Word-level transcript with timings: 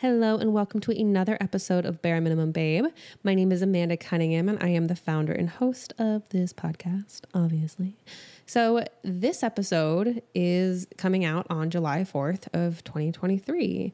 Hello, 0.00 0.38
and 0.38 0.54
welcome 0.54 0.80
to 0.80 0.98
another 0.98 1.36
episode 1.42 1.84
of 1.84 2.00
Bare 2.00 2.22
Minimum 2.22 2.52
Babe. 2.52 2.86
My 3.22 3.34
name 3.34 3.52
is 3.52 3.60
Amanda 3.60 3.98
Cunningham, 3.98 4.48
and 4.48 4.56
I 4.62 4.68
am 4.68 4.86
the 4.86 4.96
founder 4.96 5.34
and 5.34 5.50
host 5.50 5.92
of 5.98 6.26
this 6.30 6.54
podcast, 6.54 7.24
obviously. 7.34 7.98
So, 8.46 8.82
this 9.02 9.42
episode 9.42 10.22
is 10.34 10.86
coming 10.96 11.26
out 11.26 11.46
on 11.50 11.68
July 11.68 12.04
4th 12.04 12.48
of 12.54 12.82
2023. 12.82 13.92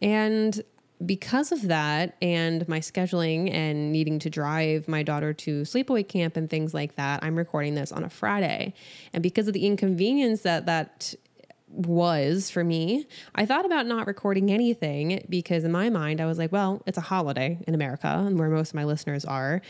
And 0.00 0.60
because 1.06 1.52
of 1.52 1.68
that 1.68 2.16
and 2.20 2.66
my 2.66 2.80
scheduling 2.80 3.54
and 3.54 3.92
needing 3.92 4.18
to 4.18 4.30
drive 4.30 4.88
my 4.88 5.04
daughter 5.04 5.32
to 5.32 5.62
sleepaway 5.62 6.08
camp 6.08 6.36
and 6.36 6.50
things 6.50 6.74
like 6.74 6.96
that, 6.96 7.22
I'm 7.22 7.36
recording 7.36 7.76
this 7.76 7.92
on 7.92 8.02
a 8.02 8.10
Friday. 8.10 8.74
And 9.12 9.22
because 9.22 9.46
of 9.46 9.54
the 9.54 9.66
inconvenience 9.68 10.40
that 10.40 10.66
that 10.66 11.14
was 11.68 12.50
for 12.50 12.62
me, 12.62 13.06
I 13.34 13.46
thought 13.46 13.66
about 13.66 13.86
not 13.86 14.06
recording 14.06 14.50
anything 14.50 15.24
because 15.28 15.64
in 15.64 15.72
my 15.72 15.90
mind, 15.90 16.20
I 16.20 16.26
was 16.26 16.38
like, 16.38 16.52
well, 16.52 16.82
it's 16.86 16.98
a 16.98 17.02
holiday 17.02 17.58
in 17.66 17.74
America 17.74 18.08
and 18.08 18.38
where 18.38 18.48
most 18.48 18.70
of 18.70 18.74
my 18.74 18.84
listeners 18.84 19.24
are. 19.24 19.60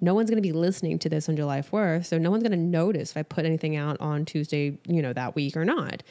No 0.00 0.14
one's 0.14 0.28
going 0.28 0.42
to 0.42 0.46
be 0.46 0.52
listening 0.52 0.98
to 1.00 1.08
this 1.08 1.28
on 1.28 1.36
July 1.36 1.62
4th. 1.62 2.06
So 2.06 2.18
no 2.18 2.30
one's 2.30 2.42
going 2.42 2.52
to 2.52 2.58
notice 2.58 3.12
if 3.12 3.16
I 3.16 3.22
put 3.22 3.46
anything 3.46 3.76
out 3.76 3.96
on 4.00 4.24
Tuesday, 4.26 4.78
you 4.86 5.00
know, 5.00 5.12
that 5.14 5.34
week 5.34 5.56
or 5.56 5.64
not. 5.64 6.02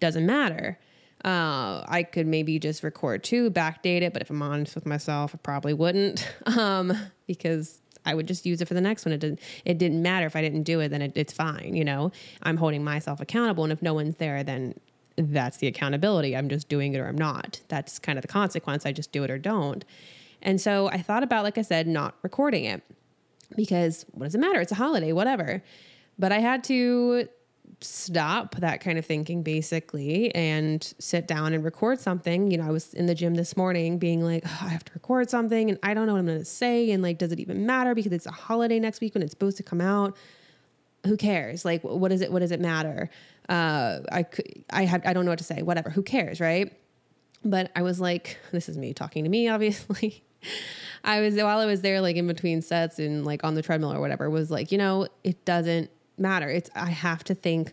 Doesn't 0.00 0.26
matter. 0.26 0.78
Uh, 1.24 1.84
I 1.86 2.02
could 2.02 2.26
maybe 2.26 2.58
just 2.58 2.82
record 2.82 3.22
two, 3.22 3.50
backdate 3.50 4.00
it, 4.00 4.12
but 4.12 4.22
if 4.22 4.30
I'm 4.30 4.42
honest 4.42 4.74
with 4.74 4.86
myself, 4.86 5.34
I 5.34 5.38
probably 5.38 5.74
wouldn't 5.74 6.26
um, 6.46 6.96
because 7.26 7.80
I 8.10 8.14
would 8.14 8.26
just 8.26 8.44
use 8.44 8.60
it 8.60 8.68
for 8.68 8.74
the 8.74 8.80
next 8.80 9.04
one. 9.04 9.12
It 9.12 9.20
didn't. 9.20 9.40
It 9.64 9.78
didn't 9.78 10.02
matter 10.02 10.26
if 10.26 10.36
I 10.36 10.42
didn't 10.42 10.64
do 10.64 10.80
it. 10.80 10.88
Then 10.88 11.02
it, 11.02 11.12
it's 11.14 11.32
fine. 11.32 11.74
You 11.74 11.84
know, 11.84 12.12
I'm 12.42 12.56
holding 12.56 12.82
myself 12.84 13.20
accountable, 13.20 13.64
and 13.64 13.72
if 13.72 13.82
no 13.82 13.94
one's 13.94 14.16
there, 14.16 14.42
then 14.42 14.74
that's 15.16 15.58
the 15.58 15.66
accountability. 15.66 16.36
I'm 16.36 16.48
just 16.48 16.68
doing 16.68 16.94
it 16.94 16.98
or 16.98 17.06
I'm 17.06 17.18
not. 17.18 17.60
That's 17.68 17.98
kind 17.98 18.18
of 18.18 18.22
the 18.22 18.28
consequence. 18.28 18.86
I 18.86 18.92
just 18.92 19.12
do 19.12 19.24
it 19.24 19.30
or 19.30 19.38
don't. 19.38 19.84
And 20.42 20.60
so 20.60 20.88
I 20.88 20.98
thought 20.98 21.22
about, 21.22 21.44
like 21.44 21.58
I 21.58 21.62
said, 21.62 21.86
not 21.86 22.14
recording 22.22 22.64
it 22.64 22.82
because 23.56 24.06
what 24.12 24.24
does 24.24 24.34
it 24.34 24.38
matter? 24.38 24.60
It's 24.60 24.72
a 24.72 24.76
holiday, 24.76 25.12
whatever. 25.12 25.62
But 26.18 26.32
I 26.32 26.38
had 26.38 26.64
to 26.64 27.28
stop 27.82 28.56
that 28.56 28.80
kind 28.80 28.98
of 28.98 29.06
thinking 29.06 29.42
basically 29.42 30.34
and 30.34 30.94
sit 30.98 31.26
down 31.26 31.54
and 31.54 31.64
record 31.64 31.98
something. 31.98 32.50
You 32.50 32.58
know, 32.58 32.66
I 32.66 32.70
was 32.70 32.92
in 32.94 33.06
the 33.06 33.14
gym 33.14 33.34
this 33.34 33.56
morning 33.56 33.98
being 33.98 34.22
like, 34.22 34.42
oh, 34.46 34.58
I 34.62 34.68
have 34.68 34.84
to 34.84 34.92
record 34.92 35.30
something 35.30 35.70
and 35.70 35.78
I 35.82 35.94
don't 35.94 36.06
know 36.06 36.12
what 36.12 36.18
I'm 36.18 36.26
going 36.26 36.38
to 36.38 36.44
say. 36.44 36.90
And 36.90 37.02
like, 37.02 37.18
does 37.18 37.32
it 37.32 37.40
even 37.40 37.66
matter 37.66 37.94
because 37.94 38.12
it's 38.12 38.26
a 38.26 38.30
holiday 38.30 38.78
next 38.78 39.00
week 39.00 39.14
when 39.14 39.22
it's 39.22 39.32
supposed 39.32 39.56
to 39.58 39.62
come 39.62 39.80
out? 39.80 40.16
Who 41.06 41.16
cares? 41.16 41.64
Like, 41.64 41.82
what 41.82 42.12
is 42.12 42.20
it? 42.20 42.30
What 42.30 42.40
does 42.40 42.50
it 42.50 42.60
matter? 42.60 43.08
Uh, 43.48 44.00
I 44.12 44.26
I 44.70 44.84
have, 44.84 45.02
I 45.06 45.14
don't 45.14 45.24
know 45.24 45.32
what 45.32 45.38
to 45.38 45.44
say. 45.44 45.62
Whatever. 45.62 45.88
Who 45.88 46.02
cares? 46.02 46.40
Right. 46.40 46.76
But 47.42 47.72
I 47.74 47.80
was 47.80 48.00
like, 48.00 48.38
this 48.52 48.68
is 48.68 48.76
me 48.76 48.92
talking 48.92 49.24
to 49.24 49.30
me, 49.30 49.48
obviously. 49.50 50.22
I 51.02 51.20
was, 51.20 51.34
while 51.34 51.58
I 51.58 51.66
was 51.66 51.80
there, 51.80 52.02
like 52.02 52.16
in 52.16 52.26
between 52.26 52.60
sets 52.60 52.98
and 52.98 53.24
like 53.24 53.42
on 53.44 53.54
the 53.54 53.62
treadmill 53.62 53.92
or 53.92 54.00
whatever, 54.00 54.28
was 54.28 54.50
like, 54.50 54.70
you 54.70 54.76
know, 54.76 55.08
it 55.24 55.46
doesn't 55.46 55.90
matter. 56.20 56.48
It's 56.48 56.70
I 56.74 56.90
have 56.90 57.24
to 57.24 57.34
think 57.34 57.72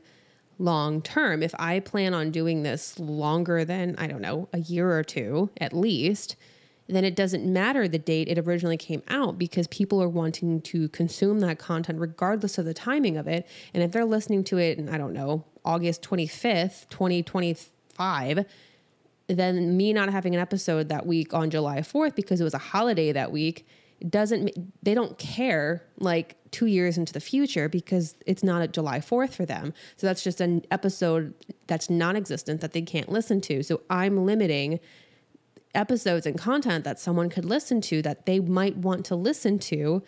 long 0.59 1.01
term. 1.01 1.43
If 1.43 1.53
I 1.59 1.79
plan 1.79 2.13
on 2.13 2.31
doing 2.31 2.63
this 2.63 2.99
longer 2.99 3.65
than, 3.65 3.95
I 3.97 4.07
don't 4.07 4.21
know, 4.21 4.49
a 4.53 4.59
year 4.59 4.91
or 4.91 5.03
two 5.03 5.49
at 5.57 5.73
least, 5.73 6.35
then 6.87 7.03
it 7.03 7.15
doesn't 7.15 7.45
matter 7.45 7.87
the 7.87 7.99
date 7.99 8.29
it 8.29 8.37
originally 8.39 8.77
came 8.77 9.03
out 9.09 9.37
because 9.37 9.67
people 9.67 10.01
are 10.01 10.09
wanting 10.09 10.61
to 10.61 10.87
consume 10.89 11.41
that 11.41 11.59
content 11.59 11.99
regardless 11.99 12.57
of 12.57 12.65
the 12.65 12.73
timing 12.73 13.17
of 13.17 13.27
it. 13.27 13.45
And 13.73 13.83
if 13.83 13.91
they're 13.91 14.05
listening 14.05 14.43
to 14.45 14.57
it 14.57 14.77
in, 14.77 14.89
I 14.89 14.97
don't 14.97 15.13
know, 15.13 15.43
August 15.65 16.01
25th, 16.01 16.87
2025, 16.89 18.45
then 19.27 19.75
me 19.75 19.91
not 19.91 20.09
having 20.09 20.33
an 20.33 20.39
episode 20.39 20.87
that 20.87 21.05
week 21.05 21.33
on 21.33 21.49
July 21.49 21.79
4th 21.79 22.15
because 22.15 22.39
it 22.39 22.45
was 22.45 22.53
a 22.53 22.59
holiday 22.59 23.11
that 23.11 23.31
week 23.31 23.67
doesn't 24.09 24.51
they 24.83 24.93
don't 24.93 25.17
care 25.17 25.83
like 25.99 26.37
two 26.51 26.67
years 26.67 26.97
into 26.97 27.13
the 27.13 27.19
future 27.19 27.67
because 27.67 28.15
it's 28.25 28.43
not 28.43 28.61
a 28.61 28.67
July 28.67 28.99
4th 28.99 29.31
for 29.31 29.45
them. 29.45 29.73
So 29.95 30.07
that's 30.07 30.23
just 30.23 30.39
an 30.39 30.63
episode 30.71 31.33
that's 31.67 31.89
non 31.89 32.15
existent 32.15 32.61
that 32.61 32.73
they 32.73 32.81
can't 32.81 33.09
listen 33.09 33.41
to. 33.41 33.63
So 33.63 33.81
I'm 33.89 34.25
limiting 34.25 34.79
episodes 35.75 36.25
and 36.25 36.37
content 36.37 36.83
that 36.83 36.99
someone 36.99 37.29
could 37.29 37.45
listen 37.45 37.81
to 37.81 38.01
that 38.01 38.25
they 38.25 38.39
might 38.39 38.77
want 38.77 39.05
to 39.05 39.15
listen 39.15 39.59
to 39.59 40.03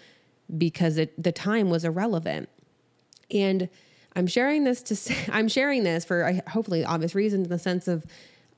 because 0.57 0.97
it, 0.97 1.21
the 1.21 1.31
time 1.31 1.69
was 1.69 1.85
irrelevant. 1.85 2.49
And 3.31 3.69
I'm 4.15 4.27
sharing 4.27 4.63
this 4.63 4.81
to 4.83 4.95
say, 4.95 5.15
I'm 5.31 5.47
sharing 5.47 5.83
this 5.83 6.05
for 6.05 6.39
hopefully 6.47 6.83
obvious 6.83 7.15
reasons 7.15 7.47
in 7.47 7.49
the 7.51 7.59
sense 7.59 7.87
of 7.87 8.05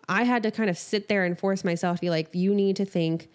I 0.07 0.23
had 0.23 0.43
to 0.43 0.51
kind 0.51 0.69
of 0.69 0.77
sit 0.77 1.07
there 1.07 1.23
and 1.23 1.37
force 1.37 1.63
myself 1.63 1.97
to 1.97 2.01
be 2.01 2.09
like, 2.09 2.29
you 2.33 2.53
need 2.53 2.75
to 2.77 2.85
think 2.85 3.29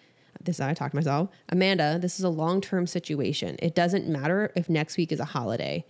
this 0.47 0.59
I 0.59 0.73
talk 0.73 0.91
to 0.91 0.95
myself, 0.95 1.29
Amanda, 1.49 1.99
this 2.01 2.17
is 2.17 2.25
a 2.25 2.29
long 2.29 2.59
term 2.59 2.87
situation. 2.87 3.55
It 3.59 3.75
doesn't 3.75 4.07
matter 4.07 4.51
if 4.55 4.67
next 4.69 4.97
week 4.97 5.11
is 5.11 5.19
a 5.19 5.25
holiday. 5.25 5.85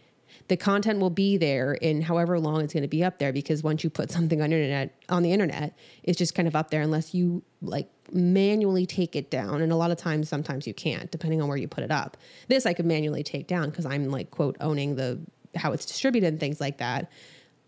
The 0.50 0.57
content 0.57 1.00
will 1.00 1.09
be 1.09 1.38
there 1.38 1.73
in 1.73 2.01
however 2.01 2.40
long 2.40 2.62
it's 2.62 2.73
going 2.73 2.84
to 2.84 2.90
be 2.90 3.03
up 3.03 3.19
there 3.19 3.34
because 3.34 3.63
once 3.63 3.84
you 3.84 3.90
put 3.90 4.12
something 4.12 4.41
on 4.41 4.51
internet 4.51 4.94
on 5.09 5.23
the 5.23 5.31
internet, 5.31 5.78
it's 6.03 6.18
just 6.18 6.35
kind 6.35 6.47
of 6.47 6.56
up 6.56 6.69
there 6.69 6.81
unless 6.81 7.13
you 7.13 7.44
like 7.62 7.90
manually 8.12 8.85
take 8.85 9.16
it 9.16 9.29
down. 9.29 9.62
And 9.62 9.72
a 9.72 9.75
lot 9.75 9.91
of 9.91 9.97
times, 9.97 10.29
sometimes 10.29 10.68
you 10.68 10.74
can't, 10.74 11.09
depending 11.12 11.41
on 11.41 11.47
where 11.47 11.57
you 11.57 11.68
put 11.68 11.84
it 11.84 11.91
up. 11.91 12.18
This 12.47 12.66
I 12.66 12.74
could 12.74 12.85
manually 12.85 13.24
take 13.24 13.47
down 13.47 13.69
because 13.69 13.85
I'm 13.85 14.09
like 14.09 14.31
quote 14.31 14.57
owning 14.59 14.95
the 14.95 15.19
how 15.56 15.72
it's 15.72 15.85
distributed 15.85 16.28
and 16.28 16.39
things 16.39 16.62
like 16.62 16.78
that. 16.78 17.09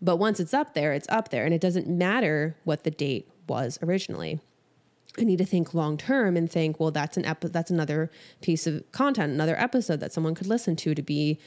But 0.02 0.16
once 0.16 0.40
it's 0.40 0.54
up 0.54 0.74
there, 0.74 0.92
it's 0.92 1.08
up 1.10 1.28
there, 1.28 1.44
and 1.44 1.52
it 1.52 1.60
doesn't 1.60 1.86
matter 1.86 2.56
what 2.64 2.84
the 2.84 2.90
date 2.90 3.28
was 3.46 3.78
originally. 3.82 4.40
I 5.18 5.24
need 5.24 5.38
to 5.38 5.44
think 5.44 5.74
long 5.74 5.96
term 5.96 6.36
and 6.36 6.50
think, 6.50 6.78
well, 6.78 6.90
that's 6.90 7.16
an 7.16 7.24
epi- 7.24 7.48
that's 7.48 7.70
another 7.70 8.10
piece 8.42 8.66
of 8.66 8.90
content, 8.92 9.32
another 9.32 9.58
episode 9.58 10.00
that 10.00 10.12
someone 10.12 10.34
could 10.34 10.46
listen 10.46 10.76
to 10.76 10.94
to 10.94 11.02
be 11.02 11.40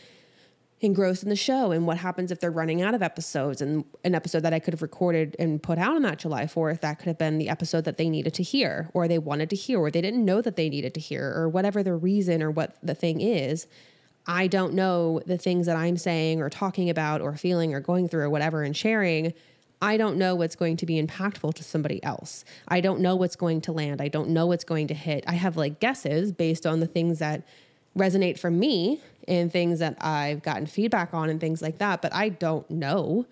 engrossed 0.82 1.24
in 1.24 1.30
the 1.30 1.36
show. 1.36 1.72
And 1.72 1.88
what 1.88 1.98
happens 1.98 2.30
if 2.30 2.42
they're 2.42 2.52
running 2.52 2.82
out 2.82 2.94
of 2.94 3.02
episodes? 3.02 3.62
And 3.62 3.86
an 4.04 4.14
episode 4.16 4.42
that 4.42 4.54
I 4.54 4.60
could 4.60 4.74
have 4.74 4.82
recorded 4.82 5.36
and 5.40 5.64
put 5.64 5.78
out 5.78 5.96
on 5.96 6.02
that 6.02 6.20
July 6.20 6.44
4th, 6.44 6.82
that 6.82 7.00
could 7.00 7.08
have 7.08 7.18
been 7.18 7.38
the 7.38 7.48
episode 7.48 7.86
that 7.86 7.98
they 7.98 8.10
needed 8.10 8.34
to 8.36 8.44
hear, 8.44 8.90
or 8.94 9.08
they 9.08 9.18
wanted 9.18 9.50
to 9.52 9.56
hear, 9.56 9.80
or 9.80 9.90
they 9.90 10.02
didn't 10.02 10.26
know 10.26 10.42
that 10.42 10.58
they 10.58 10.70
needed 10.70 10.94
to 10.96 11.00
hear, 11.00 11.34
or 11.34 11.48
whatever 11.48 11.84
the 11.84 11.96
reason 11.96 12.44
or 12.44 12.52
what 12.52 12.78
the 12.84 12.96
thing 12.96 13.22
is. 13.22 13.66
I 14.26 14.48
don't 14.48 14.74
know 14.74 15.22
the 15.26 15.38
things 15.38 15.66
that 15.66 15.76
I'm 15.76 15.98
saying 15.98 16.42
or 16.42 16.50
talking 16.50 16.90
about 16.90 17.22
or 17.22 17.36
feeling 17.36 17.74
or 17.74 17.80
going 17.80 18.08
through 18.08 18.22
or 18.22 18.30
whatever 18.30 18.64
and 18.64 18.76
sharing 18.76 19.34
I 19.84 19.98
don't 19.98 20.16
know 20.16 20.34
what's 20.34 20.56
going 20.56 20.78
to 20.78 20.86
be 20.86 21.02
impactful 21.02 21.56
to 21.56 21.64
somebody 21.64 22.02
else. 22.06 22.46
I 22.70 22.80
don't 22.80 23.02
know 23.02 23.18
what's 23.18 23.36
going 23.36 23.60
to 23.62 23.74
land. 23.74 24.00
I 24.02 24.08
don't 24.08 24.30
know 24.30 24.46
what's 24.48 24.64
going 24.64 24.88
to 24.88 24.94
hit. 24.94 25.26
I 25.28 25.34
have 25.34 25.58
like 25.58 25.82
guesses 25.82 26.32
based 26.32 26.66
on 26.66 26.80
the 26.80 26.88
things 26.88 27.20
that 27.20 27.46
resonate 27.98 28.40
for 28.40 28.50
me 28.50 29.02
and 29.28 29.52
things 29.52 29.80
that 29.80 29.98
I've 30.00 30.42
gotten 30.42 30.68
feedback 30.68 31.14
on 31.14 31.30
and 31.30 31.38
things 31.38 31.62
like 31.62 31.80
that, 31.80 32.02
but 32.02 32.14
I 32.14 32.30
don't 32.30 32.70
know. 32.72 33.26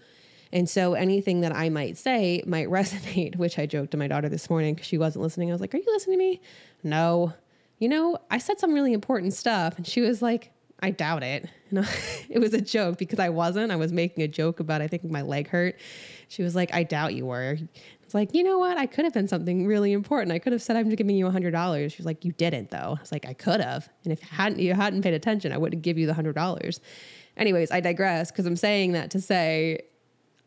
And 0.52 0.70
so 0.70 0.94
anything 0.94 1.40
that 1.40 1.56
I 1.56 1.70
might 1.70 1.98
say 1.98 2.44
might 2.46 2.68
resonate, 2.80 3.38
which 3.38 3.58
I 3.58 3.66
joked 3.66 3.92
to 3.92 3.98
my 3.98 4.10
daughter 4.10 4.28
this 4.28 4.50
morning 4.50 4.76
because 4.76 4.88
she 4.88 4.98
wasn't 4.98 5.24
listening. 5.24 5.52
I 5.52 5.54
was 5.54 5.62
like, 5.62 5.74
Are 5.74 5.78
you 5.78 5.86
listening 5.88 6.20
to 6.20 6.26
me? 6.26 6.42
No. 6.84 7.34
You 7.80 7.88
know, 7.88 8.18
I 8.30 8.40
said 8.40 8.60
some 8.60 8.74
really 8.74 8.92
important 8.92 9.34
stuff. 9.34 9.78
And 9.78 9.88
she 9.88 10.02
was 10.02 10.22
like, 10.22 10.52
I 10.82 10.92
doubt 10.92 11.24
it. 11.24 11.50
Know, 11.74 11.86
it 12.28 12.40
was 12.40 12.54
a 12.54 12.60
joke 12.60 12.98
because 12.98 13.18
I 13.18 13.30
wasn't. 13.30 13.72
I 13.72 13.78
was 13.78 13.94
making 13.94 14.26
a 14.26 14.28
joke 14.28 14.60
about 14.60 14.82
I 14.82 14.90
think 14.90 15.06
my 15.06 15.22
leg 15.22 15.48
hurt. 15.48 15.80
She 16.28 16.44
was 16.44 16.54
like, 16.54 16.74
I 16.74 16.84
doubt 16.84 17.14
you 17.14 17.26
were. 17.28 17.56
I 17.62 17.68
was 18.04 18.14
like, 18.14 18.34
you 18.34 18.44
know 18.44 18.60
what? 18.60 18.78
I 18.78 18.88
could 18.88 19.06
have 19.06 19.14
been 19.14 19.30
something 19.30 19.66
really 19.66 19.94
important. 19.94 20.34
I 20.34 20.40
could 20.40 20.52
have 20.52 20.62
said 20.62 20.76
I'm 20.76 20.90
giving 20.90 21.16
you 21.16 21.30
hundred 21.30 21.52
dollars. 21.52 21.94
She 21.94 22.00
was 22.00 22.06
like, 22.06 22.26
you 22.26 22.34
didn't 22.34 22.72
though. 22.72 22.98
I 22.98 23.00
was 23.00 23.14
like, 23.14 23.26
I 23.26 23.32
could 23.32 23.62
have. 23.62 23.88
And 24.04 24.12
if 24.12 24.20
hadn't 24.20 24.60
you 24.60 24.74
hadn't 24.74 25.02
paid 25.02 25.14
attention, 25.14 25.54
I 25.54 25.58
wouldn't 25.58 25.82
give 25.82 25.98
you 25.98 26.08
the 26.08 26.14
hundred 26.14 26.36
dollars. 26.36 26.82
Anyways, 27.38 27.72
I 27.72 27.80
digress 27.80 28.30
because 28.30 28.46
I'm 28.46 28.58
saying 28.58 28.92
that 28.92 29.12
to 29.12 29.22
say 29.22 29.84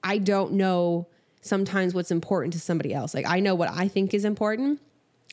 I 0.03 0.19
don't 0.19 0.53
know 0.53 1.09
sometimes 1.41 1.95
what's 1.95 2.11
important 2.11 2.53
to 2.53 2.61
somebody 2.61 2.93
else. 2.93 3.15
Like 3.15 3.27
I 3.27 3.41
know 3.41 3.55
what 3.55 3.71
I 3.71 3.89
think 3.89 4.13
is 4.13 4.27
important 4.27 4.79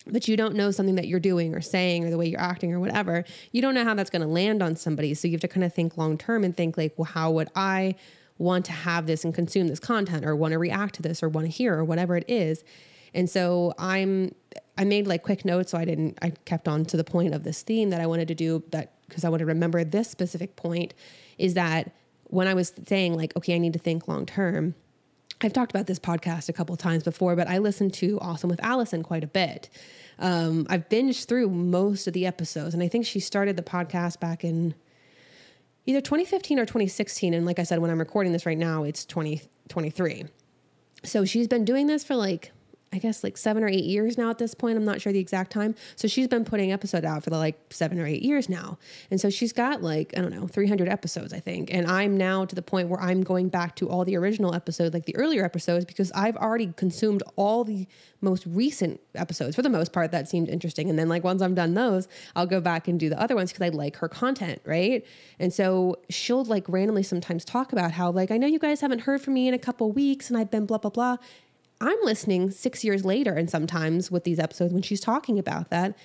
but 0.07 0.27
you 0.27 0.35
don't 0.35 0.55
know 0.55 0.71
something 0.71 0.95
that 0.95 1.07
you're 1.07 1.19
doing 1.19 1.53
or 1.53 1.61
saying 1.61 2.05
or 2.05 2.09
the 2.09 2.17
way 2.17 2.27
you're 2.27 2.39
acting 2.39 2.73
or 2.73 2.79
whatever, 2.79 3.23
you 3.51 3.61
don't 3.61 3.73
know 3.73 3.83
how 3.83 3.93
that's 3.93 4.09
going 4.09 4.21
to 4.21 4.27
land 4.27 4.63
on 4.63 4.75
somebody. 4.75 5.13
So 5.13 5.27
you 5.27 5.33
have 5.33 5.41
to 5.41 5.47
kind 5.47 5.63
of 5.63 5.73
think 5.73 5.97
long 5.97 6.17
term 6.17 6.43
and 6.43 6.55
think 6.55 6.77
like, 6.77 6.93
well, 6.97 7.05
how 7.05 7.31
would 7.31 7.49
I 7.55 7.95
want 8.41 8.65
to 8.65 8.71
have 8.71 9.05
this 9.05 9.23
and 9.23 9.33
consume 9.33 9.67
this 9.67 9.79
content 9.79 10.25
or 10.25 10.35
want 10.35 10.51
to 10.51 10.57
react 10.57 10.95
to 10.95 11.01
this 11.01 11.21
or 11.21 11.29
want 11.29 11.45
to 11.45 11.51
hear 11.51 11.77
or 11.77 11.85
whatever 11.85 12.17
it 12.17 12.25
is. 12.27 12.63
And 13.13 13.29
so 13.29 13.73
I'm 13.77 14.33
I 14.77 14.83
made 14.83 15.05
like 15.05 15.21
quick 15.21 15.45
notes 15.45 15.71
so 15.71 15.77
I 15.77 15.85
didn't 15.85 16.17
I 16.21 16.31
kept 16.45 16.67
on 16.67 16.85
to 16.85 16.97
the 16.97 17.03
point 17.03 17.35
of 17.35 17.43
this 17.43 17.61
theme 17.61 17.91
that 17.91 18.01
I 18.01 18.07
wanted 18.07 18.27
to 18.29 18.35
do 18.35 18.63
that 18.71 18.93
because 19.07 19.23
I 19.23 19.29
want 19.29 19.41
to 19.41 19.45
remember 19.45 19.83
this 19.83 20.09
specific 20.09 20.55
point 20.55 20.93
is 21.37 21.53
that 21.53 21.91
when 22.25 22.47
I 22.47 22.53
was 22.53 22.73
saying 22.87 23.15
like 23.15 23.35
okay 23.37 23.53
I 23.55 23.57
need 23.59 23.73
to 23.73 23.79
think 23.79 24.07
long 24.07 24.25
term 24.25 24.73
I've 25.43 25.53
talked 25.53 25.71
about 25.71 25.87
this 25.87 25.99
podcast 25.99 26.49
a 26.49 26.53
couple 26.53 26.75
times 26.77 27.03
before, 27.03 27.35
but 27.35 27.47
I 27.47 27.57
listened 27.57 27.93
to 27.95 28.19
Awesome 28.19 28.49
with 28.49 28.63
Allison 28.63 29.03
quite 29.03 29.23
a 29.23 29.27
bit. 29.27 29.69
Um, 30.19 30.67
I've 30.69 30.87
binged 30.87 31.25
through 31.25 31.49
most 31.49 32.07
of 32.07 32.13
the 32.13 32.27
episodes, 32.27 32.73
and 32.73 32.83
I 32.83 32.87
think 32.87 33.05
she 33.05 33.19
started 33.19 33.57
the 33.57 33.63
podcast 33.63 34.19
back 34.19 34.43
in 34.43 34.75
either 35.85 36.01
2015 36.01 36.59
or 36.59 36.65
2016. 36.65 37.33
And 37.33 37.45
like 37.45 37.57
I 37.57 37.63
said, 37.63 37.79
when 37.79 37.89
I'm 37.89 37.99
recording 37.99 38.33
this 38.33 38.45
right 38.45 38.57
now, 38.57 38.83
it's 38.83 39.03
2023. 39.05 40.25
So 41.03 41.25
she's 41.25 41.47
been 41.47 41.65
doing 41.65 41.87
this 41.87 42.03
for 42.03 42.15
like 42.15 42.51
I 42.93 42.97
guess 42.97 43.23
like 43.23 43.37
seven 43.37 43.63
or 43.63 43.69
eight 43.69 43.85
years 43.85 44.17
now 44.17 44.29
at 44.29 44.37
this 44.37 44.53
point. 44.53 44.77
I'm 44.77 44.83
not 44.83 44.99
sure 44.99 45.13
the 45.13 45.19
exact 45.19 45.51
time. 45.51 45.75
So 45.95 46.09
she's 46.09 46.27
been 46.27 46.43
putting 46.43 46.73
episode 46.73 47.05
out 47.05 47.23
for 47.23 47.29
the 47.29 47.37
like 47.37 47.57
seven 47.69 47.99
or 47.99 48.05
eight 48.05 48.21
years 48.21 48.49
now. 48.49 48.77
And 49.09 49.19
so 49.19 49.29
she's 49.29 49.53
got 49.53 49.81
like, 49.81 50.13
I 50.17 50.21
don't 50.21 50.33
know, 50.33 50.45
300 50.45 50.89
episodes, 50.89 51.31
I 51.33 51.39
think. 51.39 51.73
And 51.73 51.87
I'm 51.87 52.17
now 52.17 52.43
to 52.43 52.53
the 52.53 52.61
point 52.61 52.89
where 52.89 52.99
I'm 52.99 53.21
going 53.23 53.47
back 53.47 53.77
to 53.77 53.89
all 53.89 54.03
the 54.03 54.17
original 54.17 54.53
episodes, 54.53 54.93
like 54.93 55.05
the 55.05 55.15
earlier 55.15 55.45
episodes, 55.45 55.85
because 55.85 56.11
I've 56.13 56.35
already 56.35 56.73
consumed 56.75 57.23
all 57.37 57.63
the 57.63 57.87
most 58.19 58.45
recent 58.45 58.99
episodes 59.15 59.55
for 59.55 59.61
the 59.61 59.69
most 59.69 59.93
part 59.93 60.11
that 60.11 60.27
seemed 60.27 60.49
interesting. 60.49 60.89
And 60.89 60.99
then 60.99 61.07
like 61.07 61.23
once 61.23 61.41
I'm 61.41 61.55
done 61.55 61.73
those, 61.75 62.09
I'll 62.35 62.45
go 62.45 62.59
back 62.59 62.89
and 62.89 62.99
do 62.99 63.09
the 63.09 63.19
other 63.19 63.35
ones 63.35 63.53
because 63.53 63.65
I 63.65 63.69
like 63.69 63.95
her 63.97 64.09
content, 64.09 64.61
right? 64.65 65.05
And 65.39 65.53
so 65.53 65.95
she'll 66.09 66.43
like 66.43 66.67
randomly 66.67 67.03
sometimes 67.03 67.45
talk 67.45 67.71
about 67.71 67.93
how 67.93 68.11
like, 68.11 68.31
I 68.31 68.37
know 68.37 68.47
you 68.47 68.59
guys 68.59 68.81
haven't 68.81 68.99
heard 68.99 69.21
from 69.21 69.33
me 69.33 69.47
in 69.47 69.53
a 69.53 69.59
couple 69.59 69.89
weeks 69.93 70.29
and 70.29 70.37
I've 70.37 70.51
been 70.51 70.65
blah, 70.65 70.77
blah, 70.77 70.91
blah. 70.91 71.17
I'm 71.81 71.97
listening 72.03 72.51
six 72.51 72.83
years 72.83 73.03
later, 73.03 73.33
and 73.33 73.49
sometimes 73.49 74.11
with 74.11 74.23
these 74.23 74.39
episodes 74.39 74.71
when 74.71 74.83
she's 74.83 75.01
talking 75.01 75.39
about 75.39 75.71
that. 75.71 75.97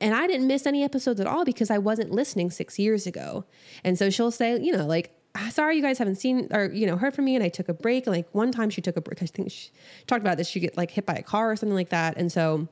And 0.00 0.14
I 0.14 0.26
didn't 0.26 0.48
miss 0.48 0.66
any 0.66 0.82
episodes 0.82 1.20
at 1.20 1.28
all 1.28 1.44
because 1.44 1.70
I 1.70 1.78
wasn't 1.78 2.10
listening 2.10 2.50
six 2.50 2.78
years 2.78 3.06
ago. 3.06 3.44
And 3.84 3.96
so 3.96 4.10
she'll 4.10 4.32
say, 4.32 4.58
you 4.58 4.72
know, 4.76 4.84
like, 4.86 5.14
ah, 5.36 5.48
sorry 5.52 5.76
you 5.76 5.82
guys 5.82 5.98
haven't 5.98 6.16
seen 6.16 6.48
or 6.50 6.70
you 6.72 6.86
know 6.86 6.96
heard 6.96 7.14
from 7.14 7.26
me. 7.26 7.36
And 7.36 7.44
i 7.44 7.48
took 7.48 7.68
a 7.68 7.74
break. 7.74 8.06
Like 8.06 8.26
one 8.32 8.50
time 8.50 8.70
she 8.70 8.80
took 8.80 8.96
a 8.96 9.00
break. 9.00 9.22
I 9.22 9.26
think 9.26 9.50
she 9.50 9.70
talked 10.06 10.22
about 10.22 10.38
this 10.38 10.48
she 10.48 10.60
get 10.60 10.76
like 10.76 10.90
hit 10.90 11.06
by 11.06 11.14
a 11.14 11.22
car 11.22 11.52
or 11.52 11.56
something 11.56 11.76
like 11.76 11.90
that. 11.90 12.16
And 12.16 12.32
so 12.32 12.68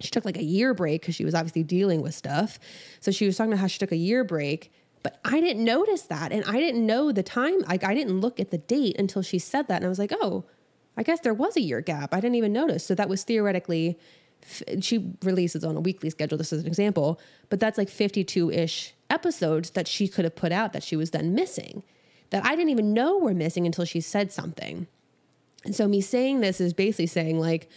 she 0.00 0.10
took 0.10 0.26
like 0.26 0.36
a 0.36 0.44
year 0.44 0.74
break 0.74 1.00
because 1.00 1.14
she 1.14 1.24
was 1.24 1.34
obviously 1.34 1.62
dealing 1.62 2.02
with 2.02 2.14
stuff. 2.14 2.58
So 3.00 3.10
she 3.10 3.26
was 3.26 3.36
talking 3.36 3.52
about 3.52 3.60
how 3.60 3.68
she 3.68 3.78
took 3.78 3.92
a 3.92 3.96
year 3.96 4.24
break 4.24 4.72
but 5.02 5.20
i 5.24 5.40
didn't 5.40 5.64
notice 5.64 6.02
that. 6.02 6.32
And 6.32 6.44
i 6.46 6.58
didn't 6.58 6.84
know 6.84 7.12
the 7.12 7.22
time 7.22 7.60
like 7.60 7.84
i 7.84 7.94
didn't 7.94 8.20
look 8.20 8.40
at 8.40 8.50
the 8.50 8.58
date 8.58 8.98
until 8.98 9.22
she 9.22 9.38
said 9.38 9.68
that. 9.68 9.76
And 9.76 9.86
i 9.86 9.88
was 9.88 10.00
like 10.00 10.12
oh 10.20 10.44
I 10.96 11.02
guess 11.02 11.20
there 11.20 11.34
was 11.34 11.56
a 11.56 11.60
year 11.60 11.80
gap. 11.80 12.14
I 12.14 12.20
didn't 12.20 12.36
even 12.36 12.52
notice. 12.52 12.84
So 12.84 12.94
that 12.94 13.08
was 13.08 13.22
theoretically, 13.22 13.98
she 14.80 15.12
releases 15.22 15.64
on 15.64 15.76
a 15.76 15.80
weekly 15.80 16.10
schedule. 16.10 16.38
This 16.38 16.52
is 16.52 16.62
an 16.62 16.66
example, 16.66 17.20
but 17.48 17.60
that's 17.60 17.78
like 17.78 17.88
52 17.88 18.50
ish 18.50 18.94
episodes 19.10 19.70
that 19.70 19.86
she 19.86 20.08
could 20.08 20.24
have 20.24 20.36
put 20.36 20.52
out 20.52 20.72
that 20.72 20.82
she 20.82 20.96
was 20.96 21.10
then 21.10 21.34
missing 21.34 21.82
that 22.30 22.44
I 22.44 22.56
didn't 22.56 22.70
even 22.70 22.92
know 22.92 23.18
were 23.18 23.34
missing 23.34 23.66
until 23.66 23.84
she 23.84 24.00
said 24.00 24.32
something. 24.32 24.86
And 25.64 25.74
so 25.74 25.88
me 25.88 26.00
saying 26.00 26.40
this 26.40 26.60
is 26.60 26.72
basically 26.72 27.06
saying, 27.06 27.38
like, 27.38 27.68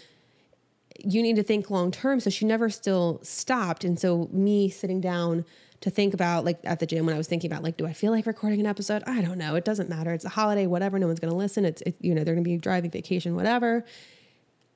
you 1.04 1.22
need 1.22 1.36
to 1.38 1.44
think 1.44 1.70
long 1.70 1.92
term. 1.92 2.20
So 2.20 2.30
she 2.30 2.46
never 2.46 2.70
still 2.70 3.20
stopped. 3.24 3.84
And 3.84 4.00
so 4.00 4.28
me 4.32 4.70
sitting 4.70 5.02
down 5.02 5.46
to 5.82 5.90
think 5.90 6.14
about 6.14 6.44
like 6.44 6.60
at 6.64 6.80
the 6.80 6.86
gym 6.86 7.06
when 7.06 7.16
I 7.16 7.18
was 7.18 7.28
thinking 7.28 7.52
about 7.52 7.64
like, 7.64 7.78
do 7.78 7.86
I 7.86 7.94
feel 7.94 8.12
like 8.12 8.26
recording 8.26 8.60
an 8.60 8.66
episode? 8.66 9.04
I 9.08 9.22
don't 9.22 9.38
know. 9.38 9.56
It 9.56 9.66
doesn't 9.66 9.90
matter. 9.90 10.14
It's 10.14 10.26
a 10.26 10.30
holiday, 10.30 10.68
whatever. 10.68 11.00
No 11.00 11.08
one's 11.08 11.20
going 11.20 11.32
to 11.32 11.38
listen. 11.38 11.64
It's, 11.66 11.82
it, 11.84 11.96
you 12.02 12.14
know, 12.14 12.24
they're 12.24 12.36
going 12.36 12.44
to 12.44 12.50
be 12.50 12.58
driving 12.58 12.92
vacation, 12.92 13.36
whatever. 13.36 13.86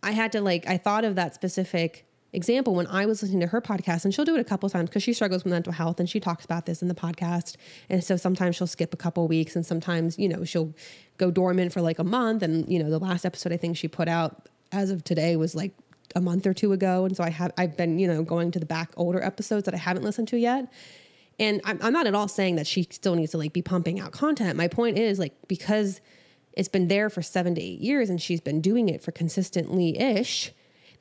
I 0.02 0.12
had 0.12 0.32
to 0.34 0.42
like, 0.42 0.68
I 0.68 0.78
thought 0.78 1.04
of 1.04 1.16
that 1.16 1.36
specific 1.36 2.06
example 2.32 2.74
when 2.74 2.88
I 2.88 3.06
was 3.06 3.22
listening 3.22 3.42
to 3.42 3.48
her 3.48 3.62
podcast, 3.62 4.06
and 4.06 4.14
she'll 4.14 4.26
do 4.26 4.36
it 4.36 4.40
a 4.40 4.44
couple 4.44 4.70
times 4.70 4.90
because 4.90 5.04
she 5.04 5.14
struggles 5.14 5.44
with 5.44 5.52
mental 5.52 5.72
health 5.72 6.00
and 6.00 6.10
she 6.10 6.20
talks 6.20 6.44
about 6.44 6.66
this 6.66 6.82
in 6.82 6.88
the 6.88 6.96
podcast. 6.96 7.58
And 7.90 8.04
so 8.04 8.18
sometimes 8.18 8.56
she'll 8.56 8.68
skip 8.68 8.94
a 8.94 8.98
couple 8.98 9.28
weeks, 9.28 9.56
and 9.56 9.66
sometimes, 9.66 10.18
you 10.18 10.28
know, 10.28 10.44
she'll 10.44 10.74
go 11.18 11.32
dormant 11.32 11.72
for 11.74 11.82
like 11.82 12.00
a 12.00 12.04
month. 12.04 12.44
And, 12.44 12.68
you 12.72 12.82
know, 12.82 12.90
the 12.90 13.00
last 13.00 13.26
episode 13.26 13.54
I 13.54 13.58
think 13.58 13.78
she 13.78 13.88
put 13.88 14.08
out 14.08 14.50
as 14.72 14.90
of 14.90 15.04
today 15.04 15.36
was 15.36 15.54
like 15.54 15.74
a 16.16 16.22
month 16.22 16.46
or 16.46 16.54
two 16.54 16.74
ago. 16.74 17.06
And 17.06 17.16
so 17.16 17.24
I 17.24 17.30
have, 17.30 17.52
I've 17.58 17.76
been, 17.78 18.00
you 18.00 18.08
know, 18.08 18.24
going 18.24 18.52
to 18.52 18.60
the 18.60 18.66
back 18.66 18.92
older 18.98 19.22
episodes 19.22 19.66
that 19.66 19.74
I 19.74 19.78
haven't 19.78 20.04
listened 20.04 20.28
to 20.30 20.38
yet. 20.38 20.72
And 21.40 21.62
I'm, 21.64 21.80
I'm 21.82 21.94
not 21.94 22.08
at 22.08 22.14
all 22.14 22.28
saying 22.28 22.56
that 22.58 22.68
she 22.68 22.88
still 22.90 23.16
needs 23.16 23.32
to 23.32 23.38
like 23.38 23.54
be 23.54 23.62
pumping 23.62 24.00
out 24.00 24.12
content. 24.12 24.56
My 24.56 24.68
point 24.68 24.98
is 24.98 25.20
like, 25.20 25.34
because 25.48 26.00
it's 26.54 26.70
been 26.70 26.88
there 26.88 27.10
for 27.10 27.22
seven 27.22 27.56
to 27.56 27.62
eight 27.62 27.80
years 27.80 28.10
and 28.10 28.22
she's 28.22 28.42
been 28.42 28.62
doing 28.62 28.88
it 28.90 29.02
for 29.02 29.12
consistently 29.12 29.98
ish, 30.00 30.52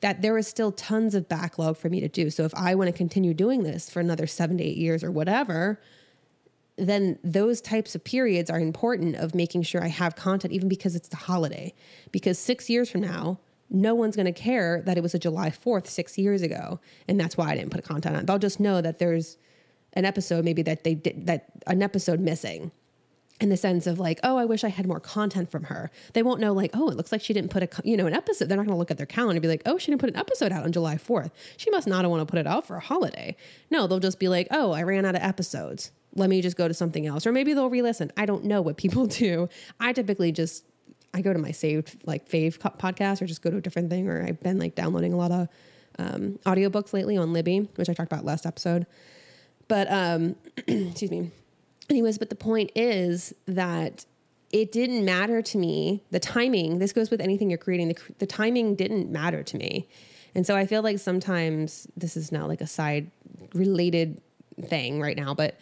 that 0.01 0.21
there 0.21 0.37
is 0.37 0.47
still 0.47 0.71
tons 0.71 1.15
of 1.15 1.29
backlog 1.29 1.77
for 1.77 1.89
me 1.89 1.99
to 1.99 2.07
do. 2.07 2.29
So 2.29 2.43
if 2.43 2.53
I 2.55 2.75
want 2.75 2.89
to 2.89 2.97
continue 2.97 3.33
doing 3.33 3.63
this 3.63 3.89
for 3.89 3.99
another 3.99 4.27
seven 4.27 4.57
to 4.57 4.63
eight 4.63 4.77
years 4.77 5.03
or 5.03 5.11
whatever, 5.11 5.79
then 6.75 7.19
those 7.23 7.61
types 7.61 7.93
of 7.93 8.03
periods 8.03 8.49
are 8.49 8.59
important 8.59 9.15
of 9.15 9.35
making 9.35 9.61
sure 9.61 9.83
I 9.83 9.87
have 9.87 10.15
content, 10.15 10.53
even 10.53 10.67
because 10.67 10.95
it's 10.95 11.07
the 11.07 11.15
holiday. 11.15 11.73
Because 12.11 12.39
six 12.39 12.69
years 12.69 12.89
from 12.89 13.01
now, 13.01 13.39
no 13.73 13.95
one's 13.95 14.15
going 14.15 14.27
to 14.27 14.31
care 14.31 14.81
that 14.85 14.97
it 14.97 15.01
was 15.01 15.13
a 15.13 15.19
July 15.19 15.49
4th 15.49 15.87
six 15.87 16.17
years 16.17 16.41
ago. 16.41 16.79
And 17.07 17.19
that's 17.19 17.35
why 17.35 17.49
I 17.49 17.55
didn't 17.55 17.71
put 17.71 17.83
content 17.83 18.15
on. 18.15 18.25
They'll 18.25 18.39
just 18.39 18.59
know 18.59 18.81
that 18.81 18.99
there's 18.99 19.37
an 19.93 20.05
episode 20.05 20.45
maybe 20.45 20.61
that 20.63 20.83
they 20.83 20.95
did 20.95 21.27
that 21.27 21.45
an 21.67 21.83
episode 21.83 22.19
missing 22.19 22.71
in 23.41 23.49
the 23.49 23.57
sense 23.57 23.87
of 23.87 23.99
like, 23.99 24.19
oh, 24.23 24.37
I 24.37 24.45
wish 24.45 24.63
I 24.63 24.69
had 24.69 24.87
more 24.87 24.99
content 24.99 25.49
from 25.49 25.63
her. 25.63 25.91
They 26.13 26.23
won't 26.23 26.39
know 26.39 26.53
like, 26.53 26.71
oh, 26.73 26.89
it 26.89 26.95
looks 26.95 27.11
like 27.11 27.21
she 27.21 27.33
didn't 27.33 27.49
put 27.49 27.63
a 27.63 27.69
you 27.83 27.97
know 27.97 28.05
an 28.05 28.13
episode. 28.13 28.47
They're 28.47 28.57
not 28.57 28.65
going 28.65 28.75
to 28.75 28.79
look 28.79 28.91
at 28.91 28.97
their 28.97 29.05
calendar 29.05 29.37
and 29.37 29.41
be 29.41 29.47
like, 29.47 29.63
oh, 29.65 29.77
she 29.77 29.91
didn't 29.91 30.01
put 30.01 30.09
an 30.09 30.15
episode 30.15 30.51
out 30.51 30.63
on 30.63 30.71
July 30.71 30.97
fourth. 30.97 31.31
She 31.57 31.69
must 31.71 31.87
not 31.87 32.07
want 32.09 32.21
to 32.21 32.31
put 32.31 32.39
it 32.39 32.47
out 32.47 32.65
for 32.65 32.77
a 32.77 32.79
holiday. 32.79 33.35
No, 33.69 33.87
they'll 33.87 33.99
just 33.99 34.19
be 34.19 34.29
like, 34.29 34.47
oh, 34.51 34.71
I 34.71 34.83
ran 34.83 35.05
out 35.05 35.15
of 35.15 35.21
episodes. 35.23 35.91
Let 36.15 36.29
me 36.29 36.41
just 36.41 36.57
go 36.57 36.67
to 36.67 36.75
something 36.75 37.07
else, 37.07 37.25
or 37.25 37.31
maybe 37.31 37.53
they'll 37.53 37.71
re-listen. 37.71 38.11
I 38.15 38.27
don't 38.27 38.43
know 38.45 38.61
what 38.61 38.77
people 38.77 39.05
do. 39.07 39.49
I 39.79 39.93
typically 39.93 40.31
just 40.31 40.63
I 41.13 41.21
go 41.21 41.33
to 41.33 41.39
my 41.39 41.51
saved 41.51 41.97
like 42.05 42.27
fave 42.27 42.57
podcast 42.57 43.21
or 43.21 43.25
just 43.25 43.41
go 43.41 43.49
to 43.49 43.57
a 43.57 43.61
different 43.61 43.89
thing. 43.89 44.07
Or 44.07 44.23
I've 44.23 44.39
been 44.41 44.59
like 44.59 44.75
downloading 44.75 45.13
a 45.13 45.17
lot 45.17 45.31
of 45.31 45.47
um, 45.99 46.39
audiobooks 46.45 46.93
lately 46.93 47.17
on 47.17 47.33
Libby, 47.33 47.69
which 47.75 47.89
I 47.89 47.93
talked 47.93 48.11
about 48.11 48.25
last 48.25 48.45
episode. 48.45 48.85
But 49.67 49.91
um, 49.91 50.35
excuse 50.67 51.11
me. 51.11 51.31
Anyways, 51.89 52.17
but 52.17 52.29
the 52.29 52.35
point 52.35 52.71
is 52.75 53.33
that 53.45 54.05
it 54.51 54.71
didn't 54.71 55.03
matter 55.03 55.41
to 55.41 55.57
me. 55.57 56.03
The 56.11 56.19
timing, 56.19 56.79
this 56.79 56.93
goes 56.93 57.09
with 57.11 57.21
anything 57.21 57.49
you're 57.49 57.57
creating, 57.57 57.89
the, 57.89 57.97
the 58.19 58.27
timing 58.27 58.75
didn't 58.75 59.11
matter 59.11 59.43
to 59.43 59.57
me. 59.57 59.87
And 60.35 60.47
so 60.47 60.55
I 60.55 60.65
feel 60.65 60.81
like 60.81 60.99
sometimes 60.99 61.87
this 61.97 62.15
is 62.15 62.31
now 62.31 62.47
like 62.47 62.61
a 62.61 62.67
side 62.67 63.11
related 63.53 64.21
thing 64.61 65.01
right 65.01 65.17
now, 65.17 65.33
but 65.33 65.59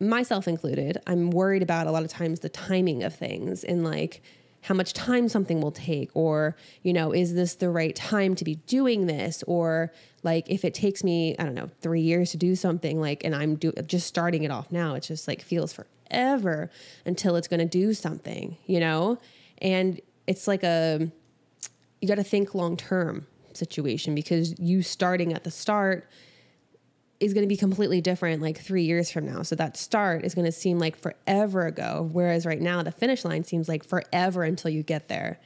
myself 0.00 0.48
included, 0.48 0.98
I'm 1.06 1.30
worried 1.30 1.62
about 1.62 1.86
a 1.86 1.90
lot 1.90 2.04
of 2.04 2.10
times 2.10 2.40
the 2.40 2.48
timing 2.48 3.02
of 3.02 3.14
things 3.14 3.64
and 3.64 3.84
like, 3.84 4.22
how 4.62 4.74
much 4.74 4.92
time 4.92 5.28
something 5.28 5.60
will 5.60 5.72
take 5.72 6.10
or 6.14 6.56
you 6.82 6.92
know 6.92 7.12
is 7.12 7.34
this 7.34 7.54
the 7.54 7.70
right 7.70 7.96
time 7.96 8.34
to 8.34 8.44
be 8.44 8.56
doing 8.66 9.06
this? 9.06 9.42
Or 9.46 9.92
like 10.22 10.50
if 10.50 10.64
it 10.64 10.74
takes 10.74 11.02
me 11.02 11.34
i 11.38 11.44
don't 11.44 11.54
know 11.54 11.70
3 11.80 12.00
years 12.00 12.30
to 12.32 12.36
do 12.36 12.54
something 12.54 13.00
like 13.00 13.24
and 13.24 13.34
i'm 13.34 13.56
do, 13.56 13.72
just 13.86 14.06
starting 14.06 14.42
it 14.42 14.50
off 14.50 14.70
now 14.70 14.94
it 14.94 15.02
just 15.02 15.26
like 15.26 15.40
feels 15.40 15.72
forever 15.72 16.70
until 17.06 17.36
it's 17.36 17.48
going 17.48 17.60
to 17.60 17.66
do 17.66 17.94
something 17.94 18.56
you 18.66 18.80
know? 18.80 19.18
And 19.62 20.00
it's 20.26 20.46
like 20.46 20.62
a 20.62 21.10
you 22.00 22.08
got 22.08 22.16
to 22.16 22.24
think 22.24 22.54
long 22.54 22.76
term 22.76 23.26
situation 23.52 24.14
because 24.14 24.58
you 24.58 24.82
starting 24.82 25.32
at 25.32 25.44
the 25.44 25.50
start 25.50 26.08
is 27.20 27.34
going 27.34 27.42
to 27.44 27.48
be 27.48 27.56
completely 27.56 28.00
different 28.00 28.42
like 28.42 28.58
three 28.58 28.84
years 28.84 29.10
from 29.10 29.26
now. 29.26 29.42
So 29.42 29.54
that 29.56 29.76
start 29.76 30.24
is 30.24 30.34
going 30.34 30.46
to 30.46 30.52
seem 30.52 30.78
like 30.78 30.96
forever 30.96 31.66
ago. 31.66 32.08
Whereas 32.10 32.46
right 32.46 32.60
now, 32.60 32.82
the 32.82 32.90
finish 32.90 33.24
line 33.24 33.44
seems 33.44 33.68
like 33.68 33.84
forever 33.84 34.42
until 34.42 34.70
you 34.70 34.82
get 34.82 35.08
there. 35.08 35.38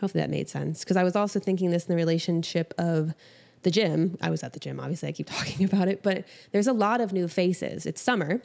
Hopefully 0.00 0.22
that 0.22 0.30
made 0.30 0.48
sense. 0.48 0.80
Because 0.80 0.96
I 0.96 1.04
was 1.04 1.14
also 1.14 1.38
thinking 1.38 1.70
this 1.70 1.84
in 1.84 1.90
the 1.90 1.96
relationship 1.96 2.72
of 2.78 3.14
the 3.62 3.70
gym. 3.70 4.16
I 4.22 4.30
was 4.30 4.42
at 4.42 4.52
the 4.54 4.60
gym, 4.60 4.80
obviously, 4.80 5.08
I 5.08 5.12
keep 5.12 5.28
talking 5.30 5.64
about 5.64 5.88
it, 5.88 6.02
but 6.02 6.24
there's 6.52 6.66
a 6.66 6.72
lot 6.72 7.00
of 7.00 7.12
new 7.12 7.28
faces. 7.28 7.84
It's 7.86 8.00
summer. 8.00 8.40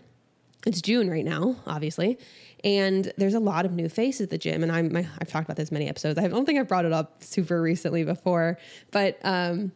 It's 0.65 0.81
June 0.81 1.09
right 1.09 1.25
now, 1.25 1.57
obviously, 1.67 2.17
and 2.63 3.11
there's 3.17 3.33
a 3.33 3.39
lot 3.39 3.65
of 3.65 3.73
new 3.73 3.89
faces 3.89 4.21
at 4.21 4.29
the 4.29 4.37
gym. 4.37 4.63
And 4.63 4.71
I'm, 4.71 4.95
I've 4.95 5.27
talked 5.27 5.45
about 5.45 5.57
this 5.57 5.73
many 5.73 5.89
episodes. 5.89 6.17
I 6.17 6.27
don't 6.29 6.45
think 6.45 6.57
I've 6.57 6.69
brought 6.69 6.85
it 6.85 6.93
up 6.93 7.21
super 7.21 7.61
recently 7.61 8.05
before, 8.05 8.57
but 8.91 9.19
um, 9.23 9.73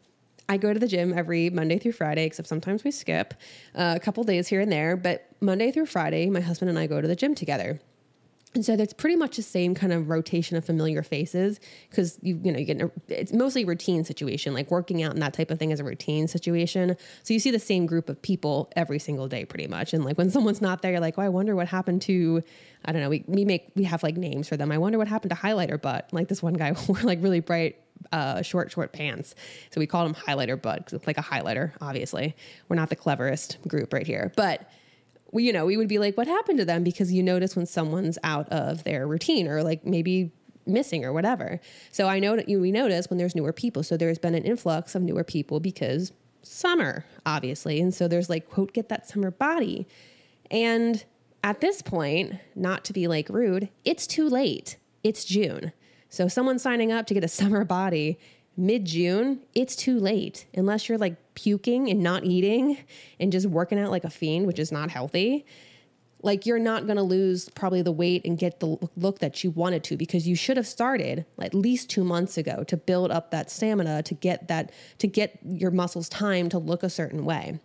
I 0.49 0.57
go 0.57 0.73
to 0.73 0.79
the 0.79 0.87
gym 0.87 1.13
every 1.17 1.49
Monday 1.49 1.77
through 1.77 1.91
Friday, 1.91 2.25
except 2.25 2.47
sometimes 2.47 2.83
we 2.83 2.91
skip 2.91 3.33
uh, 3.75 3.93
a 3.95 3.99
couple 3.99 4.23
days 4.23 4.47
here 4.47 4.61
and 4.61 4.71
there. 4.71 4.95
But 4.95 5.27
Monday 5.41 5.71
through 5.71 5.87
Friday, 5.87 6.29
my 6.29 6.39
husband 6.39 6.69
and 6.69 6.79
I 6.79 6.87
go 6.87 7.01
to 7.01 7.07
the 7.07 7.15
gym 7.15 7.35
together. 7.35 7.79
And 8.55 8.65
so 8.65 8.75
that's 8.75 8.93
pretty 8.93 9.15
much 9.15 9.35
the 9.35 9.43
same 9.43 9.75
kind 9.75 9.93
of 9.93 10.09
rotation 10.09 10.57
of 10.57 10.65
familiar 10.65 11.03
faces 11.03 11.59
because 11.89 12.17
you 12.21 12.39
you 12.43 12.51
know 12.51 12.57
you 12.57 12.65
get 12.65 12.81
a, 12.81 12.91
it's 13.07 13.33
mostly 13.33 13.65
routine 13.65 14.03
situation 14.03 14.53
like 14.53 14.71
working 14.71 15.03
out 15.03 15.11
and 15.11 15.21
that 15.21 15.33
type 15.33 15.51
of 15.51 15.59
thing 15.59 15.71
is 15.71 15.79
a 15.79 15.83
routine 15.83 16.27
situation. 16.27 16.95
So 17.23 17.33
you 17.33 17.39
see 17.39 17.51
the 17.51 17.59
same 17.59 17.85
group 17.85 18.09
of 18.09 18.19
people 18.21 18.71
every 18.75 18.99
single 18.99 19.27
day 19.27 19.45
pretty 19.45 19.67
much. 19.67 19.93
And 19.93 20.03
like 20.03 20.17
when 20.17 20.29
someone's 20.31 20.61
not 20.61 20.81
there, 20.81 20.91
you're 20.91 21.01
like, 21.01 21.19
oh, 21.19 21.21
I 21.21 21.29
wonder 21.29 21.55
what 21.55 21.67
happened 21.67 22.01
to 22.03 22.41
I 22.85 22.93
don't 22.93 23.01
know. 23.01 23.09
We 23.09 23.23
we 23.27 23.45
make 23.45 23.69
we 23.75 23.83
have 23.83 24.01
like 24.01 24.15
names 24.17 24.47
for 24.47 24.57
them. 24.57 24.71
I 24.71 24.77
wonder 24.77 24.97
what 24.97 25.07
happened 25.07 25.31
to 25.31 25.35
highlighter 25.35 25.79
butt. 25.79 26.09
Like 26.11 26.27
this 26.27 26.41
one 26.41 26.53
guy 26.53 26.73
wore 26.87 27.01
like 27.03 27.21
really 27.21 27.41
bright 27.41 27.75
uh, 28.11 28.41
short, 28.41 28.71
short 28.71 28.93
pants. 28.93 29.35
So 29.71 29.79
we 29.79 29.87
called 29.87 30.13
them 30.13 30.21
highlighter 30.21 30.61
bud 30.61 30.77
because 30.77 30.93
it's 30.93 31.07
like 31.07 31.17
a 31.17 31.23
highlighter, 31.23 31.73
obviously. 31.81 32.35
We're 32.69 32.75
not 32.75 32.89
the 32.89 32.95
cleverest 32.95 33.57
group 33.67 33.93
right 33.93 34.07
here. 34.07 34.31
But 34.35 34.69
we, 35.31 35.43
you 35.43 35.53
know, 35.53 35.65
we 35.65 35.77
would 35.77 35.89
be 35.89 35.99
like, 35.99 36.17
what 36.17 36.27
happened 36.27 36.59
to 36.59 36.65
them? 36.65 36.83
Because 36.83 37.11
you 37.11 37.23
notice 37.23 37.55
when 37.55 37.65
someone's 37.65 38.17
out 38.23 38.49
of 38.49 38.83
their 38.83 39.07
routine 39.07 39.47
or 39.47 39.63
like 39.63 39.85
maybe 39.85 40.31
missing 40.65 41.05
or 41.05 41.13
whatever. 41.13 41.59
So 41.91 42.07
I 42.07 42.19
know 42.19 42.35
that 42.35 42.47
we 42.47 42.71
notice 42.71 43.09
when 43.09 43.17
there's 43.17 43.35
newer 43.35 43.53
people. 43.53 43.83
So 43.83 43.97
there's 43.97 44.19
been 44.19 44.35
an 44.35 44.43
influx 44.43 44.95
of 44.95 45.01
newer 45.01 45.23
people 45.23 45.59
because 45.59 46.11
summer, 46.43 47.05
obviously. 47.25 47.79
And 47.81 47.93
so 47.93 48.07
there's 48.07 48.29
like, 48.29 48.49
quote, 48.49 48.73
get 48.73 48.89
that 48.89 49.07
summer 49.07 49.31
body. 49.31 49.87
And 50.49 51.03
at 51.43 51.61
this 51.61 51.81
point, 51.81 52.35
not 52.55 52.83
to 52.85 52.93
be 52.93 53.07
like 53.07 53.29
rude, 53.29 53.69
it's 53.85 54.07
too 54.07 54.27
late. 54.29 54.77
It's 55.03 55.23
June. 55.25 55.71
So 56.09 56.27
someone 56.27 56.59
signing 56.59 56.91
up 56.91 57.07
to 57.07 57.13
get 57.13 57.23
a 57.23 57.27
summer 57.39 57.63
body 57.65 58.19
mid 58.57 58.85
June, 58.85 59.39
it's 59.53 59.75
too 59.75 59.99
late 59.99 60.47
unless 60.55 60.89
you're 60.89 60.97
like 60.97 61.15
puking 61.35 61.89
and 61.89 62.01
not 62.01 62.25
eating 62.25 62.77
and 63.19 63.31
just 63.31 63.45
working 63.45 63.79
out 63.79 63.91
like 63.91 64.03
a 64.03 64.09
fiend, 64.09 64.47
which 64.47 64.59
is 64.59 64.71
not 64.71 64.89
healthy. 64.89 65.45
Like 66.23 66.47
you're 66.47 66.57
not 66.57 66.87
to 66.87 67.03
lose 67.03 67.47
probably 67.49 67.83
the 67.83 67.91
weight 67.91 68.25
and 68.25 68.39
get 68.39 68.59
the 68.59 68.77
look 68.95 69.19
that 69.19 69.43
you 69.43 69.51
wanted 69.51 69.83
to 69.85 69.97
because 69.97 70.27
you 70.27 70.35
should 70.35 70.57
have 70.57 70.65
started 70.65 71.25
at 71.39 71.53
least 71.53 71.91
2 71.91 72.03
months 72.03 72.37
ago 72.37 72.63
to 72.63 72.75
build 72.75 73.11
up 73.11 73.29
that 73.29 73.51
stamina 73.51 74.01
to 74.01 74.13
get 74.15 74.47
that 74.47 74.71
to 74.97 75.07
get 75.07 75.37
your 75.45 75.69
muscles 75.69 76.09
time 76.09 76.49
to 76.49 76.57
look 76.57 76.81
a 76.81 76.89
certain 76.89 77.23
way 77.23 77.59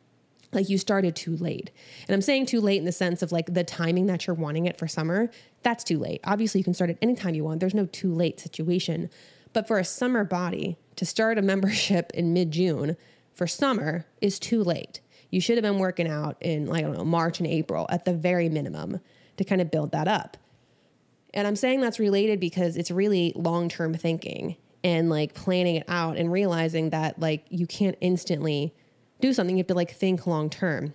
like 0.52 0.68
you 0.68 0.78
started 0.78 1.16
too 1.16 1.36
late. 1.36 1.70
And 2.06 2.14
I'm 2.14 2.22
saying 2.22 2.46
too 2.46 2.60
late 2.60 2.78
in 2.78 2.84
the 2.84 2.92
sense 2.92 3.22
of 3.22 3.32
like 3.32 3.52
the 3.52 3.64
timing 3.64 4.06
that 4.06 4.26
you're 4.26 4.34
wanting 4.34 4.66
it 4.66 4.78
for 4.78 4.86
summer, 4.86 5.30
that's 5.62 5.84
too 5.84 5.98
late. 5.98 6.20
Obviously, 6.24 6.60
you 6.60 6.64
can 6.64 6.74
start 6.74 6.90
at 6.90 6.98
any 7.00 7.14
time 7.14 7.34
you 7.34 7.44
want. 7.44 7.60
There's 7.60 7.74
no 7.74 7.86
too 7.86 8.12
late 8.12 8.38
situation. 8.38 9.10
But 9.52 9.66
for 9.66 9.78
a 9.78 9.84
summer 9.84 10.24
body 10.24 10.76
to 10.96 11.06
start 11.06 11.38
a 11.38 11.42
membership 11.52 12.10
in 12.14 12.32
mid 12.32 12.50
June 12.50 12.96
for 13.34 13.46
summer 13.46 14.06
is 14.20 14.38
too 14.38 14.62
late. 14.62 15.00
You 15.30 15.40
should 15.40 15.56
have 15.56 15.62
been 15.62 15.78
working 15.78 16.08
out 16.08 16.36
in, 16.42 16.66
like, 16.66 16.84
I 16.84 16.88
don't 16.88 16.98
know, 16.98 17.04
March 17.04 17.38
and 17.38 17.46
April 17.46 17.86
at 17.88 18.04
the 18.04 18.12
very 18.12 18.50
minimum 18.50 19.00
to 19.38 19.44
kind 19.44 19.62
of 19.62 19.70
build 19.70 19.92
that 19.92 20.06
up. 20.06 20.36
And 21.32 21.46
I'm 21.46 21.56
saying 21.56 21.80
that's 21.80 21.98
related 21.98 22.38
because 22.38 22.76
it's 22.76 22.90
really 22.90 23.32
long 23.34 23.70
term 23.70 23.94
thinking 23.94 24.56
and 24.84 25.08
like 25.08 25.34
planning 25.34 25.76
it 25.76 25.84
out 25.88 26.16
and 26.16 26.30
realizing 26.30 26.90
that 26.90 27.18
like 27.18 27.44
you 27.48 27.66
can't 27.66 27.96
instantly 28.00 28.74
do 29.22 29.32
something. 29.32 29.56
You 29.56 29.60
have 29.60 29.68
to 29.68 29.74
like 29.74 29.92
think 29.92 30.26
long 30.26 30.50
term 30.50 30.94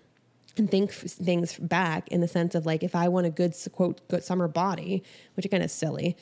and 0.57 0.69
think 0.69 0.91
things 0.91 1.57
back 1.57 2.07
in 2.09 2.21
the 2.21 2.27
sense 2.27 2.53
of 2.53 2.65
like 2.65 2.83
if 2.83 2.93
I 2.95 3.07
want 3.07 3.25
a 3.25 3.31
good 3.31 3.55
quote 3.71 4.07
good 4.09 4.23
summer 4.23 4.47
body, 4.47 5.01
which 5.35 5.45
is 5.45 5.49
kind 5.49 5.63
of 5.63 5.71
silly. 5.71 6.15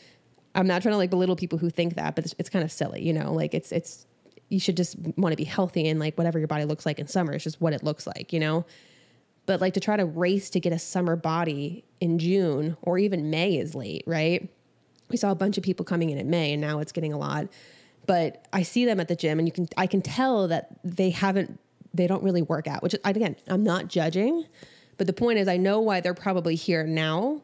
I'm 0.53 0.67
not 0.67 0.81
trying 0.81 0.93
to 0.93 0.97
like 0.97 1.09
belittle 1.09 1.35
people 1.35 1.57
who 1.57 1.69
think 1.69 1.95
that, 1.95 2.15
but 2.15 2.23
it's, 2.23 2.35
it's 2.39 2.49
kind 2.49 2.63
of 2.63 2.71
silly, 2.71 3.05
you 3.05 3.11
know. 3.11 3.33
Like 3.33 3.53
it's 3.53 3.73
it's 3.73 4.05
you 4.47 4.59
should 4.59 4.77
just 4.77 4.95
want 5.17 5.33
to 5.33 5.37
be 5.37 5.43
healthy 5.43 5.89
and 5.89 5.99
like 5.99 6.17
whatever 6.17 6.39
your 6.39 6.47
body 6.47 6.63
looks 6.63 6.85
like 6.85 6.99
in 6.99 7.07
summer 7.07 7.33
it's 7.33 7.43
just 7.43 7.59
what 7.59 7.73
it 7.73 7.83
looks 7.83 8.07
like, 8.07 8.31
you 8.31 8.39
know. 8.39 8.65
But 9.47 9.59
like 9.59 9.73
to 9.73 9.79
try 9.79 9.97
to 9.97 10.05
race 10.05 10.49
to 10.51 10.59
get 10.59 10.71
a 10.71 10.79
summer 10.79 11.15
body 11.15 11.83
in 11.99 12.19
June 12.19 12.77
or 12.81 12.97
even 12.97 13.29
May 13.29 13.57
is 13.57 13.75
late, 13.75 14.03
right? 14.07 14.49
We 15.09 15.17
saw 15.17 15.31
a 15.31 15.35
bunch 15.35 15.57
of 15.57 15.63
people 15.63 15.85
coming 15.85 16.09
in 16.09 16.17
in 16.17 16.29
May, 16.29 16.53
and 16.53 16.61
now 16.61 16.79
it's 16.79 16.91
getting 16.91 17.13
a 17.13 17.17
lot. 17.17 17.47
But 18.07 18.47
I 18.53 18.63
see 18.63 18.85
them 18.85 18.99
at 18.99 19.07
the 19.07 19.15
gym, 19.15 19.39
and 19.39 19.47
you 19.47 19.51
can 19.51 19.67
I 19.77 19.87
can 19.87 20.01
tell 20.01 20.47
that 20.47 20.69
they 20.83 21.11
haven't 21.11 21.59
they 21.95 22.07
don't 22.07 22.23
really 22.23 22.41
work 22.41 22.67
out, 22.67 22.83
which 22.83 22.95
again, 23.03 23.35
I'm 23.47 23.63
not 23.63 23.87
judging, 23.87 24.45
but 24.97 25.07
the 25.07 25.13
point 25.13 25.39
is 25.39 25.47
I 25.47 25.57
know 25.57 25.79
why 25.79 26.01
they're 26.01 26.13
probably 26.13 26.55
here 26.55 26.85
now 26.85 27.41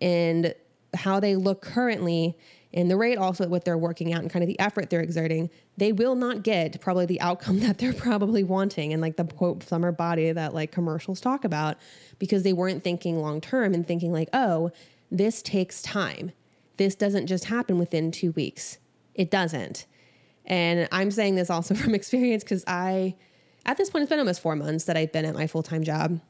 and 0.00 0.54
how 0.94 1.20
they 1.20 1.36
look 1.36 1.60
currently 1.60 2.36
and 2.74 2.90
the 2.90 2.96
rate 2.96 3.16
also 3.16 3.44
at 3.44 3.50
what 3.50 3.64
they're 3.64 3.78
working 3.78 4.12
out 4.12 4.20
and 4.20 4.30
kind 4.30 4.42
of 4.42 4.46
the 4.46 4.58
effort 4.60 4.90
they're 4.90 5.00
exerting, 5.00 5.48
they 5.78 5.90
will 5.90 6.14
not 6.14 6.42
get 6.42 6.78
probably 6.80 7.06
the 7.06 7.20
outcome 7.20 7.60
that 7.60 7.78
they're 7.78 7.92
probably 7.92 8.44
wanting 8.44 8.92
and 8.92 9.00
like 9.00 9.16
the 9.16 9.24
quote 9.24 9.62
summer 9.62 9.92
body 9.92 10.30
that 10.32 10.54
like 10.54 10.70
commercials 10.70 11.20
talk 11.20 11.44
about 11.44 11.76
because 12.18 12.42
they 12.42 12.52
weren't 12.52 12.84
thinking 12.84 13.20
long 13.20 13.40
term 13.40 13.74
and 13.74 13.86
thinking 13.86 14.12
like, 14.12 14.28
oh, 14.32 14.70
this 15.10 15.40
takes 15.40 15.80
time. 15.80 16.32
This 16.76 16.94
doesn't 16.94 17.26
just 17.26 17.46
happen 17.46 17.78
within 17.78 18.12
two 18.12 18.32
weeks. 18.32 18.78
It 19.14 19.30
doesn't. 19.30 19.86
And 20.44 20.88
I'm 20.92 21.10
saying 21.10 21.34
this 21.36 21.50
also 21.50 21.74
from 21.74 21.94
experience 21.94 22.44
because 22.44 22.64
I 22.66 23.14
at 23.68 23.76
this 23.76 23.90
point, 23.90 24.02
it's 24.02 24.08
been 24.08 24.18
almost 24.18 24.40
four 24.40 24.56
months 24.56 24.84
that 24.84 24.96
I've 24.96 25.12
been 25.12 25.26
at 25.26 25.34
my 25.34 25.46
full 25.46 25.62
time 25.62 25.84
job. 25.84 26.20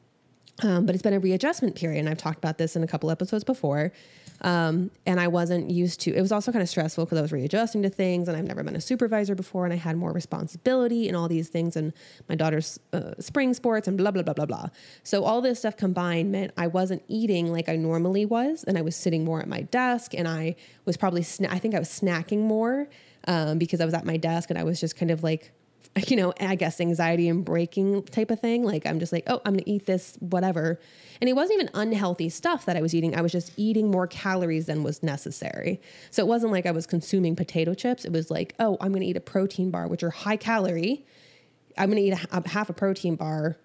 Um, 0.61 0.85
but 0.85 0.93
it's 0.93 1.01
been 1.01 1.13
a 1.13 1.19
readjustment 1.19 1.75
period. 1.75 1.99
And 1.99 2.09
I've 2.09 2.17
talked 2.17 2.37
about 2.37 2.57
this 2.57 2.75
in 2.75 2.83
a 2.83 2.87
couple 2.87 3.09
episodes 3.09 3.45
before. 3.45 3.93
Um, 4.41 4.91
and 5.05 5.21
I 5.21 5.27
wasn't 5.27 5.69
used 5.69 6.01
to 6.01 6.13
it 6.13 6.21
was 6.21 6.31
also 6.31 6.53
kind 6.53 6.61
of 6.61 6.69
stressful 6.69 7.03
because 7.05 7.17
I 7.17 7.21
was 7.21 7.33
readjusting 7.33 7.81
to 7.83 7.89
things 7.89 8.29
and 8.29 8.37
I've 8.37 8.45
never 8.45 8.63
been 8.63 8.75
a 8.75 8.81
supervisor 8.81 9.35
before 9.35 9.65
and 9.65 9.73
I 9.73 9.75
had 9.75 9.97
more 9.97 10.13
responsibility 10.13 11.09
and 11.09 11.17
all 11.17 11.27
these 11.27 11.49
things 11.49 11.75
and 11.75 11.91
my 12.29 12.35
daughter's 12.35 12.79
uh, 12.93 13.15
spring 13.19 13.53
sports 13.53 13.89
and 13.89 13.97
blah 13.97 14.11
blah 14.11 14.23
blah 14.23 14.33
blah 14.33 14.45
blah. 14.45 14.67
So 15.03 15.25
all 15.25 15.41
this 15.41 15.59
stuff 15.59 15.75
combined 15.75 16.31
meant 16.31 16.53
I 16.55 16.67
wasn't 16.67 17.03
eating 17.09 17.51
like 17.51 17.67
I 17.67 17.75
normally 17.75 18.25
was 18.25 18.63
and 18.63 18.77
I 18.77 18.81
was 18.81 18.95
sitting 18.95 19.25
more 19.25 19.41
at 19.41 19.49
my 19.49 19.63
desk 19.63 20.13
and 20.13 20.25
I 20.25 20.55
was 20.85 20.95
probably 20.95 21.21
sna- 21.21 21.51
I 21.51 21.59
think 21.59 21.75
I 21.75 21.79
was 21.79 21.89
snacking 21.89 22.39
more 22.39 22.87
um, 23.27 23.57
because 23.57 23.81
I 23.81 23.85
was 23.85 23.93
at 23.93 24.05
my 24.05 24.15
desk 24.15 24.49
and 24.49 24.57
I 24.57 24.63
was 24.63 24.79
just 24.79 24.95
kind 24.95 25.11
of 25.11 25.21
like 25.21 25.51
you 26.07 26.15
know, 26.15 26.33
I 26.39 26.55
guess 26.55 26.79
anxiety 26.79 27.27
and 27.29 27.43
breaking 27.43 28.03
type 28.03 28.31
of 28.31 28.39
thing. 28.39 28.63
Like 28.63 28.85
I'm 28.85 28.99
just 28.99 29.11
like, 29.11 29.23
oh, 29.27 29.41
I'm 29.45 29.53
gonna 29.53 29.63
eat 29.65 29.85
this, 29.85 30.17
whatever. 30.19 30.79
And 31.21 31.29
it 31.29 31.33
wasn't 31.33 31.61
even 31.61 31.69
unhealthy 31.73 32.29
stuff 32.29 32.65
that 32.65 32.77
I 32.77 32.81
was 32.81 32.95
eating. 32.95 33.15
I 33.15 33.21
was 33.21 33.31
just 33.31 33.51
eating 33.57 33.91
more 33.91 34.07
calories 34.07 34.67
than 34.67 34.83
was 34.83 35.03
necessary. 35.03 35.81
So 36.11 36.23
it 36.23 36.27
wasn't 36.27 36.51
like 36.51 36.65
I 36.65 36.71
was 36.71 36.85
consuming 36.85 37.35
potato 37.35 37.73
chips. 37.73 38.05
It 38.05 38.11
was 38.11 38.31
like, 38.31 38.55
oh, 38.59 38.77
I'm 38.79 38.93
gonna 38.93 39.05
eat 39.05 39.17
a 39.17 39.21
protein 39.21 39.71
bar, 39.71 39.87
which 39.87 40.03
are 40.03 40.09
high 40.09 40.37
calorie. 40.37 41.05
I'm 41.77 41.89
gonna 41.89 42.01
eat 42.01 42.13
a, 42.13 42.37
a 42.37 42.47
half 42.47 42.69
a 42.69 42.73
protein 42.73 43.15
bar 43.15 43.57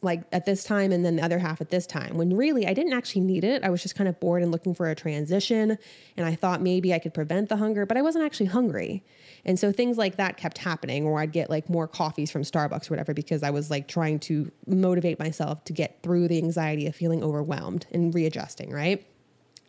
like 0.00 0.22
at 0.32 0.46
this 0.46 0.62
time 0.62 0.92
and 0.92 1.04
then 1.04 1.16
the 1.16 1.22
other 1.22 1.38
half 1.38 1.60
at 1.60 1.70
this 1.70 1.86
time 1.86 2.16
when 2.16 2.36
really 2.36 2.66
I 2.66 2.72
didn't 2.72 2.92
actually 2.92 3.22
need 3.22 3.42
it. 3.42 3.64
I 3.64 3.70
was 3.70 3.82
just 3.82 3.96
kind 3.96 4.08
of 4.08 4.18
bored 4.20 4.42
and 4.42 4.52
looking 4.52 4.74
for 4.74 4.88
a 4.88 4.94
transition 4.94 5.76
and 6.16 6.26
I 6.26 6.36
thought 6.36 6.62
maybe 6.62 6.94
I 6.94 7.00
could 7.00 7.12
prevent 7.12 7.48
the 7.48 7.56
hunger, 7.56 7.84
but 7.84 7.96
I 7.96 8.02
wasn't 8.02 8.24
actually 8.24 8.46
hungry. 8.46 9.02
And 9.44 9.58
so 9.58 9.72
things 9.72 9.98
like 9.98 10.16
that 10.16 10.36
kept 10.36 10.58
happening 10.58 11.04
or 11.04 11.18
I'd 11.18 11.32
get 11.32 11.50
like 11.50 11.68
more 11.68 11.88
coffees 11.88 12.30
from 12.30 12.42
Starbucks 12.42 12.88
or 12.88 12.94
whatever 12.94 13.12
because 13.12 13.42
I 13.42 13.50
was 13.50 13.70
like 13.70 13.88
trying 13.88 14.20
to 14.20 14.50
motivate 14.66 15.18
myself 15.18 15.64
to 15.64 15.72
get 15.72 15.98
through 16.02 16.28
the 16.28 16.38
anxiety 16.38 16.86
of 16.86 16.94
feeling 16.94 17.24
overwhelmed 17.24 17.86
and 17.90 18.14
readjusting, 18.14 18.70
right? 18.70 19.04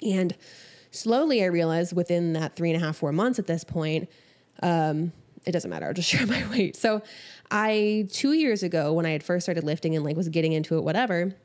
And 0.06 0.36
slowly 0.92 1.44
I 1.44 1.48
realized 1.48 1.96
within 1.96 2.34
that 2.34 2.56
three 2.56 2.72
and 2.72 2.82
a 2.82 2.86
half, 2.86 2.98
four 2.98 3.12
months 3.12 3.40
at 3.40 3.48
this 3.48 3.64
point, 3.64 4.10
um, 4.62 5.12
it 5.46 5.52
doesn't 5.52 5.70
matter. 5.70 5.88
I'll 5.88 5.94
just 5.94 6.10
share 6.10 6.28
my 6.28 6.48
weight. 6.50 6.76
So 6.76 7.02
I 7.52 8.08
two 8.12 8.34
years 8.34 8.64
ago 8.64 8.94
when 8.94 9.06
I 9.06 9.12
had 9.12 9.24
first 9.24 9.46
started 9.46 9.64
lifting 9.64 9.96
and 9.96 10.06
like 10.06 10.16
was 10.16 10.30
getting 10.30 10.54
into 10.54 10.78
it, 10.78 10.84
whatever. 10.84 11.36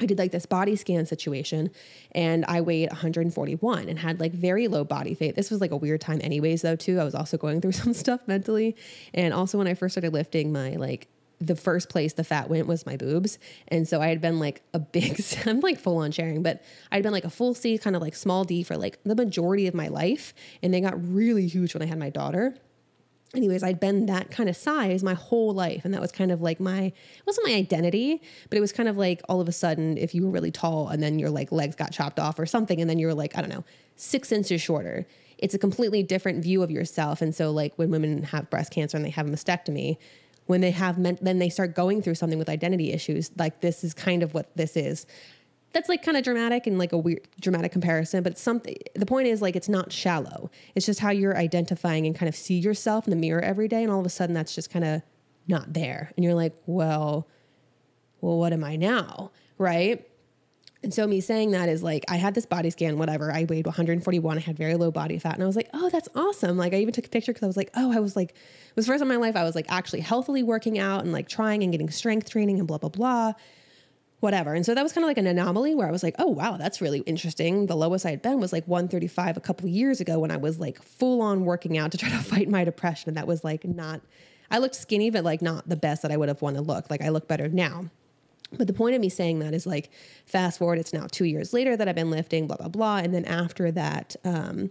I 0.00 0.06
did 0.06 0.18
like 0.18 0.32
this 0.32 0.46
body 0.46 0.74
scan 0.74 1.06
situation 1.06 1.70
and 2.12 2.44
I 2.46 2.60
weighed 2.60 2.88
141 2.90 3.88
and 3.88 3.98
had 3.98 4.18
like 4.18 4.32
very 4.32 4.66
low 4.66 4.84
body 4.84 5.14
fat. 5.14 5.36
This 5.36 5.50
was 5.50 5.60
like 5.60 5.70
a 5.70 5.76
weird 5.76 6.00
time 6.00 6.20
anyways 6.22 6.62
though 6.62 6.76
too. 6.76 6.98
I 6.98 7.04
was 7.04 7.14
also 7.14 7.36
going 7.36 7.60
through 7.60 7.72
some 7.82 7.92
stuff 7.92 8.20
mentally. 8.26 8.74
And 9.14 9.32
also 9.32 9.58
when 9.58 9.68
I 9.68 9.74
first 9.74 9.92
started 9.94 10.12
lifting 10.12 10.52
my 10.52 10.76
like 10.76 11.08
the 11.40 11.56
first 11.56 11.88
place 11.88 12.12
the 12.12 12.24
fat 12.24 12.48
went 12.48 12.66
was 12.66 12.86
my 12.86 12.96
boobs. 12.96 13.38
And 13.68 13.86
so 13.86 14.00
I 14.00 14.08
had 14.08 14.20
been 14.20 14.38
like 14.38 14.62
a 14.72 14.78
big, 14.78 15.20
I'm 15.46 15.60
like 15.60 15.78
full 15.78 15.98
on 15.98 16.10
sharing, 16.10 16.42
but 16.42 16.62
I'd 16.90 17.02
been 17.02 17.12
like 17.12 17.24
a 17.24 17.30
full 17.30 17.54
C, 17.54 17.78
kind 17.78 17.94
of 17.94 18.02
like 18.02 18.14
small 18.14 18.44
D 18.44 18.62
for 18.62 18.76
like 18.76 18.98
the 19.04 19.14
majority 19.14 19.66
of 19.66 19.74
my 19.74 19.88
life. 19.88 20.34
And 20.62 20.72
they 20.72 20.80
got 20.80 20.94
really 21.12 21.46
huge 21.46 21.74
when 21.74 21.82
I 21.82 21.86
had 21.86 21.98
my 21.98 22.10
daughter 22.10 22.56
anyways, 23.34 23.62
I'd 23.62 23.80
been 23.80 24.06
that 24.06 24.30
kind 24.30 24.48
of 24.48 24.56
size 24.56 25.02
my 25.02 25.14
whole 25.14 25.52
life. 25.52 25.84
And 25.84 25.94
that 25.94 26.00
was 26.00 26.12
kind 26.12 26.30
of 26.30 26.42
like 26.42 26.60
my, 26.60 26.82
it 26.84 27.26
wasn't 27.26 27.46
my 27.46 27.54
identity, 27.54 28.20
but 28.50 28.58
it 28.58 28.60
was 28.60 28.72
kind 28.72 28.88
of 28.88 28.96
like 28.96 29.22
all 29.28 29.40
of 29.40 29.48
a 29.48 29.52
sudden, 29.52 29.96
if 29.96 30.14
you 30.14 30.24
were 30.24 30.30
really 30.30 30.50
tall 30.50 30.88
and 30.88 31.02
then 31.02 31.18
your 31.18 31.30
like 31.30 31.50
legs 31.50 31.74
got 31.76 31.92
chopped 31.92 32.20
off 32.20 32.38
or 32.38 32.46
something, 32.46 32.80
and 32.80 32.88
then 32.90 32.98
you 32.98 33.06
were 33.06 33.14
like, 33.14 33.36
I 33.36 33.40
don't 33.40 33.50
know, 33.50 33.64
six 33.96 34.32
inches 34.32 34.60
shorter, 34.60 35.06
it's 35.38 35.54
a 35.54 35.58
completely 35.58 36.02
different 36.02 36.42
view 36.42 36.62
of 36.62 36.70
yourself. 36.70 37.20
And 37.20 37.34
so, 37.34 37.50
like, 37.50 37.74
when 37.76 37.90
women 37.90 38.22
have 38.22 38.48
breast 38.48 38.70
cancer 38.70 38.96
and 38.96 39.04
they 39.04 39.10
have 39.10 39.26
a 39.26 39.30
mastectomy, 39.30 39.96
when 40.46 40.60
they 40.60 40.70
have, 40.70 40.98
meant, 40.98 41.22
then 41.24 41.40
they 41.40 41.48
start 41.48 41.74
going 41.74 42.00
through 42.00 42.14
something 42.14 42.38
with 42.38 42.48
identity 42.48 42.92
issues, 42.92 43.30
like, 43.36 43.60
this 43.60 43.82
is 43.82 43.92
kind 43.92 44.22
of 44.22 44.34
what 44.34 44.56
this 44.56 44.76
is 44.76 45.06
that's 45.72 45.88
like 45.88 46.02
kind 46.02 46.16
of 46.16 46.24
dramatic 46.24 46.66
and 46.66 46.78
like 46.78 46.92
a 46.92 46.98
weird 46.98 47.26
dramatic 47.40 47.72
comparison, 47.72 48.22
but 48.22 48.38
something 48.38 48.76
the 48.94 49.06
point 49.06 49.26
is 49.26 49.40
like 49.40 49.56
it's 49.56 49.68
not 49.68 49.92
shallow. 49.92 50.50
It's 50.74 50.86
just 50.86 51.00
how 51.00 51.10
you're 51.10 51.36
identifying 51.36 52.06
and 52.06 52.14
kind 52.14 52.28
of 52.28 52.36
see 52.36 52.58
yourself 52.58 53.06
in 53.06 53.10
the 53.10 53.16
mirror 53.16 53.40
every 53.40 53.68
day 53.68 53.82
and 53.82 53.90
all 53.90 54.00
of 54.00 54.06
a 54.06 54.10
sudden 54.10 54.34
that's 54.34 54.54
just 54.54 54.70
kind 54.70 54.84
of 54.84 55.02
not 55.48 55.72
there. 55.72 56.12
And 56.16 56.24
you're 56.24 56.34
like, 56.34 56.54
"Well, 56.66 57.26
well 58.20 58.38
what 58.38 58.52
am 58.52 58.64
I 58.64 58.76
now?" 58.76 59.32
Right? 59.58 60.06
And 60.82 60.92
so 60.92 61.06
me 61.06 61.20
saying 61.20 61.52
that 61.52 61.68
is 61.68 61.82
like 61.82 62.04
I 62.08 62.16
had 62.16 62.34
this 62.34 62.44
body 62.44 62.70
scan, 62.70 62.98
whatever. 62.98 63.32
I 63.32 63.44
weighed 63.44 63.66
141. 63.66 64.36
I 64.36 64.40
had 64.40 64.56
very 64.56 64.74
low 64.74 64.90
body 64.90 65.18
fat, 65.18 65.34
and 65.34 65.42
I 65.42 65.46
was 65.46 65.56
like, 65.56 65.70
"Oh, 65.72 65.88
that's 65.90 66.08
awesome!" 66.14 66.56
Like 66.56 66.74
I 66.74 66.78
even 66.78 66.92
took 66.92 67.06
a 67.06 67.08
picture 67.08 67.32
because 67.32 67.44
I 67.44 67.46
was 67.46 67.56
like, 67.56 67.70
"Oh, 67.74 67.92
I 67.92 68.00
was 68.00 68.16
like, 68.16 68.30
it 68.30 68.76
was 68.76 68.86
the 68.86 68.92
first 68.92 69.00
time 69.00 69.10
in 69.10 69.18
my 69.18 69.26
life 69.26 69.36
I 69.36 69.44
was 69.44 69.54
like 69.54 69.66
actually 69.68 70.00
healthily 70.00 70.42
working 70.42 70.78
out 70.78 71.02
and 71.04 71.12
like 71.12 71.28
trying 71.28 71.62
and 71.62 71.72
getting 71.72 71.88
strength 71.90 72.30
training 72.30 72.58
and 72.58 72.66
blah 72.66 72.78
blah 72.78 72.90
blah." 72.90 73.32
Whatever. 74.22 74.54
And 74.54 74.64
so 74.64 74.72
that 74.72 74.84
was 74.84 74.92
kind 74.92 75.04
of 75.04 75.08
like 75.08 75.18
an 75.18 75.26
anomaly 75.26 75.74
where 75.74 75.88
I 75.88 75.90
was 75.90 76.04
like, 76.04 76.14
oh, 76.20 76.28
wow, 76.28 76.56
that's 76.56 76.80
really 76.80 77.00
interesting. 77.00 77.66
The 77.66 77.74
lowest 77.74 78.06
I 78.06 78.10
had 78.10 78.22
been 78.22 78.38
was 78.38 78.52
like 78.52 78.66
135 78.68 79.36
a 79.36 79.40
couple 79.40 79.68
years 79.68 80.00
ago 80.00 80.20
when 80.20 80.30
I 80.30 80.36
was 80.36 80.60
like 80.60 80.80
full 80.80 81.20
on 81.20 81.44
working 81.44 81.76
out 81.76 81.90
to 81.90 81.98
try 81.98 82.08
to 82.08 82.18
fight 82.22 82.48
my 82.48 82.62
depression. 82.62 83.10
And 83.10 83.16
that 83.16 83.26
was 83.26 83.42
like 83.42 83.64
not, 83.64 84.00
I 84.48 84.58
looked 84.58 84.76
skinny, 84.76 85.10
but 85.10 85.24
like 85.24 85.42
not 85.42 85.68
the 85.68 85.74
best 85.74 86.02
that 86.02 86.12
I 86.12 86.16
would 86.16 86.28
have 86.28 86.40
wanted 86.40 86.58
to 86.58 86.62
look. 86.62 86.88
Like 86.88 87.02
I 87.02 87.08
look 87.08 87.26
better 87.26 87.48
now. 87.48 87.86
But 88.52 88.68
the 88.68 88.72
point 88.72 88.94
of 88.94 89.00
me 89.00 89.08
saying 89.08 89.40
that 89.40 89.54
is 89.54 89.66
like, 89.66 89.90
fast 90.24 90.60
forward, 90.60 90.78
it's 90.78 90.92
now 90.92 91.08
two 91.10 91.24
years 91.24 91.52
later 91.52 91.76
that 91.76 91.88
I've 91.88 91.96
been 91.96 92.10
lifting, 92.10 92.46
blah, 92.46 92.58
blah, 92.58 92.68
blah. 92.68 92.98
And 92.98 93.12
then 93.12 93.24
after 93.24 93.72
that, 93.72 94.14
um, 94.24 94.70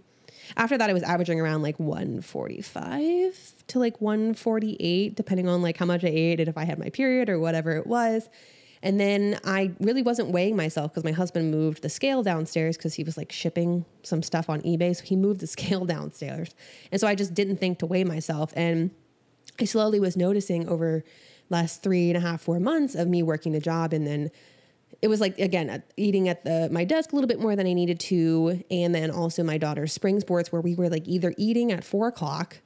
after 0.56 0.78
that, 0.78 0.90
I 0.90 0.94
was 0.94 1.04
averaging 1.04 1.42
around 1.42 1.62
like 1.62 1.78
145 1.78 3.54
to 3.68 3.80
like 3.80 4.00
148, 4.00 5.16
depending 5.16 5.50
on 5.50 5.62
like 5.62 5.76
how 5.76 5.86
much 5.86 6.06
I 6.06 6.10
ate 6.10 6.40
and 6.40 6.48
if 6.48 6.58
I 6.58 6.64
had 6.64 6.80
my 6.80 6.90
period 6.90 7.28
or 7.30 7.38
whatever 7.38 7.76
it 7.76 7.86
was. 7.86 8.30
And 8.84 9.00
then 9.00 9.40
I 9.44 9.72
really 9.80 10.02
wasn't 10.02 10.30
weighing 10.30 10.56
myself 10.56 10.92
because 10.92 11.04
my 11.04 11.12
husband 11.12 11.52
moved 11.52 11.84
the 11.84 11.90
scale 11.90 12.24
downstairs 12.24 12.78
because 12.78 12.96
he 12.96 13.04
was 13.04 13.16
like 13.16 13.32
shipping 13.32 13.86
some 14.04 14.24
stuff 14.24 14.50
on 14.50 14.62
eBay. 14.62 14.96
So 14.96 15.04
he 15.04 15.16
moved 15.16 15.40
the 15.40 15.48
scale 15.58 15.86
downstairs. 15.86 16.56
And 16.92 17.00
so 17.00 17.08
I 17.08 17.16
just 17.16 17.34
didn't 17.34 17.58
think 17.58 17.80
to 17.80 17.86
weigh 17.86 18.04
myself. 18.04 18.52
And 18.56 18.92
I 19.60 19.66
slowly 19.66 20.00
was 20.00 20.18
noticing 20.18 20.68
over 20.68 21.04
last 21.50 21.84
three 21.84 22.10
and 22.10 22.18
a 22.18 22.22
half, 22.22 22.42
four 22.42 22.60
months 22.60 22.96
of 22.96 23.08
me 23.08 23.22
working 23.22 23.52
the 23.52 23.60
job 23.60 23.94
and 23.94 24.08
then 24.08 24.32
it 25.02 25.08
was 25.08 25.20
like 25.20 25.40
again 25.40 25.82
eating 25.98 26.30
at 26.30 26.44
the 26.44 26.70
my 26.72 26.84
desk 26.84 27.12
a 27.12 27.16
little 27.16 27.28
bit 27.28 27.40
more 27.40 27.56
than 27.56 27.66
I 27.66 27.74
needed 27.74 28.00
to, 28.02 28.64
and 28.70 28.94
then 28.94 29.10
also 29.10 29.44
my 29.44 29.58
daughter's 29.58 29.94
spring 29.94 30.20
sports 30.20 30.52
where 30.52 30.62
we 30.62 30.76
were 30.76 30.90
like 30.90 31.08
either 31.08 31.34
eating 31.38 31.72
at 31.72 31.84
four 31.84 32.08
o'clock 32.08 32.58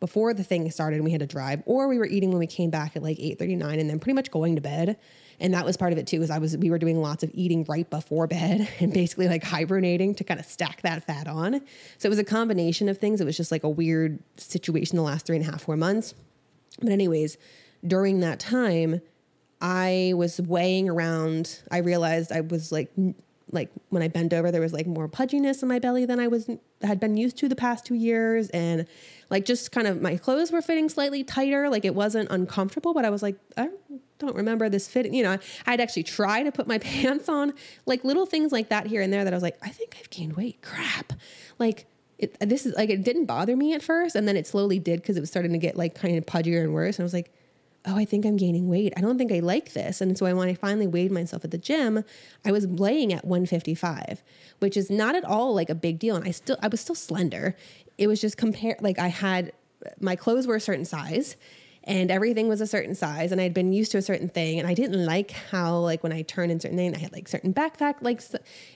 before 0.00 0.34
the 0.34 0.42
thing 0.42 0.68
started 0.70 0.96
and 0.96 1.04
we 1.04 1.10
had 1.10 1.20
to 1.20 1.26
drive, 1.26 1.62
or 1.66 1.86
we 1.86 1.98
were 1.98 2.06
eating 2.06 2.30
when 2.30 2.38
we 2.38 2.46
came 2.46 2.70
back 2.70 2.96
at 2.96 3.02
like 3.02 3.18
eight 3.20 3.38
thirty 3.38 3.56
nine, 3.56 3.78
and 3.78 3.88
then 3.88 4.00
pretty 4.00 4.14
much 4.14 4.30
going 4.30 4.56
to 4.56 4.60
bed. 4.60 4.96
And 5.38 5.54
that 5.54 5.64
was 5.64 5.76
part 5.76 5.92
of 5.92 5.98
it 5.98 6.06
too. 6.06 6.20
Is 6.22 6.30
I 6.30 6.38
was 6.38 6.56
we 6.56 6.70
were 6.70 6.78
doing 6.78 7.00
lots 7.00 7.22
of 7.22 7.30
eating 7.32 7.64
right 7.68 7.88
before 7.88 8.26
bed 8.26 8.68
and 8.80 8.92
basically 8.92 9.28
like 9.28 9.44
hibernating 9.44 10.14
to 10.16 10.24
kind 10.24 10.40
of 10.40 10.46
stack 10.46 10.82
that 10.82 11.04
fat 11.04 11.28
on. 11.28 11.60
So 11.98 12.06
it 12.06 12.10
was 12.10 12.18
a 12.18 12.24
combination 12.24 12.88
of 12.88 12.98
things. 12.98 13.20
It 13.20 13.24
was 13.24 13.36
just 13.36 13.52
like 13.52 13.64
a 13.64 13.68
weird 13.68 14.18
situation 14.36 14.96
the 14.96 15.02
last 15.02 15.26
three 15.26 15.36
and 15.36 15.46
a 15.46 15.50
half 15.50 15.62
four 15.62 15.76
months. 15.76 16.14
But 16.80 16.90
anyways, 16.90 17.36
during 17.86 18.20
that 18.20 18.40
time 18.40 19.00
I 19.60 20.14
was 20.16 20.40
weighing 20.40 20.88
around. 20.88 21.60
I 21.70 21.78
realized 21.78 22.32
I 22.32 22.40
was 22.40 22.72
like, 22.72 22.90
like 23.52 23.70
when 23.88 24.02
I 24.02 24.08
bent 24.08 24.32
over, 24.32 24.50
there 24.50 24.60
was 24.60 24.72
like 24.72 24.86
more 24.86 25.08
pudginess 25.08 25.62
in 25.62 25.68
my 25.68 25.78
belly 25.78 26.04
than 26.04 26.20
I 26.20 26.28
was 26.28 26.48
had 26.82 27.00
been 27.00 27.16
used 27.16 27.36
to 27.38 27.48
the 27.48 27.56
past 27.56 27.84
two 27.84 27.94
years, 27.94 28.48
and 28.50 28.86
like 29.28 29.44
just 29.44 29.72
kind 29.72 29.86
of 29.86 30.00
my 30.00 30.16
clothes 30.16 30.52
were 30.52 30.62
fitting 30.62 30.88
slightly 30.88 31.24
tighter. 31.24 31.68
Like 31.68 31.84
it 31.84 31.94
wasn't 31.94 32.30
uncomfortable, 32.30 32.94
but 32.94 33.04
I 33.04 33.10
was 33.10 33.22
like, 33.22 33.36
I 33.56 33.68
don't 34.18 34.36
remember 34.36 34.68
this 34.68 34.88
fitting. 34.88 35.14
You 35.14 35.24
know, 35.24 35.38
I'd 35.66 35.80
actually 35.80 36.04
try 36.04 36.42
to 36.42 36.52
put 36.52 36.66
my 36.66 36.78
pants 36.90 37.28
on, 37.28 37.52
like 37.86 38.04
little 38.04 38.26
things 38.26 38.52
like 38.52 38.68
that 38.68 38.86
here 38.86 39.02
and 39.02 39.12
there. 39.12 39.24
That 39.24 39.32
I 39.32 39.36
was 39.36 39.42
like, 39.42 39.58
I 39.62 39.70
think 39.70 39.96
I've 39.98 40.10
gained 40.10 40.36
weight. 40.36 40.62
Crap, 40.62 41.12
like. 41.58 41.86
It, 42.18 42.36
this 42.38 42.66
is 42.66 42.74
like 42.74 42.90
it 42.90 43.02
didn't 43.02 43.24
bother 43.24 43.56
me 43.56 43.72
at 43.72 43.82
first, 43.82 44.14
and 44.14 44.28
then 44.28 44.36
it 44.36 44.46
slowly 44.46 44.78
did 44.78 45.00
because 45.00 45.16
it 45.16 45.20
was 45.20 45.30
starting 45.30 45.52
to 45.52 45.58
get 45.58 45.74
like 45.74 45.94
kind 45.94 46.18
of 46.18 46.26
pudgier 46.26 46.60
and 46.62 46.74
worse. 46.74 46.98
And 46.98 47.02
I 47.02 47.04
was 47.04 47.14
like, 47.14 47.32
oh, 47.86 47.96
I 47.96 48.04
think 48.04 48.26
I'm 48.26 48.36
gaining 48.36 48.68
weight. 48.68 48.92
I 48.96 49.00
don't 49.00 49.16
think 49.16 49.32
I 49.32 49.40
like 49.40 49.72
this. 49.72 50.00
And 50.00 50.16
so 50.16 50.34
when 50.34 50.48
I 50.48 50.54
finally 50.54 50.86
weighed 50.86 51.10
myself 51.10 51.44
at 51.44 51.50
the 51.50 51.58
gym, 51.58 52.04
I 52.44 52.52
was 52.52 52.66
laying 52.66 53.12
at 53.12 53.24
155, 53.24 54.22
which 54.58 54.76
is 54.76 54.90
not 54.90 55.14
at 55.14 55.24
all 55.24 55.54
like 55.54 55.70
a 55.70 55.74
big 55.74 55.98
deal. 55.98 56.16
And 56.16 56.26
I 56.26 56.30
still, 56.30 56.58
I 56.62 56.68
was 56.68 56.80
still 56.80 56.94
slender. 56.94 57.56
It 57.96 58.06
was 58.06 58.20
just 58.20 58.36
compare, 58.36 58.76
like 58.80 58.98
I 58.98 59.08
had, 59.08 59.52
my 59.98 60.14
clothes 60.14 60.46
were 60.46 60.56
a 60.56 60.60
certain 60.60 60.84
size 60.84 61.36
and 61.84 62.10
everything 62.10 62.48
was 62.48 62.60
a 62.60 62.66
certain 62.66 62.94
size 62.94 63.32
and 63.32 63.40
I'd 63.40 63.54
been 63.54 63.72
used 63.72 63.92
to 63.92 63.98
a 63.98 64.02
certain 64.02 64.28
thing. 64.28 64.58
And 64.58 64.68
I 64.68 64.74
didn't 64.74 65.04
like 65.06 65.30
how, 65.30 65.78
like 65.78 66.02
when 66.02 66.12
I 66.12 66.20
turned 66.22 66.52
in 66.52 66.60
certain 66.60 66.76
thing, 66.76 66.94
I 66.94 66.98
had 66.98 67.12
like 67.12 67.28
certain 67.28 67.54
backpack, 67.54 67.96
like 68.02 68.20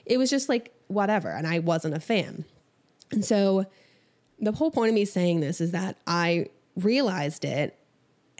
it 0.05 0.17
was 0.17 0.31
just 0.31 0.49
like 0.49 0.73
whatever. 0.87 1.29
And 1.29 1.45
I 1.45 1.59
wasn't 1.59 1.93
a 1.93 1.99
fan. 1.99 2.45
And 3.11 3.23
so 3.23 3.67
the 4.39 4.51
whole 4.51 4.71
point 4.71 4.89
of 4.89 4.95
me 4.95 5.05
saying 5.05 5.41
this 5.41 5.61
is 5.61 5.71
that 5.71 5.97
I 6.07 6.47
realized 6.75 7.45
it 7.45 7.77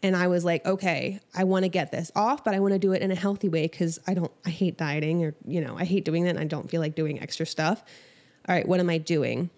and 0.05 0.15
I 0.15 0.27
was 0.27 0.45
like, 0.45 0.63
okay, 0.67 1.19
I 1.33 1.45
want 1.45 1.63
to 1.63 1.69
get 1.69 1.91
this 1.91 2.11
off, 2.15 2.43
but 2.43 2.53
I 2.53 2.59
want 2.59 2.73
to 2.73 2.79
do 2.79 2.91
it 2.91 3.01
in 3.01 3.09
a 3.09 3.15
healthy 3.15 3.49
way 3.49 3.63
because 3.63 3.97
I 4.05 4.13
don't, 4.13 4.31
I 4.45 4.51
hate 4.51 4.77
dieting 4.77 5.25
or, 5.25 5.33
you 5.47 5.61
know, 5.61 5.75
I 5.75 5.83
hate 5.83 6.05
doing 6.05 6.25
that 6.25 6.35
and 6.35 6.39
I 6.39 6.43
don't 6.43 6.69
feel 6.69 6.79
like 6.79 6.93
doing 6.93 7.19
extra 7.19 7.43
stuff. 7.43 7.83
All 8.47 8.53
right, 8.53 8.67
what 8.67 8.79
am 8.79 8.87
I 8.87 8.99
doing? 8.99 9.49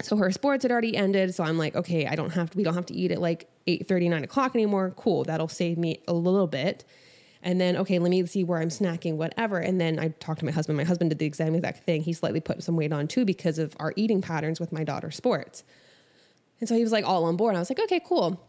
So 0.00 0.16
her 0.16 0.32
sports 0.32 0.62
had 0.62 0.72
already 0.72 0.96
ended. 0.96 1.34
So 1.34 1.44
I'm 1.44 1.58
like, 1.58 1.76
okay, 1.76 2.06
I 2.06 2.14
don't 2.14 2.30
have 2.30 2.48
to, 2.48 2.56
we 2.56 2.64
don't 2.64 2.72
have 2.72 2.86
to 2.86 2.94
eat 2.94 3.12
at 3.12 3.20
like 3.20 3.50
8 3.66 3.86
30, 3.86 4.08
9 4.08 4.24
o'clock 4.24 4.54
anymore. 4.54 4.94
Cool. 4.96 5.24
That'll 5.24 5.46
save 5.46 5.76
me 5.76 6.02
a 6.08 6.14
little 6.14 6.46
bit. 6.46 6.86
And 7.42 7.60
then, 7.60 7.76
okay, 7.76 7.98
let 7.98 8.08
me 8.08 8.24
see 8.24 8.44
where 8.44 8.60
I'm 8.60 8.70
snacking, 8.70 9.16
whatever. 9.16 9.58
And 9.58 9.78
then 9.78 9.98
I 9.98 10.08
talked 10.08 10.38
to 10.38 10.46
my 10.46 10.52
husband. 10.52 10.78
My 10.78 10.84
husband 10.84 11.10
did 11.10 11.18
the 11.18 11.26
exact 11.26 11.54
exact 11.54 11.84
thing. 11.84 12.00
He 12.00 12.14
slightly 12.14 12.40
put 12.40 12.62
some 12.62 12.76
weight 12.76 12.94
on 12.94 13.08
too 13.08 13.26
because 13.26 13.58
of 13.58 13.76
our 13.78 13.92
eating 13.94 14.22
patterns 14.22 14.58
with 14.58 14.72
my 14.72 14.84
daughter's 14.84 15.16
sports. 15.16 15.64
And 16.60 16.68
so 16.68 16.76
he 16.76 16.82
was 16.82 16.92
like 16.92 17.04
all 17.04 17.24
on 17.24 17.36
board. 17.36 17.56
I 17.56 17.58
was 17.58 17.68
like, 17.68 17.80
okay, 17.80 18.00
cool. 18.02 18.40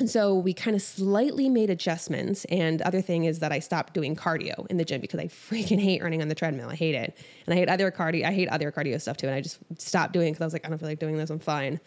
And 0.00 0.08
so 0.08 0.34
we 0.34 0.54
kind 0.54 0.74
of 0.74 0.80
slightly 0.80 1.50
made 1.50 1.68
adjustments. 1.68 2.46
And 2.46 2.80
other 2.82 3.02
thing 3.02 3.24
is 3.24 3.40
that 3.40 3.52
I 3.52 3.58
stopped 3.58 3.92
doing 3.92 4.16
cardio 4.16 4.66
in 4.68 4.78
the 4.78 4.84
gym 4.84 5.02
because 5.02 5.20
I 5.20 5.26
freaking 5.26 5.78
hate 5.78 6.02
running 6.02 6.22
on 6.22 6.28
the 6.28 6.34
treadmill. 6.34 6.70
I 6.70 6.74
hate 6.74 6.94
it. 6.94 7.16
And 7.46 7.54
I 7.54 7.58
hate 7.58 7.68
other 7.68 7.90
cardio. 7.90 8.24
I 8.24 8.32
hate 8.32 8.48
other 8.48 8.72
cardio 8.72 8.98
stuff 8.98 9.18
too. 9.18 9.26
And 9.26 9.36
I 9.36 9.42
just 9.42 9.58
stopped 9.78 10.14
doing 10.14 10.28
it 10.28 10.30
because 10.32 10.40
I 10.40 10.46
was 10.46 10.52
like, 10.54 10.66
I 10.66 10.70
don't 10.70 10.78
feel 10.78 10.88
like 10.88 10.98
doing 10.98 11.18
this. 11.18 11.28
I'm 11.28 11.38
fine. 11.38 11.80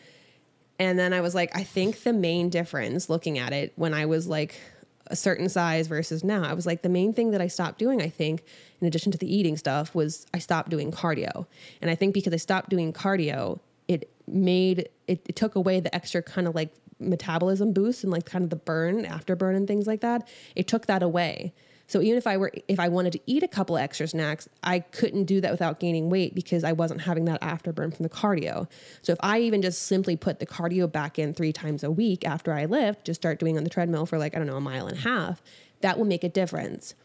And 0.77 0.97
then 0.97 1.11
I 1.11 1.21
was 1.21 1.33
like, 1.33 1.55
I 1.55 1.63
think 1.63 2.03
the 2.03 2.13
main 2.13 2.49
difference 2.49 3.09
looking 3.09 3.39
at 3.39 3.51
it 3.51 3.73
when 3.77 3.95
I 3.95 4.05
was 4.05 4.27
like 4.27 4.59
a 5.07 5.15
certain 5.15 5.49
size 5.49 5.87
versus 5.87 6.23
now, 6.23 6.43
I 6.43 6.53
was 6.53 6.65
like, 6.65 6.83
the 6.83 6.89
main 6.89 7.13
thing 7.13 7.31
that 7.31 7.41
I 7.41 7.47
stopped 7.47 7.79
doing, 7.79 8.01
I 8.01 8.09
think, 8.09 8.43
in 8.79 8.87
addition 8.87 9.11
to 9.11 9.17
the 9.17 9.33
eating 9.33 9.57
stuff, 9.57 9.93
was 9.95 10.25
I 10.33 10.39
stopped 10.39 10.69
doing 10.69 10.91
cardio. 10.91 11.47
And 11.81 11.89
I 11.89 11.95
think 11.95 12.13
because 12.13 12.33
I 12.33 12.37
stopped 12.37 12.69
doing 12.69 12.93
cardio, 12.93 13.59
it 13.87 14.09
made 14.27 14.89
it, 15.07 15.21
it 15.27 15.35
took 15.35 15.55
away 15.55 15.79
the 15.79 15.93
extra 15.93 16.21
kind 16.21 16.47
of 16.47 16.55
like 16.55 16.73
metabolism 16.99 17.73
boost 17.73 18.03
and 18.03 18.11
like 18.11 18.25
kind 18.25 18.43
of 18.43 18.49
the 18.49 18.55
burn, 18.55 19.05
afterburn 19.05 19.55
and 19.55 19.67
things 19.67 19.87
like 19.87 20.01
that, 20.01 20.27
it 20.55 20.67
took 20.67 20.85
that 20.87 21.03
away. 21.03 21.53
So 21.87 22.01
even 22.01 22.17
if 22.17 22.25
I 22.25 22.37
were 22.37 22.51
if 22.67 22.79
I 22.79 22.87
wanted 22.87 23.13
to 23.13 23.19
eat 23.25 23.43
a 23.43 23.47
couple 23.47 23.77
extra 23.77 24.07
snacks, 24.07 24.47
I 24.63 24.79
couldn't 24.79 25.25
do 25.25 25.41
that 25.41 25.51
without 25.51 25.79
gaining 25.79 26.09
weight 26.09 26.33
because 26.33 26.63
I 26.63 26.71
wasn't 26.71 27.01
having 27.01 27.25
that 27.25 27.41
afterburn 27.41 27.95
from 27.95 28.03
the 28.03 28.09
cardio. 28.09 28.67
So 29.01 29.11
if 29.11 29.19
I 29.21 29.39
even 29.41 29.61
just 29.61 29.83
simply 29.83 30.15
put 30.15 30.39
the 30.39 30.45
cardio 30.45 30.91
back 30.91 31.19
in 31.19 31.33
3 31.33 31.51
times 31.51 31.83
a 31.83 31.91
week 31.91 32.25
after 32.25 32.53
I 32.53 32.65
lift, 32.65 33.05
just 33.05 33.21
start 33.21 33.39
doing 33.39 33.57
on 33.57 33.63
the 33.63 33.69
treadmill 33.69 34.05
for 34.05 34.17
like 34.17 34.35
I 34.35 34.37
don't 34.37 34.47
know, 34.47 34.55
a 34.55 34.61
mile 34.61 34.87
and 34.87 34.97
a 34.97 35.01
half, 35.01 35.41
that 35.81 35.97
will 35.97 36.05
make 36.05 36.23
a 36.23 36.29
difference. 36.29 36.95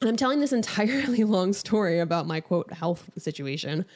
And 0.00 0.10
I'm 0.10 0.16
telling 0.16 0.40
this 0.40 0.52
entirely 0.62 1.24
long 1.24 1.52
story 1.52 1.98
about 1.98 2.26
my 2.26 2.40
quote 2.40 2.72
health 2.72 3.10
situation 3.18 3.86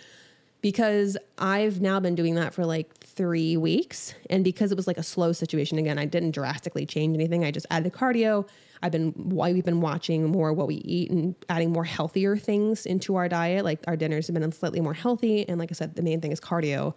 because 0.60 1.16
I've 1.38 1.80
now 1.80 2.00
been 2.00 2.14
doing 2.14 2.34
that 2.34 2.52
for 2.52 2.66
like 2.66 2.92
three 2.98 3.56
weeks. 3.56 4.14
And 4.28 4.42
because 4.42 4.72
it 4.72 4.76
was 4.76 4.86
like 4.86 4.98
a 4.98 5.02
slow 5.02 5.32
situation, 5.32 5.78
again, 5.78 5.98
I 5.98 6.04
didn't 6.04 6.32
drastically 6.32 6.84
change 6.84 7.14
anything. 7.14 7.44
I 7.44 7.50
just 7.50 7.66
added 7.70 7.92
cardio. 7.92 8.48
I've 8.82 8.92
been 8.92 9.12
why 9.12 9.52
we've 9.52 9.64
been 9.64 9.80
watching 9.80 10.24
more 10.26 10.52
what 10.52 10.66
we 10.66 10.76
eat 10.76 11.10
and 11.10 11.34
adding 11.48 11.72
more 11.72 11.84
healthier 11.84 12.36
things 12.36 12.86
into 12.86 13.16
our 13.16 13.28
diet. 13.28 13.64
Like 13.64 13.80
our 13.86 13.96
dinners 13.96 14.26
have 14.26 14.34
been 14.34 14.52
slightly 14.52 14.80
more 14.80 14.94
healthy. 14.94 15.48
And 15.48 15.58
like 15.58 15.70
I 15.70 15.74
said, 15.74 15.94
the 15.94 16.02
main 16.02 16.20
thing 16.20 16.32
is 16.32 16.40
cardio. 16.40 16.94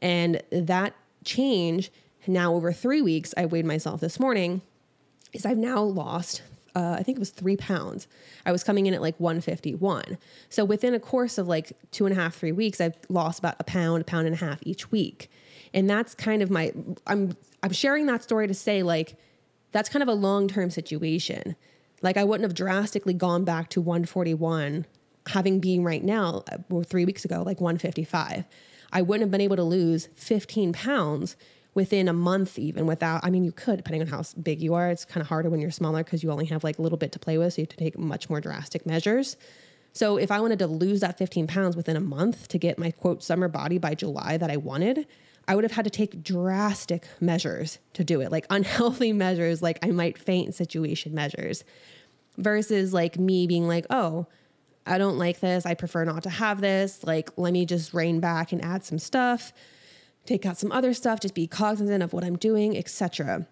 And 0.00 0.42
that 0.50 0.94
change 1.24 1.90
now 2.26 2.54
over 2.54 2.72
three 2.72 3.02
weeks, 3.02 3.32
I 3.36 3.46
weighed 3.46 3.64
myself 3.64 4.00
this 4.00 4.20
morning, 4.20 4.60
is 5.32 5.46
I've 5.46 5.58
now 5.58 5.82
lost 5.82 6.42
uh, 6.74 6.96
I 6.98 7.02
think 7.02 7.16
it 7.16 7.20
was 7.20 7.30
three 7.30 7.56
pounds. 7.56 8.06
I 8.46 8.52
was 8.52 8.62
coming 8.64 8.86
in 8.86 8.94
at 8.94 9.02
like 9.02 9.18
151. 9.18 10.18
So 10.48 10.64
within 10.64 10.94
a 10.94 11.00
course 11.00 11.38
of 11.38 11.48
like 11.48 11.72
two 11.90 12.06
and 12.06 12.16
a 12.16 12.20
half, 12.20 12.34
three 12.36 12.52
weeks, 12.52 12.80
I've 12.80 12.96
lost 13.08 13.38
about 13.38 13.56
a 13.58 13.64
pound, 13.64 14.02
a 14.02 14.04
pound 14.04 14.26
and 14.26 14.34
a 14.34 14.38
half 14.38 14.58
each 14.62 14.90
week. 14.90 15.30
And 15.74 15.88
that's 15.88 16.14
kind 16.14 16.42
of 16.42 16.50
my, 16.50 16.72
I'm, 17.06 17.36
I'm 17.62 17.72
sharing 17.72 18.06
that 18.06 18.22
story 18.22 18.46
to 18.48 18.54
say 18.54 18.82
like, 18.82 19.16
that's 19.72 19.88
kind 19.88 20.02
of 20.02 20.08
a 20.08 20.14
long 20.14 20.48
term 20.48 20.70
situation. 20.70 21.56
Like 22.02 22.16
I 22.16 22.24
wouldn't 22.24 22.44
have 22.44 22.54
drastically 22.54 23.14
gone 23.14 23.44
back 23.44 23.70
to 23.70 23.80
141 23.80 24.86
having 25.28 25.60
been 25.60 25.84
right 25.84 26.02
now, 26.02 26.42
or 26.70 26.82
three 26.82 27.04
weeks 27.04 27.24
ago, 27.24 27.42
like 27.42 27.60
155. 27.60 28.44
I 28.92 29.02
wouldn't 29.02 29.22
have 29.22 29.30
been 29.30 29.40
able 29.40 29.56
to 29.56 29.64
lose 29.64 30.08
15 30.14 30.72
pounds 30.72 31.36
within 31.78 32.08
a 32.08 32.12
month 32.12 32.58
even 32.58 32.86
without 32.86 33.24
i 33.24 33.30
mean 33.30 33.44
you 33.44 33.52
could 33.52 33.76
depending 33.76 34.02
on 34.02 34.08
how 34.08 34.20
big 34.42 34.60
you 34.60 34.74
are 34.74 34.90
it's 34.90 35.04
kind 35.04 35.22
of 35.22 35.28
harder 35.28 35.48
when 35.48 35.60
you're 35.60 35.70
smaller 35.70 36.02
because 36.02 36.24
you 36.24 36.32
only 36.32 36.44
have 36.44 36.64
like 36.64 36.76
a 36.76 36.82
little 36.82 36.98
bit 36.98 37.12
to 37.12 37.20
play 37.20 37.38
with 37.38 37.54
so 37.54 37.60
you 37.60 37.62
have 37.62 37.68
to 37.68 37.76
take 37.76 37.96
much 37.96 38.28
more 38.28 38.40
drastic 38.40 38.84
measures. 38.84 39.36
So 39.92 40.16
if 40.16 40.32
i 40.32 40.40
wanted 40.40 40.58
to 40.58 40.66
lose 40.66 40.98
that 41.02 41.16
15 41.18 41.46
pounds 41.46 41.76
within 41.76 41.96
a 41.96 42.00
month 42.00 42.48
to 42.48 42.58
get 42.58 42.80
my 42.80 42.90
quote 42.90 43.22
summer 43.22 43.46
body 43.46 43.78
by 43.78 43.94
july 43.94 44.36
that 44.38 44.50
i 44.50 44.56
wanted 44.56 45.06
i 45.46 45.54
would 45.54 45.62
have 45.62 45.70
had 45.70 45.84
to 45.84 45.90
take 45.90 46.20
drastic 46.20 47.06
measures 47.20 47.78
to 47.92 48.02
do 48.02 48.20
it 48.22 48.32
like 48.32 48.44
unhealthy 48.50 49.12
measures 49.12 49.62
like 49.62 49.78
i 49.84 49.92
might 49.92 50.18
faint 50.18 50.56
situation 50.56 51.14
measures 51.14 51.62
versus 52.38 52.92
like 52.92 53.20
me 53.20 53.46
being 53.46 53.68
like 53.68 53.86
oh 53.90 54.26
i 54.84 54.98
don't 54.98 55.16
like 55.16 55.38
this. 55.38 55.64
I 55.64 55.74
prefer 55.74 56.04
not 56.04 56.24
to 56.24 56.30
have 56.30 56.60
this. 56.60 57.04
Like 57.04 57.30
let 57.36 57.52
me 57.52 57.64
just 57.66 57.94
rein 57.94 58.18
back 58.18 58.50
and 58.50 58.64
add 58.64 58.84
some 58.84 58.98
stuff 58.98 59.52
take 60.28 60.44
out 60.44 60.58
some 60.58 60.70
other 60.70 60.92
stuff, 60.92 61.20
just 61.20 61.34
be 61.34 61.46
cognizant 61.46 62.02
of 62.02 62.12
what 62.12 62.22
I'm 62.22 62.36
doing, 62.36 62.76
etc. 62.76 63.46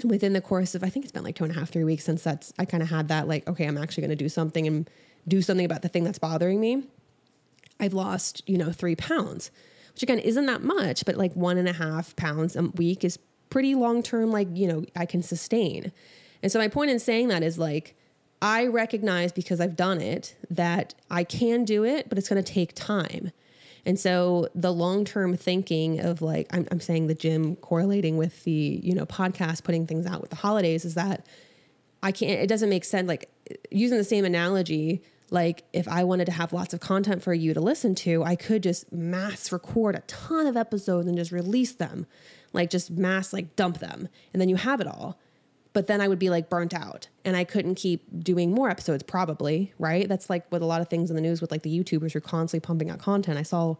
And 0.00 0.10
within 0.10 0.34
the 0.34 0.40
course 0.40 0.74
of, 0.74 0.84
I 0.84 0.90
think 0.90 1.04
it's 1.04 1.12
been 1.12 1.24
like 1.24 1.36
two 1.36 1.44
and 1.44 1.54
a 1.54 1.58
half, 1.58 1.70
three 1.70 1.84
weeks 1.84 2.04
since 2.04 2.22
that's, 2.22 2.52
I 2.58 2.64
kind 2.64 2.82
of 2.82 2.90
had 2.90 3.08
that, 3.08 3.28
like, 3.28 3.48
okay, 3.48 3.66
I'm 3.66 3.78
actually 3.78 4.02
going 4.02 4.16
to 4.16 4.24
do 4.24 4.28
something 4.28 4.66
and 4.66 4.88
do 5.26 5.40
something 5.40 5.64
about 5.64 5.82
the 5.82 5.88
thing 5.88 6.04
that's 6.04 6.18
bothering 6.18 6.60
me. 6.60 6.84
I've 7.80 7.94
lost, 7.94 8.42
you 8.46 8.58
know, 8.58 8.72
three 8.72 8.94
pounds, 8.94 9.50
which 9.94 10.02
again 10.02 10.18
isn't 10.18 10.46
that 10.46 10.62
much, 10.62 11.04
but 11.04 11.16
like 11.16 11.34
one 11.34 11.56
and 11.56 11.68
a 11.68 11.72
half 11.72 12.14
pounds 12.16 12.56
a 12.56 12.62
week 12.62 13.04
is 13.04 13.18
pretty 13.50 13.74
long 13.74 14.02
term, 14.02 14.30
like, 14.30 14.48
you 14.54 14.68
know, 14.68 14.84
I 14.94 15.06
can 15.06 15.22
sustain. 15.22 15.92
And 16.42 16.52
so 16.52 16.58
my 16.58 16.68
point 16.68 16.90
in 16.90 16.98
saying 16.98 17.28
that 17.28 17.42
is 17.42 17.58
like, 17.58 17.96
I 18.40 18.66
recognize 18.66 19.32
because 19.32 19.60
I've 19.60 19.76
done 19.76 20.00
it 20.00 20.34
that 20.50 20.94
I 21.10 21.22
can 21.24 21.64
do 21.64 21.84
it, 21.84 22.08
but 22.08 22.18
it's 22.18 22.28
going 22.28 22.42
to 22.42 22.52
take 22.52 22.74
time. 22.74 23.30
And 23.84 23.98
so 23.98 24.48
the 24.54 24.72
long 24.72 25.04
term 25.04 25.36
thinking 25.36 26.00
of 26.00 26.22
like, 26.22 26.46
I'm, 26.54 26.66
I'm 26.70 26.80
saying 26.80 27.08
the 27.08 27.14
gym 27.14 27.56
correlating 27.56 28.16
with 28.16 28.44
the, 28.44 28.80
you 28.82 28.94
know, 28.94 29.06
podcast, 29.06 29.64
putting 29.64 29.86
things 29.86 30.06
out 30.06 30.20
with 30.20 30.30
the 30.30 30.36
holidays 30.36 30.84
is 30.84 30.94
that 30.94 31.26
I 32.02 32.12
can't, 32.12 32.40
it 32.40 32.48
doesn't 32.48 32.68
make 32.68 32.84
sense. 32.84 33.08
Like, 33.08 33.28
using 33.70 33.98
the 33.98 34.04
same 34.04 34.24
analogy, 34.24 35.02
like 35.30 35.64
if 35.72 35.88
I 35.88 36.04
wanted 36.04 36.26
to 36.26 36.32
have 36.32 36.52
lots 36.52 36.74
of 36.74 36.80
content 36.80 37.22
for 37.22 37.34
you 37.34 37.54
to 37.54 37.60
listen 37.60 37.94
to, 37.96 38.22
I 38.22 38.36
could 38.36 38.62
just 38.62 38.92
mass 38.92 39.50
record 39.50 39.96
a 39.96 40.00
ton 40.00 40.46
of 40.46 40.56
episodes 40.56 41.08
and 41.08 41.16
just 41.16 41.32
release 41.32 41.72
them, 41.72 42.06
like 42.52 42.70
just 42.70 42.90
mass 42.90 43.32
like 43.32 43.56
dump 43.56 43.78
them, 43.78 44.08
and 44.32 44.40
then 44.40 44.48
you 44.48 44.56
have 44.56 44.80
it 44.80 44.86
all. 44.86 45.18
But 45.72 45.86
then 45.86 46.00
I 46.00 46.08
would 46.08 46.18
be 46.18 46.28
like 46.28 46.50
burnt 46.50 46.74
out 46.74 47.08
and 47.24 47.36
I 47.36 47.44
couldn't 47.44 47.76
keep 47.76 48.04
doing 48.22 48.52
more 48.52 48.68
episodes, 48.68 49.02
probably, 49.02 49.72
right? 49.78 50.06
That's 50.08 50.28
like 50.28 50.50
with 50.52 50.62
a 50.62 50.66
lot 50.66 50.80
of 50.82 50.88
things 50.88 51.10
in 51.10 51.16
the 51.16 51.22
news 51.22 51.40
with 51.40 51.50
like 51.50 51.62
the 51.62 51.70
YouTubers 51.70 52.12
who 52.12 52.18
are 52.18 52.20
constantly 52.20 52.64
pumping 52.64 52.90
out 52.90 52.98
content. 52.98 53.38
I 53.38 53.42
saw 53.42 53.76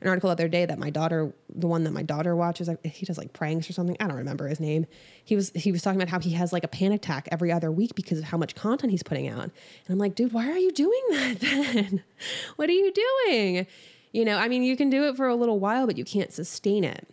an 0.00 0.08
article 0.08 0.28
the 0.28 0.32
other 0.32 0.48
day 0.48 0.66
that 0.66 0.78
my 0.78 0.90
daughter, 0.90 1.32
the 1.54 1.66
one 1.66 1.84
that 1.84 1.92
my 1.92 2.02
daughter 2.02 2.34
watches, 2.34 2.68
he 2.84 3.06
does 3.06 3.18
like 3.18 3.32
pranks 3.32 3.70
or 3.70 3.72
something. 3.72 3.96
I 4.00 4.06
don't 4.06 4.16
remember 4.16 4.48
his 4.48 4.60
name. 4.60 4.86
He 5.24 5.36
was 5.36 5.50
he 5.50 5.72
was 5.72 5.82
talking 5.82 6.00
about 6.00 6.10
how 6.10 6.18
he 6.18 6.30
has 6.32 6.52
like 6.52 6.64
a 6.64 6.68
panic 6.68 7.02
attack 7.02 7.28
every 7.30 7.52
other 7.52 7.70
week 7.70 7.94
because 7.94 8.18
of 8.18 8.24
how 8.24 8.36
much 8.36 8.54
content 8.54 8.90
he's 8.90 9.02
putting 9.02 9.28
out. 9.28 9.44
And 9.44 9.52
I'm 9.88 9.98
like, 9.98 10.14
dude, 10.14 10.32
why 10.32 10.50
are 10.50 10.58
you 10.58 10.72
doing 10.72 11.02
that 11.10 11.40
then? 11.40 12.02
what 12.56 12.68
are 12.68 12.72
you 12.72 12.92
doing? 12.92 13.66
You 14.12 14.24
know, 14.24 14.36
I 14.36 14.48
mean, 14.48 14.62
you 14.62 14.76
can 14.76 14.90
do 14.90 15.08
it 15.08 15.16
for 15.16 15.26
a 15.26 15.34
little 15.34 15.58
while, 15.58 15.86
but 15.86 15.96
you 15.96 16.04
can't 16.04 16.32
sustain 16.32 16.84
it. 16.84 17.08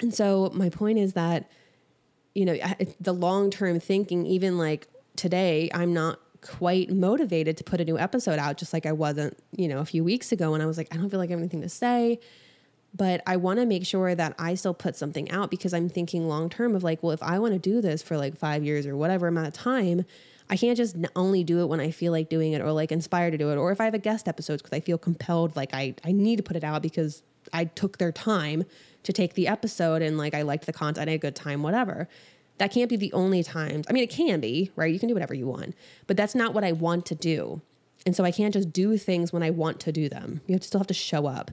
And 0.00 0.14
so 0.14 0.50
my 0.54 0.68
point 0.68 0.98
is 0.98 1.14
that, 1.14 1.50
you 2.34 2.44
know, 2.44 2.56
the 3.00 3.12
long 3.12 3.50
term 3.50 3.80
thinking, 3.80 4.26
even 4.26 4.58
like 4.58 4.88
today, 5.16 5.70
I'm 5.72 5.92
not 5.92 6.18
quite 6.40 6.90
motivated 6.90 7.56
to 7.58 7.64
put 7.64 7.80
a 7.80 7.84
new 7.84 7.98
episode 7.98 8.38
out, 8.38 8.58
just 8.58 8.72
like 8.72 8.86
I 8.86 8.92
wasn't, 8.92 9.38
you 9.56 9.68
know, 9.68 9.78
a 9.78 9.84
few 9.84 10.02
weeks 10.04 10.32
ago 10.32 10.52
when 10.52 10.60
I 10.60 10.66
was 10.66 10.76
like, 10.76 10.88
I 10.92 10.96
don't 10.96 11.08
feel 11.08 11.20
like 11.20 11.30
I 11.30 11.32
have 11.32 11.40
anything 11.40 11.62
to 11.62 11.68
say. 11.68 12.20
But 12.94 13.22
I 13.26 13.36
want 13.36 13.58
to 13.58 13.64
make 13.64 13.86
sure 13.86 14.14
that 14.14 14.34
I 14.38 14.54
still 14.54 14.74
put 14.74 14.96
something 14.96 15.30
out 15.30 15.50
because 15.50 15.72
I'm 15.72 15.88
thinking 15.88 16.28
long 16.28 16.50
term 16.50 16.74
of 16.74 16.82
like, 16.82 17.02
well, 17.02 17.12
if 17.12 17.22
I 17.22 17.38
want 17.38 17.54
to 17.54 17.58
do 17.58 17.80
this 17.80 18.02
for 18.02 18.18
like 18.18 18.36
five 18.36 18.64
years 18.64 18.86
or 18.86 18.96
whatever 18.96 19.28
amount 19.28 19.48
of 19.48 19.54
time, 19.54 20.04
I 20.50 20.56
can't 20.56 20.76
just 20.76 20.96
only 21.16 21.44
do 21.44 21.60
it 21.60 21.66
when 21.66 21.80
I 21.80 21.90
feel 21.90 22.12
like 22.12 22.28
doing 22.28 22.52
it 22.52 22.60
or 22.60 22.70
like 22.72 22.92
inspired 22.92 23.30
to 23.30 23.38
do 23.38 23.50
it. 23.50 23.56
Or 23.56 23.72
if 23.72 23.80
I 23.80 23.86
have 23.86 23.94
a 23.94 23.98
guest 23.98 24.28
episodes 24.28 24.60
because 24.60 24.76
I 24.76 24.80
feel 24.80 24.98
compelled, 24.98 25.56
like 25.56 25.72
I, 25.72 25.94
I 26.04 26.12
need 26.12 26.36
to 26.36 26.42
put 26.42 26.56
it 26.56 26.64
out 26.64 26.82
because 26.82 27.22
I 27.52 27.64
took 27.64 27.96
their 27.96 28.12
time 28.12 28.64
to 29.02 29.12
take 29.12 29.34
the 29.34 29.48
episode 29.48 30.02
and 30.02 30.18
like 30.18 30.34
I 30.34 30.42
liked 30.42 30.66
the 30.66 30.72
content, 30.72 31.08
I 31.08 31.12
had 31.12 31.16
a 31.16 31.18
good 31.18 31.36
time, 31.36 31.62
whatever. 31.62 32.08
That 32.58 32.70
can't 32.70 32.88
be 32.88 32.96
the 32.96 33.12
only 33.12 33.42
times. 33.42 33.86
I 33.88 33.92
mean, 33.92 34.04
it 34.04 34.10
can 34.10 34.40
be, 34.40 34.70
right? 34.76 34.92
You 34.92 35.00
can 35.00 35.08
do 35.08 35.14
whatever 35.14 35.34
you 35.34 35.46
want, 35.46 35.74
but 36.06 36.16
that's 36.16 36.34
not 36.34 36.54
what 36.54 36.64
I 36.64 36.72
want 36.72 37.06
to 37.06 37.14
do. 37.14 37.60
And 38.04 38.14
so 38.14 38.24
I 38.24 38.30
can't 38.30 38.52
just 38.52 38.72
do 38.72 38.96
things 38.96 39.32
when 39.32 39.42
I 39.42 39.50
want 39.50 39.80
to 39.80 39.92
do 39.92 40.08
them. 40.08 40.40
You 40.46 40.58
still 40.60 40.80
have 40.80 40.86
to 40.88 40.94
show 40.94 41.26
up. 41.26 41.50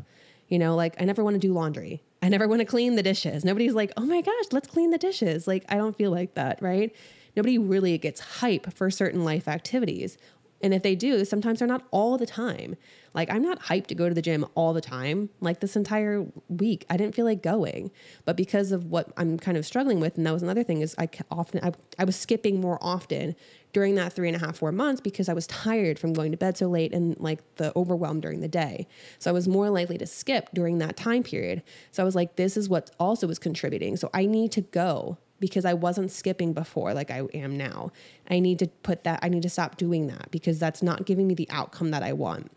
You 0.48 0.58
know, 0.58 0.76
like 0.76 1.00
I 1.00 1.06
never 1.06 1.24
want 1.24 1.36
to 1.36 1.40
do 1.40 1.54
laundry. 1.54 2.02
I 2.22 2.30
never 2.30 2.48
want 2.48 2.60
to 2.60 2.66
clean 2.66 2.96
the 2.96 3.04
dishes. 3.04 3.46
Nobody's 3.46 3.74
like, 3.74 3.92
oh 3.98 4.06
my 4.06 4.22
gosh, 4.22 4.46
let's 4.52 4.68
clean 4.68 4.92
the 4.92 4.98
dishes. 4.98 5.48
Like, 5.48 5.64
I 5.70 5.76
don't 5.76 5.96
feel 5.96 6.12
like 6.12 6.34
that, 6.34 6.62
right? 6.62 6.94
Nobody 7.36 7.58
really 7.58 7.98
gets 7.98 8.20
hype 8.20 8.74
for 8.74 8.90
certain 8.90 9.24
life 9.24 9.48
activities. 9.48 10.18
And 10.62 10.74
if 10.74 10.84
they 10.84 10.96
do, 10.96 11.24
sometimes 11.26 11.60
they're 11.60 11.68
not 11.68 11.86
all 11.92 12.18
the 12.18 12.26
time. 12.26 12.76
Like 13.14 13.32
I'm 13.32 13.42
not 13.42 13.62
hyped 13.62 13.88
to 13.88 13.96
go 13.96 14.08
to 14.08 14.16
the 14.16 14.22
gym 14.22 14.46
all 14.56 14.74
the 14.74 14.82
time. 14.82 15.30
Like 15.40 15.62
this 15.62 15.76
entire 15.76 16.26
week, 16.48 16.86
I 16.90 16.98
didn't 16.98 17.16
feel 17.16 17.26
like 17.26 17.42
going. 17.42 17.92
But 18.26 18.36
because 18.36 18.72
of 18.72 18.86
what 18.86 19.12
I'm 19.18 19.40
kind 19.40 19.58
of 19.58 19.66
struggling 19.66 20.00
with, 20.00 20.18
and 20.18 20.26
that 20.26 20.34
was 20.34 20.44
another 20.44 20.64
thing, 20.64 20.82
is 20.82 20.96
I 20.98 21.10
often 21.32 21.64
I, 21.64 21.74
I 21.98 22.04
was 22.04 22.16
skipping 22.16 22.60
more 22.60 22.78
often 22.82 23.36
during 23.72 23.96
that 23.96 24.14
three 24.14 24.28
and 24.28 24.36
a 24.36 24.40
half 24.40 24.58
four 24.58 24.72
months 24.72 25.00
because 25.00 25.30
I 25.30 25.34
was 25.34 25.48
tired 25.48 26.00
from 26.00 26.14
going 26.14 26.32
to 26.32 26.38
bed 26.38 26.58
so 26.58 26.68
late 26.68 26.94
and 26.94 27.18
like 27.20 27.40
the 27.56 27.72
overwhelm 27.76 28.20
during 28.20 28.42
the 28.42 28.48
day. 28.48 28.88
So 29.20 29.30
I 29.30 29.34
was 29.34 29.48
more 29.48 29.70
likely 29.70 29.98
to 30.00 30.08
skip 30.08 30.50
during 30.54 30.80
that 30.80 30.98
time 30.98 31.24
period. 31.24 31.64
So 31.92 32.04
I 32.04 32.06
was 32.06 32.16
like, 32.16 32.36
this 32.36 32.58
is 32.58 32.68
what 32.68 32.92
also 33.00 33.28
was 33.28 33.40
contributing. 33.40 33.96
So 33.96 34.10
I 34.14 34.26
need 34.26 34.52
to 34.54 34.62
go 34.62 35.18
because 35.40 35.66
I 35.66 35.74
wasn't 35.74 36.12
skipping 36.12 36.54
before 36.54 36.94
like 36.94 37.12
I 37.12 37.24
am 37.34 37.58
now. 37.58 37.92
I 38.30 38.40
need 38.40 38.60
to 38.60 38.68
put 38.68 39.04
that, 39.04 39.20
I 39.24 39.30
need 39.30 39.44
to 39.44 39.50
stop 39.50 39.78
doing 39.78 40.08
that 40.08 40.32
because 40.32 40.60
that's 40.60 40.84
not 40.84 41.06
giving 41.06 41.28
me 41.28 41.36
the 41.36 41.50
outcome 41.50 41.92
that 41.92 42.04
I 42.04 42.14
want. 42.14 42.52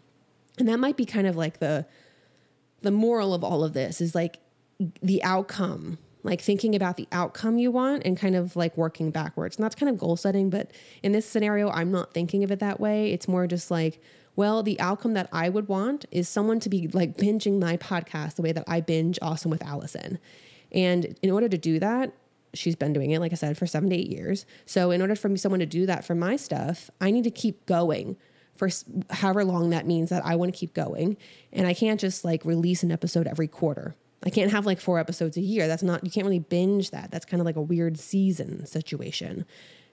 And 0.58 0.68
that 0.68 0.78
might 0.78 0.96
be 0.96 1.06
kind 1.06 1.26
of 1.26 1.36
like 1.36 1.58
the 1.58 1.86
the 2.82 2.90
moral 2.90 3.32
of 3.32 3.42
all 3.44 3.64
of 3.64 3.72
this 3.72 4.00
is 4.00 4.14
like 4.14 4.38
the 5.02 5.22
outcome, 5.22 5.98
like 6.24 6.40
thinking 6.40 6.74
about 6.74 6.96
the 6.96 7.08
outcome 7.12 7.58
you 7.58 7.70
want 7.70 8.02
and 8.04 8.16
kind 8.16 8.34
of 8.34 8.56
like 8.56 8.76
working 8.76 9.10
backwards. 9.10 9.56
And 9.56 9.64
that's 9.64 9.74
kind 9.74 9.88
of 9.88 9.98
goal 9.98 10.16
setting, 10.16 10.50
but 10.50 10.72
in 11.02 11.12
this 11.12 11.26
scenario, 11.26 11.70
I'm 11.70 11.90
not 11.90 12.12
thinking 12.12 12.44
of 12.44 12.50
it 12.50 12.58
that 12.58 12.80
way. 12.80 13.12
It's 13.12 13.28
more 13.28 13.46
just 13.46 13.70
like, 13.70 14.00
well, 14.34 14.62
the 14.62 14.78
outcome 14.80 15.14
that 15.14 15.28
I 15.32 15.48
would 15.48 15.68
want 15.68 16.06
is 16.10 16.28
someone 16.28 16.58
to 16.60 16.68
be 16.68 16.88
like 16.88 17.16
binging 17.16 17.60
my 17.60 17.76
podcast 17.76 18.36
the 18.36 18.42
way 18.42 18.52
that 18.52 18.64
I 18.66 18.80
binge 18.80 19.18
Awesome 19.22 19.50
with 19.50 19.62
Allison. 19.62 20.18
And 20.72 21.16
in 21.22 21.30
order 21.30 21.48
to 21.48 21.58
do 21.58 21.78
that, 21.80 22.12
she's 22.54 22.76
been 22.76 22.92
doing 22.92 23.10
it, 23.10 23.20
like 23.20 23.32
I 23.32 23.36
said, 23.36 23.56
for 23.56 23.66
seven 23.66 23.90
to 23.90 23.96
eight 23.96 24.10
years. 24.10 24.46
So 24.66 24.90
in 24.90 25.00
order 25.00 25.14
for 25.14 25.36
someone 25.36 25.60
to 25.60 25.66
do 25.66 25.86
that 25.86 26.04
for 26.04 26.14
my 26.14 26.36
stuff, 26.36 26.90
I 27.00 27.10
need 27.10 27.24
to 27.24 27.30
keep 27.30 27.66
going 27.66 28.16
for 28.56 28.68
however 29.10 29.44
long 29.44 29.70
that 29.70 29.86
means 29.86 30.10
that 30.10 30.24
I 30.24 30.36
want 30.36 30.52
to 30.52 30.58
keep 30.58 30.74
going. 30.74 31.16
And 31.52 31.66
I 31.66 31.74
can't 31.74 31.98
just 31.98 32.24
like 32.24 32.44
release 32.44 32.82
an 32.82 32.92
episode 32.92 33.26
every 33.26 33.48
quarter. 33.48 33.96
I 34.24 34.30
can't 34.30 34.52
have 34.52 34.66
like 34.66 34.80
four 34.80 34.98
episodes 34.98 35.36
a 35.36 35.40
year. 35.40 35.66
That's 35.66 35.82
not, 35.82 36.04
you 36.04 36.10
can't 36.10 36.26
really 36.26 36.38
binge 36.38 36.90
that. 36.90 37.10
That's 37.10 37.24
kind 37.24 37.40
of 37.40 37.46
like 37.46 37.56
a 37.56 37.62
weird 37.62 37.98
season 37.98 38.66
situation. 38.66 39.46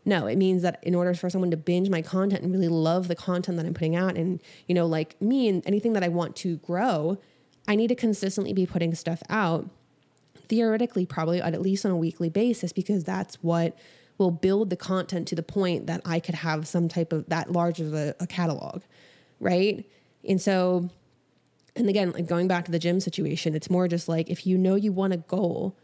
No, 0.06 0.28
it 0.28 0.38
means 0.38 0.62
that 0.62 0.80
in 0.84 0.96
order 0.96 1.14
for 1.14 1.30
someone 1.30 1.52
to 1.52 1.58
binge 1.58 1.90
my 1.90 2.02
content 2.02 2.44
and 2.44 2.52
really 2.52 2.68
love 2.68 3.08
the 3.08 3.16
content 3.16 3.58
that 3.58 3.66
I'm 3.66 3.74
putting 3.74 3.96
out, 3.96 4.16
and, 4.18 4.42
you 4.68 4.76
know, 4.76 4.86
like 4.86 5.22
me 5.22 5.50
and 5.50 5.66
anything 5.66 5.94
that 5.94 6.04
I 6.04 6.08
want 6.08 6.36
to 6.38 6.58
grow, 6.58 7.18
I 7.68 7.76
need 7.76 7.90
to 7.90 7.96
consistently 7.96 8.54
be 8.54 8.66
putting 8.66 8.96
stuff 8.96 9.22
out, 9.30 9.70
theoretically, 10.50 11.06
probably 11.06 11.42
at 11.42 11.62
least 11.62 11.86
on 11.86 11.92
a 11.92 11.98
weekly 11.98 12.30
basis, 12.30 12.74
because 12.74 13.04
that's 13.04 13.36
what 13.36 13.78
will 14.18 14.32
build 14.32 14.70
the 14.70 14.76
content 14.76 15.28
to 15.30 15.36
the 15.36 15.44
point 15.44 15.88
that 15.88 16.02
I 16.06 16.20
could 16.20 16.36
have 16.36 16.68
some 16.68 16.90
type 16.90 17.14
of 17.14 17.28
that 17.30 17.52
large 17.52 17.80
of 17.80 17.94
a, 17.94 18.16
a 18.20 18.28
catalog, 18.28 18.82
right? 19.40 19.86
And 20.28 20.42
so, 20.42 20.90
and 21.76 21.88
again, 21.88 22.12
like 22.12 22.28
going 22.28 22.48
back 22.48 22.66
to 22.66 22.72
the 22.72 22.80
gym 22.80 23.00
situation, 23.00 23.56
it's 23.56 23.70
more 23.70 23.88
just 23.88 24.10
like 24.10 24.30
if 24.30 24.46
you 24.46 24.58
know 24.58 24.76
you 24.76 24.92
want 24.92 25.14
a 25.14 25.18
goal, 25.18 25.78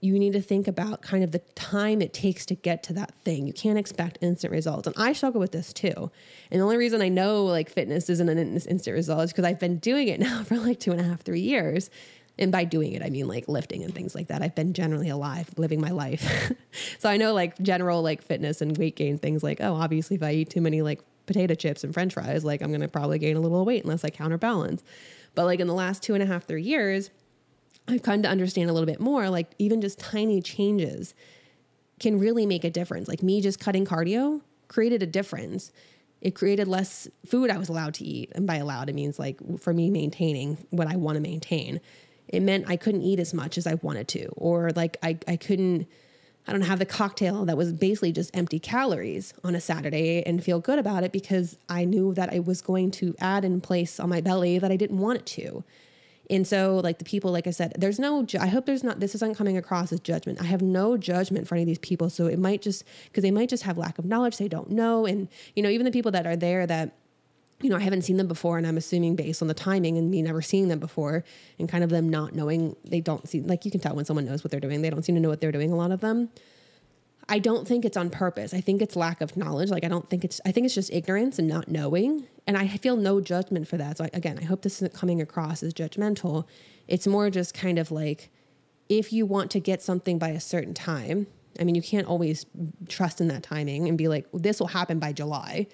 you 0.00 0.18
need 0.18 0.34
to 0.34 0.42
think 0.42 0.68
about 0.68 1.02
kind 1.02 1.24
of 1.24 1.32
the 1.32 1.38
time 1.54 2.02
it 2.02 2.12
takes 2.12 2.46
to 2.46 2.54
get 2.54 2.82
to 2.84 2.92
that 2.92 3.12
thing. 3.24 3.46
You 3.46 3.52
can't 3.52 3.78
expect 3.78 4.18
instant 4.20 4.52
results. 4.52 4.86
And 4.86 4.94
I 4.98 5.12
struggle 5.12 5.40
with 5.40 5.52
this 5.52 5.72
too. 5.72 6.10
And 6.50 6.60
the 6.60 6.64
only 6.64 6.76
reason 6.76 7.00
I 7.00 7.08
know 7.08 7.44
like 7.44 7.70
fitness 7.70 8.10
isn't 8.10 8.28
an 8.28 8.38
instant 8.38 8.94
result 8.94 9.24
is 9.24 9.32
because 9.32 9.44
I've 9.44 9.58
been 9.58 9.78
doing 9.78 10.08
it 10.08 10.20
now 10.20 10.42
for 10.44 10.56
like 10.56 10.80
two 10.80 10.92
and 10.92 11.00
a 11.00 11.04
half, 11.04 11.22
three 11.22 11.40
years. 11.40 11.90
And 12.38 12.52
by 12.52 12.64
doing 12.64 12.92
it, 12.92 13.02
I 13.02 13.08
mean 13.08 13.28
like 13.28 13.48
lifting 13.48 13.82
and 13.82 13.94
things 13.94 14.14
like 14.14 14.28
that. 14.28 14.42
I've 14.42 14.54
been 14.54 14.72
generally 14.72 15.08
alive, 15.08 15.48
living 15.56 15.80
my 15.80 15.90
life. 15.90 16.52
so 16.98 17.08
I 17.08 17.16
know 17.16 17.32
like 17.32 17.58
general 17.60 18.02
like 18.02 18.22
fitness 18.22 18.60
and 18.60 18.76
weight 18.76 18.96
gain 18.96 19.18
things 19.18 19.42
like, 19.42 19.60
oh, 19.60 19.74
obviously 19.74 20.16
if 20.16 20.22
I 20.22 20.32
eat 20.32 20.50
too 20.50 20.60
many 20.60 20.82
like 20.82 21.00
potato 21.26 21.54
chips 21.54 21.82
and 21.82 21.94
french 21.94 22.14
fries, 22.14 22.44
like 22.44 22.62
I'm 22.62 22.78
to 22.78 22.88
probably 22.88 23.18
gain 23.18 23.36
a 23.36 23.40
little 23.40 23.64
weight 23.64 23.84
unless 23.84 24.04
I 24.04 24.10
counterbalance. 24.10 24.82
But 25.34 25.46
like 25.46 25.60
in 25.60 25.66
the 25.66 25.74
last 25.74 26.02
two 26.02 26.14
and 26.14 26.22
a 26.22 26.26
half, 26.26 26.44
three 26.44 26.62
years, 26.62 27.10
I've 27.88 28.02
come 28.02 28.22
to 28.22 28.28
understand 28.28 28.68
a 28.68 28.72
little 28.72 28.86
bit 28.86 29.00
more, 29.00 29.30
like 29.30 29.52
even 29.58 29.80
just 29.80 29.98
tiny 29.98 30.42
changes 30.42 31.14
can 32.00 32.18
really 32.18 32.46
make 32.46 32.64
a 32.64 32.70
difference. 32.70 33.08
Like 33.08 33.22
me 33.22 33.40
just 33.40 33.60
cutting 33.60 33.84
cardio 33.84 34.40
created 34.68 35.02
a 35.02 35.06
difference. 35.06 35.72
It 36.20 36.34
created 36.34 36.68
less 36.68 37.08
food 37.24 37.50
I 37.50 37.58
was 37.58 37.68
allowed 37.68 37.94
to 37.94 38.04
eat. 38.04 38.32
And 38.34 38.46
by 38.46 38.56
allowed, 38.56 38.88
it 38.88 38.94
means 38.94 39.18
like 39.18 39.38
for 39.60 39.72
me 39.72 39.90
maintaining 39.90 40.58
what 40.70 40.88
I 40.88 40.96
want 40.96 41.16
to 41.16 41.20
maintain 41.22 41.80
it 42.28 42.40
meant 42.40 42.68
I 42.68 42.76
couldn't 42.76 43.02
eat 43.02 43.20
as 43.20 43.32
much 43.32 43.56
as 43.58 43.66
I 43.66 43.74
wanted 43.74 44.08
to, 44.08 44.26
or 44.36 44.70
like 44.74 44.96
I, 45.02 45.18
I 45.28 45.36
couldn't, 45.36 45.86
I 46.48 46.52
don't 46.52 46.62
have 46.62 46.78
the 46.78 46.86
cocktail 46.86 47.44
that 47.44 47.56
was 47.56 47.72
basically 47.72 48.12
just 48.12 48.36
empty 48.36 48.58
calories 48.58 49.34
on 49.42 49.54
a 49.54 49.60
Saturday 49.60 50.22
and 50.24 50.42
feel 50.42 50.60
good 50.60 50.78
about 50.78 51.02
it 51.02 51.12
because 51.12 51.56
I 51.68 51.84
knew 51.84 52.14
that 52.14 52.32
I 52.32 52.38
was 52.38 52.62
going 52.62 52.90
to 52.92 53.14
add 53.18 53.44
in 53.44 53.60
place 53.60 53.98
on 53.98 54.08
my 54.08 54.20
belly 54.20 54.58
that 54.58 54.70
I 54.70 54.76
didn't 54.76 54.98
want 54.98 55.18
it 55.18 55.26
to. 55.26 55.64
And 56.28 56.46
so, 56.46 56.80
like 56.82 56.98
the 56.98 57.04
people, 57.04 57.30
like 57.30 57.46
I 57.46 57.50
said, 57.50 57.74
there's 57.78 58.00
no, 58.00 58.26
I 58.38 58.48
hope 58.48 58.66
there's 58.66 58.82
not, 58.82 58.98
this 58.98 59.14
isn't 59.14 59.36
coming 59.36 59.56
across 59.56 59.92
as 59.92 60.00
judgment. 60.00 60.40
I 60.40 60.44
have 60.44 60.62
no 60.62 60.96
judgment 60.96 61.46
for 61.46 61.54
any 61.54 61.62
of 61.62 61.68
these 61.68 61.78
people. 61.78 62.10
So 62.10 62.26
it 62.26 62.38
might 62.38 62.62
just, 62.62 62.84
because 63.04 63.22
they 63.22 63.30
might 63.30 63.48
just 63.48 63.62
have 63.62 63.78
lack 63.78 63.98
of 63.98 64.04
knowledge, 64.04 64.36
they 64.38 64.48
don't 64.48 64.70
know. 64.70 65.06
And, 65.06 65.28
you 65.54 65.62
know, 65.62 65.68
even 65.68 65.84
the 65.84 65.92
people 65.92 66.10
that 66.12 66.26
are 66.26 66.36
there 66.36 66.66
that, 66.66 66.96
you 67.62 67.70
know, 67.70 67.76
I 67.76 67.80
haven't 67.80 68.02
seen 68.02 68.18
them 68.18 68.28
before, 68.28 68.58
and 68.58 68.66
I'm 68.66 68.76
assuming 68.76 69.16
based 69.16 69.40
on 69.40 69.48
the 69.48 69.54
timing 69.54 69.96
and 69.96 70.10
me 70.10 70.20
never 70.20 70.42
seeing 70.42 70.68
them 70.68 70.78
before, 70.78 71.24
and 71.58 71.68
kind 71.68 71.82
of 71.82 71.90
them 71.90 72.08
not 72.08 72.34
knowing, 72.34 72.76
they 72.84 73.00
don't 73.00 73.26
see, 73.28 73.40
like 73.40 73.64
you 73.64 73.70
can 73.70 73.80
tell 73.80 73.94
when 73.94 74.04
someone 74.04 74.26
knows 74.26 74.44
what 74.44 74.50
they're 74.50 74.60
doing, 74.60 74.82
they 74.82 74.90
don't 74.90 75.04
seem 75.04 75.14
to 75.14 75.20
know 75.20 75.28
what 75.28 75.40
they're 75.40 75.52
doing, 75.52 75.72
a 75.72 75.76
lot 75.76 75.90
of 75.90 76.00
them. 76.00 76.28
I 77.28 77.38
don't 77.40 77.66
think 77.66 77.84
it's 77.84 77.96
on 77.96 78.10
purpose. 78.10 78.54
I 78.54 78.60
think 78.60 78.80
it's 78.80 78.94
lack 78.94 79.20
of 79.20 79.36
knowledge. 79.36 79.70
Like, 79.70 79.84
I 79.84 79.88
don't 79.88 80.08
think 80.08 80.24
it's, 80.24 80.40
I 80.46 80.52
think 80.52 80.64
it's 80.64 80.74
just 80.74 80.92
ignorance 80.92 81.38
and 81.40 81.48
not 81.48 81.66
knowing. 81.66 82.28
And 82.46 82.56
I 82.56 82.68
feel 82.68 82.96
no 82.96 83.20
judgment 83.20 83.66
for 83.66 83.76
that. 83.78 83.98
So, 83.98 84.04
I, 84.04 84.10
again, 84.12 84.38
I 84.40 84.44
hope 84.44 84.62
this 84.62 84.76
isn't 84.76 84.94
coming 84.94 85.20
across 85.20 85.62
as 85.64 85.74
judgmental. 85.74 86.44
It's 86.86 87.06
more 87.06 87.28
just 87.30 87.52
kind 87.52 87.80
of 87.80 87.90
like 87.90 88.30
if 88.88 89.12
you 89.12 89.26
want 89.26 89.50
to 89.52 89.60
get 89.60 89.82
something 89.82 90.18
by 90.18 90.28
a 90.28 90.40
certain 90.40 90.72
time, 90.72 91.26
I 91.58 91.64
mean, 91.64 91.74
you 91.74 91.82
can't 91.82 92.06
always 92.06 92.46
trust 92.88 93.20
in 93.20 93.26
that 93.28 93.42
timing 93.42 93.88
and 93.88 93.98
be 93.98 94.06
like, 94.06 94.26
this 94.32 94.60
will 94.60 94.68
happen 94.68 95.00
by 95.00 95.12
July 95.12 95.66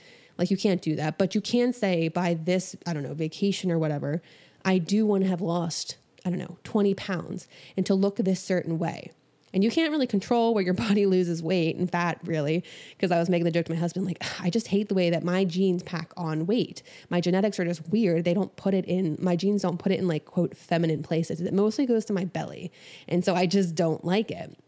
like 0.43 0.51
you 0.51 0.57
can't 0.57 0.83
do 0.83 0.97
that, 0.97 1.19
but 1.19 1.37
you 1.37 1.41
can 1.41 1.73
say 1.73 2.09
by 2.09 2.35
this, 2.35 2.75
I 2.85 2.93
don't 2.93 3.05
know, 3.05 3.15
vacation 3.15 3.71
or 3.71 3.79
whatever, 3.79 4.21
I 4.65 4.79
do 4.79 5.07
want 5.07 5.23
to 5.23 5.29
have 5.29 5.41
lost, 5.41 5.99
I 6.25 6.31
don't 6.31 6.39
know, 6.41 6.59
20 6.65 6.95
pounds 6.95 7.47
and 7.77 7.87
to 7.87 7.95
look 7.95 8.17
this 8.17 8.43
certain 8.43 8.77
way. 8.77 9.13
And 9.55 9.63
you 9.63 9.71
can't 9.71 9.93
really 9.93 10.09
control 10.09 10.53
where 10.53 10.65
your 10.65 10.75
body 10.89 11.07
loses 11.07 11.45
weight 11.45 11.77
and 11.77 11.89
fat, 11.89 12.19
really. 12.25 12.65
Because 12.91 13.13
I 13.13 13.21
was 13.21 13.29
making 13.29 13.45
the 13.45 13.53
joke 13.53 13.67
to 13.67 13.73
my 13.73 13.79
husband, 13.79 14.05
like, 14.05 14.21
I 14.41 14.51
just 14.51 14.67
hate 14.67 14.89
the 14.89 14.97
way 14.97 15.11
that 15.11 15.23
my 15.23 15.45
genes 15.45 15.85
pack 15.85 16.13
on 16.17 16.45
weight. 16.45 16.83
My 17.09 17.21
genetics 17.21 17.61
are 17.61 17.65
just 17.65 17.89
weird. 17.91 18.25
They 18.25 18.35
don't 18.35 18.57
put 18.57 18.75
it 18.75 18.85
in, 18.87 19.19
my 19.21 19.37
genes 19.37 19.63
don't 19.63 19.79
put 19.79 19.93
it 19.93 20.01
in 20.01 20.09
like, 20.09 20.25
quote, 20.25 20.57
feminine 20.57 21.05
places. 21.05 21.41
It 21.41 21.55
mostly 21.55 21.87
goes 21.87 22.05
to 22.07 22.13
my 22.13 22.25
belly. 22.25 22.73
And 23.07 23.25
so 23.25 23.37
I 23.37 23.47
just 23.47 23.77
don't 23.77 24.05
like 24.05 24.33
it. 24.33 24.59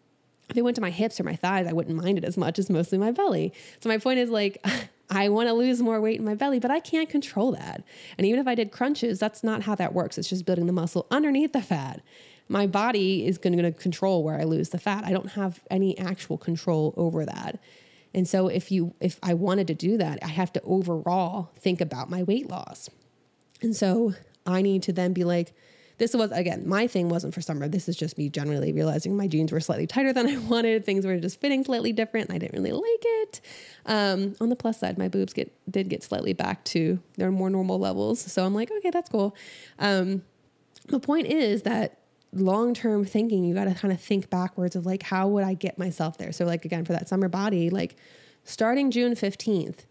If 0.50 0.56
it 0.56 0.62
went 0.62 0.76
to 0.76 0.82
my 0.82 0.90
hips 0.90 1.18
or 1.18 1.24
my 1.24 1.34
thighs, 1.34 1.66
I 1.66 1.72
wouldn't 1.72 1.96
mind 1.96 2.18
it 2.18 2.22
as 2.22 2.36
much 2.36 2.60
as 2.60 2.70
mostly 2.70 2.96
my 2.98 3.10
belly. 3.10 3.52
So 3.80 3.88
my 3.88 3.98
point 3.98 4.20
is 4.20 4.30
like, 4.30 4.64
I 5.10 5.28
want 5.28 5.48
to 5.48 5.52
lose 5.52 5.82
more 5.82 6.00
weight 6.00 6.18
in 6.18 6.24
my 6.24 6.34
belly, 6.34 6.58
but 6.58 6.70
I 6.70 6.80
can't 6.80 7.08
control 7.08 7.52
that. 7.52 7.84
And 8.16 8.26
even 8.26 8.40
if 8.40 8.46
I 8.46 8.54
did 8.54 8.72
crunches, 8.72 9.18
that's 9.18 9.44
not 9.44 9.62
how 9.62 9.74
that 9.74 9.92
works. 9.92 10.16
It's 10.18 10.28
just 10.28 10.46
building 10.46 10.66
the 10.66 10.72
muscle 10.72 11.06
underneath 11.10 11.52
the 11.52 11.62
fat 11.62 12.00
my 12.48 12.66
body 12.66 13.26
is 13.26 13.38
going 13.38 13.56
to 13.56 13.72
control 13.72 14.22
where 14.22 14.38
I 14.38 14.44
lose 14.44 14.70
the 14.70 14.78
fat. 14.78 15.04
I 15.04 15.12
don't 15.12 15.30
have 15.30 15.60
any 15.70 15.96
actual 15.98 16.36
control 16.36 16.92
over 16.96 17.24
that. 17.24 17.58
And 18.12 18.28
so 18.28 18.48
if 18.48 18.70
you 18.70 18.94
if 19.00 19.18
I 19.22 19.34
wanted 19.34 19.66
to 19.68 19.74
do 19.74 19.96
that, 19.98 20.18
I 20.22 20.28
have 20.28 20.52
to 20.54 20.62
overall 20.62 21.50
think 21.58 21.80
about 21.80 22.10
my 22.10 22.22
weight 22.22 22.48
loss. 22.48 22.90
And 23.62 23.74
so 23.74 24.14
I 24.46 24.62
need 24.62 24.82
to 24.84 24.92
then 24.92 25.12
be 25.12 25.24
like 25.24 25.54
this 25.98 26.14
was 26.14 26.30
again, 26.32 26.68
my 26.68 26.86
thing 26.86 27.08
wasn't 27.08 27.34
for 27.34 27.40
summer. 27.40 27.68
This 27.68 27.88
is 27.88 27.96
just 27.96 28.18
me 28.18 28.28
generally 28.28 28.72
realizing 28.72 29.16
my 29.16 29.28
jeans 29.28 29.52
were 29.52 29.60
slightly 29.60 29.86
tighter 29.86 30.12
than 30.12 30.26
I 30.28 30.36
wanted. 30.38 30.84
Things 30.84 31.06
were 31.06 31.18
just 31.18 31.40
fitting 31.40 31.64
slightly 31.64 31.92
different. 31.92 32.28
And 32.28 32.36
I 32.36 32.38
didn't 32.38 32.58
really 32.58 32.72
like 32.72 32.84
it. 33.02 33.40
Um, 33.86 34.34
on 34.40 34.48
the 34.48 34.56
plus 34.56 34.80
side, 34.80 34.98
my 34.98 35.08
boobs 35.08 35.32
get 35.32 35.52
did 35.70 35.88
get 35.88 36.02
slightly 36.02 36.32
back 36.32 36.64
to 36.66 36.98
their 37.16 37.30
more 37.30 37.50
normal 37.50 37.78
levels. 37.78 38.20
So 38.20 38.44
I'm 38.44 38.54
like, 38.54 38.70
okay, 38.70 38.90
that's 38.90 39.08
cool. 39.08 39.36
Um, 39.78 40.22
the 40.88 41.00
point 41.00 41.26
is 41.28 41.62
that 41.62 41.98
long 42.32 42.74
term 42.74 43.04
thinking, 43.04 43.44
you 43.44 43.54
got 43.54 43.64
to 43.64 43.74
kind 43.74 43.92
of 43.92 44.00
think 44.00 44.30
backwards 44.30 44.76
of 44.76 44.86
like, 44.86 45.02
how 45.02 45.28
would 45.28 45.44
I 45.44 45.54
get 45.54 45.78
myself 45.78 46.18
there? 46.18 46.32
So, 46.32 46.44
like, 46.44 46.64
again, 46.64 46.84
for 46.84 46.92
that 46.92 47.08
summer 47.08 47.28
body, 47.28 47.70
like 47.70 47.96
starting 48.44 48.90
June 48.90 49.14
15th 49.14 49.86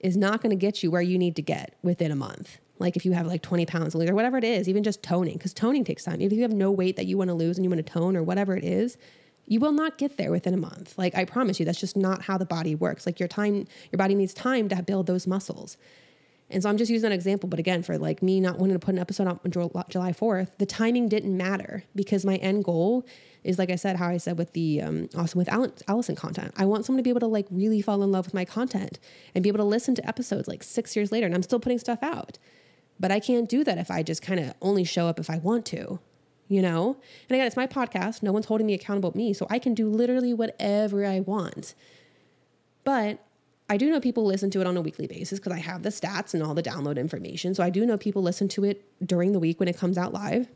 is 0.00 0.16
not 0.16 0.40
going 0.40 0.50
to 0.50 0.56
get 0.56 0.82
you 0.82 0.90
where 0.90 1.02
you 1.02 1.18
need 1.18 1.36
to 1.36 1.42
get 1.42 1.76
within 1.82 2.12
a 2.12 2.16
month. 2.16 2.58
Like, 2.78 2.96
if 2.96 3.04
you 3.04 3.12
have 3.12 3.26
like 3.26 3.42
20 3.42 3.66
pounds 3.66 3.92
to 3.92 3.98
lose 3.98 4.10
or 4.10 4.14
whatever 4.14 4.38
it 4.38 4.44
is, 4.44 4.68
even 4.68 4.82
just 4.82 5.02
toning, 5.02 5.34
because 5.34 5.54
toning 5.54 5.84
takes 5.84 6.04
time. 6.04 6.20
If 6.20 6.32
you 6.32 6.42
have 6.42 6.52
no 6.52 6.70
weight 6.70 6.96
that 6.96 7.06
you 7.06 7.18
want 7.18 7.28
to 7.28 7.34
lose 7.34 7.58
and 7.58 7.64
you 7.64 7.70
want 7.70 7.84
to 7.84 7.92
tone 7.92 8.16
or 8.16 8.22
whatever 8.22 8.56
it 8.56 8.64
is, 8.64 8.96
you 9.46 9.60
will 9.60 9.72
not 9.72 9.98
get 9.98 10.16
there 10.16 10.30
within 10.30 10.54
a 10.54 10.58
month. 10.58 10.96
Like, 10.98 11.14
I 11.14 11.24
promise 11.24 11.58
you, 11.58 11.66
that's 11.66 11.80
just 11.80 11.96
not 11.96 12.22
how 12.22 12.38
the 12.38 12.44
body 12.44 12.74
works. 12.74 13.06
Like, 13.06 13.18
your 13.18 13.28
time, 13.28 13.66
your 13.90 13.96
body 13.96 14.14
needs 14.14 14.34
time 14.34 14.68
to 14.68 14.82
build 14.82 15.06
those 15.06 15.26
muscles. 15.26 15.76
And 16.50 16.62
so 16.62 16.68
I'm 16.68 16.76
just 16.76 16.90
using 16.90 17.10
that 17.10 17.14
example. 17.14 17.48
But 17.48 17.58
again, 17.58 17.82
for 17.82 17.98
like 17.98 18.22
me 18.22 18.40
not 18.40 18.58
wanting 18.58 18.74
to 18.74 18.84
put 18.84 18.94
an 18.94 19.00
episode 19.00 19.26
out 19.26 19.40
on 19.44 19.50
July 19.50 20.12
4th, 20.12 20.56
the 20.58 20.66
timing 20.66 21.08
didn't 21.08 21.36
matter 21.36 21.84
because 21.94 22.24
my 22.24 22.36
end 22.36 22.64
goal 22.64 23.06
is, 23.44 23.58
like 23.58 23.70
I 23.70 23.76
said, 23.76 23.96
how 23.96 24.08
I 24.08 24.16
said 24.16 24.38
with 24.38 24.52
the, 24.52 24.82
um, 24.82 25.08
Awesome 25.14 25.38
with 25.38 25.48
Allison 25.88 26.16
content. 26.16 26.54
I 26.56 26.64
want 26.64 26.86
someone 26.86 26.98
to 26.98 27.02
be 27.02 27.10
able 27.10 27.20
to 27.20 27.26
like 27.26 27.46
really 27.50 27.82
fall 27.82 28.02
in 28.02 28.10
love 28.10 28.26
with 28.26 28.34
my 28.34 28.44
content 28.44 28.98
and 29.34 29.42
be 29.42 29.48
able 29.48 29.58
to 29.58 29.64
listen 29.64 29.94
to 29.96 30.08
episodes 30.08 30.48
like 30.48 30.62
six 30.62 30.96
years 30.96 31.12
later. 31.12 31.26
And 31.26 31.34
I'm 31.34 31.42
still 31.42 31.60
putting 31.60 31.78
stuff 31.78 32.02
out. 32.02 32.38
But 33.00 33.12
I 33.12 33.20
can't 33.20 33.48
do 33.48 33.64
that 33.64 33.78
if 33.78 33.90
I 33.90 34.02
just 34.02 34.22
kind 34.22 34.40
of 34.40 34.54
only 34.60 34.84
show 34.84 35.06
up 35.06 35.18
if 35.18 35.30
I 35.30 35.38
want 35.38 35.64
to, 35.66 36.00
you 36.48 36.62
know? 36.62 36.96
And 37.28 37.34
again, 37.36 37.46
it's 37.46 37.56
my 37.56 37.66
podcast. 37.66 38.22
No 38.22 38.32
one's 38.32 38.46
holding 38.46 38.66
me 38.66 38.74
accountable 38.74 39.12
me. 39.14 39.32
So 39.32 39.46
I 39.50 39.58
can 39.58 39.74
do 39.74 39.88
literally 39.88 40.34
whatever 40.34 41.06
I 41.06 41.20
want. 41.20 41.74
But 42.84 43.20
I 43.70 43.76
do 43.76 43.90
know 43.90 44.00
people 44.00 44.24
listen 44.24 44.50
to 44.52 44.60
it 44.60 44.66
on 44.66 44.76
a 44.76 44.80
weekly 44.80 45.06
basis 45.06 45.38
because 45.38 45.52
I 45.52 45.58
have 45.58 45.82
the 45.82 45.90
stats 45.90 46.34
and 46.34 46.42
all 46.42 46.54
the 46.54 46.62
download 46.62 46.96
information. 46.96 47.54
So 47.54 47.62
I 47.62 47.70
do 47.70 47.84
know 47.84 47.98
people 47.98 48.22
listen 48.22 48.48
to 48.48 48.64
it 48.64 48.84
during 49.06 49.32
the 49.32 49.38
week 49.38 49.60
when 49.60 49.68
it 49.68 49.76
comes 49.76 49.98
out 49.98 50.12
live. 50.12 50.48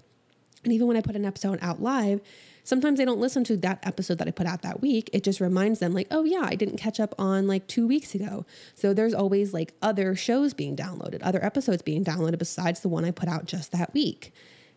And 0.64 0.72
even 0.72 0.86
when 0.86 0.96
I 0.96 1.00
put 1.00 1.14
an 1.16 1.24
episode 1.24 1.58
out 1.60 1.82
live, 1.82 2.20
sometimes 2.64 2.98
they 2.98 3.04
don't 3.04 3.20
listen 3.20 3.44
to 3.44 3.56
that 3.58 3.80
episode 3.82 4.18
that 4.18 4.28
I 4.28 4.30
put 4.30 4.46
out 4.46 4.62
that 4.62 4.80
week. 4.80 5.10
It 5.12 5.24
just 5.24 5.40
reminds 5.40 5.78
them, 5.78 5.92
like, 5.92 6.08
oh, 6.10 6.24
yeah, 6.24 6.42
I 6.44 6.54
didn't 6.54 6.76
catch 6.76 7.00
up 7.00 7.14
on 7.18 7.46
like 7.46 7.66
two 7.66 7.86
weeks 7.86 8.14
ago. 8.14 8.46
So 8.74 8.94
there's 8.94 9.14
always 9.14 9.52
like 9.52 9.74
other 9.82 10.14
shows 10.14 10.54
being 10.54 10.76
downloaded, 10.76 11.20
other 11.22 11.44
episodes 11.44 11.82
being 11.82 12.04
downloaded 12.04 12.38
besides 12.38 12.80
the 12.80 12.88
one 12.88 13.04
I 13.04 13.10
put 13.10 13.28
out 13.28 13.46
just 13.46 13.72
that 13.72 13.92
week. 13.94 14.32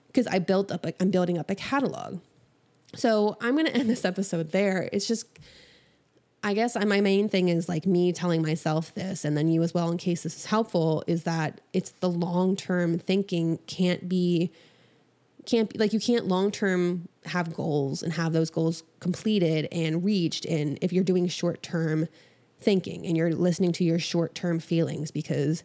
Because 0.08 0.28
I 0.28 0.40
built 0.40 0.72
up, 0.72 0.86
I'm 1.00 1.12
building 1.12 1.38
up 1.38 1.50
a 1.50 1.56
catalog. 1.56 2.20
So 2.96 3.38
I'm 3.42 3.56
going 3.56 3.66
to 3.66 3.76
end 3.76 3.90
this 3.90 4.06
episode 4.06 4.52
there. 4.52 4.88
It's 4.94 5.08
just, 5.08 5.28
I 6.42 6.54
guess 6.54 6.76
my 6.76 7.02
main 7.02 7.28
thing 7.28 7.50
is 7.50 7.68
like 7.68 7.86
me 7.86 8.14
telling 8.14 8.42
myself 8.42 8.94
this, 8.94 9.26
and 9.26 9.36
then 9.36 9.50
you 9.50 9.62
as 9.64 9.74
well, 9.74 9.92
in 9.92 9.98
case 9.98 10.24
this 10.24 10.38
is 10.38 10.46
helpful, 10.46 11.04
is 11.08 11.24
that 11.24 11.60
it's 11.74 11.92
the 12.00 12.10
long 12.10 12.56
term 12.56 13.00
thinking 13.00 13.58
can't 13.68 14.08
be, 14.08 14.52
can't 15.46 15.72
be 15.72 15.80
like 15.80 15.94
you 15.94 16.00
can't 16.00 16.28
long 16.28 16.52
term 16.52 17.08
have 17.26 17.54
goals 17.54 18.04
and 18.04 18.14
have 18.14 18.34
those 18.34 18.50
goals 18.50 18.84
completed 19.00 19.68
and 19.72 20.04
reached. 20.04 20.46
And 20.46 20.78
if 20.82 20.94
you're 20.94 21.04
doing 21.04 21.28
short 21.28 21.64
term 21.64 22.08
thinking 22.60 23.06
and 23.06 23.16
you're 23.18 23.34
listening 23.34 23.72
to 23.74 23.84
your 23.84 24.00
short 24.00 24.36
term 24.36 24.60
feelings, 24.60 25.12
because 25.12 25.64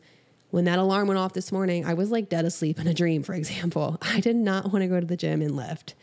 when 0.51 0.64
that 0.64 0.79
alarm 0.79 1.09
went 1.09 1.19
off 1.19 1.33
this 1.33 1.53
morning, 1.53 1.85
I 1.85 1.95
was 1.95 2.11
like 2.11 2.29
dead 2.29 2.45
asleep 2.45 2.81
in 2.81 2.87
a 2.87 2.95
dream, 2.95 3.23
for 3.23 3.35
example. 3.35 3.99
I 4.03 4.21
did 4.21 4.37
not 4.37 4.73
want 4.73 4.83
to 4.83 4.88
go 4.88 5.01
to 5.01 5.07
the 5.07 5.16
gym 5.16 5.43
and 5.43 5.57
lift, 5.57 5.95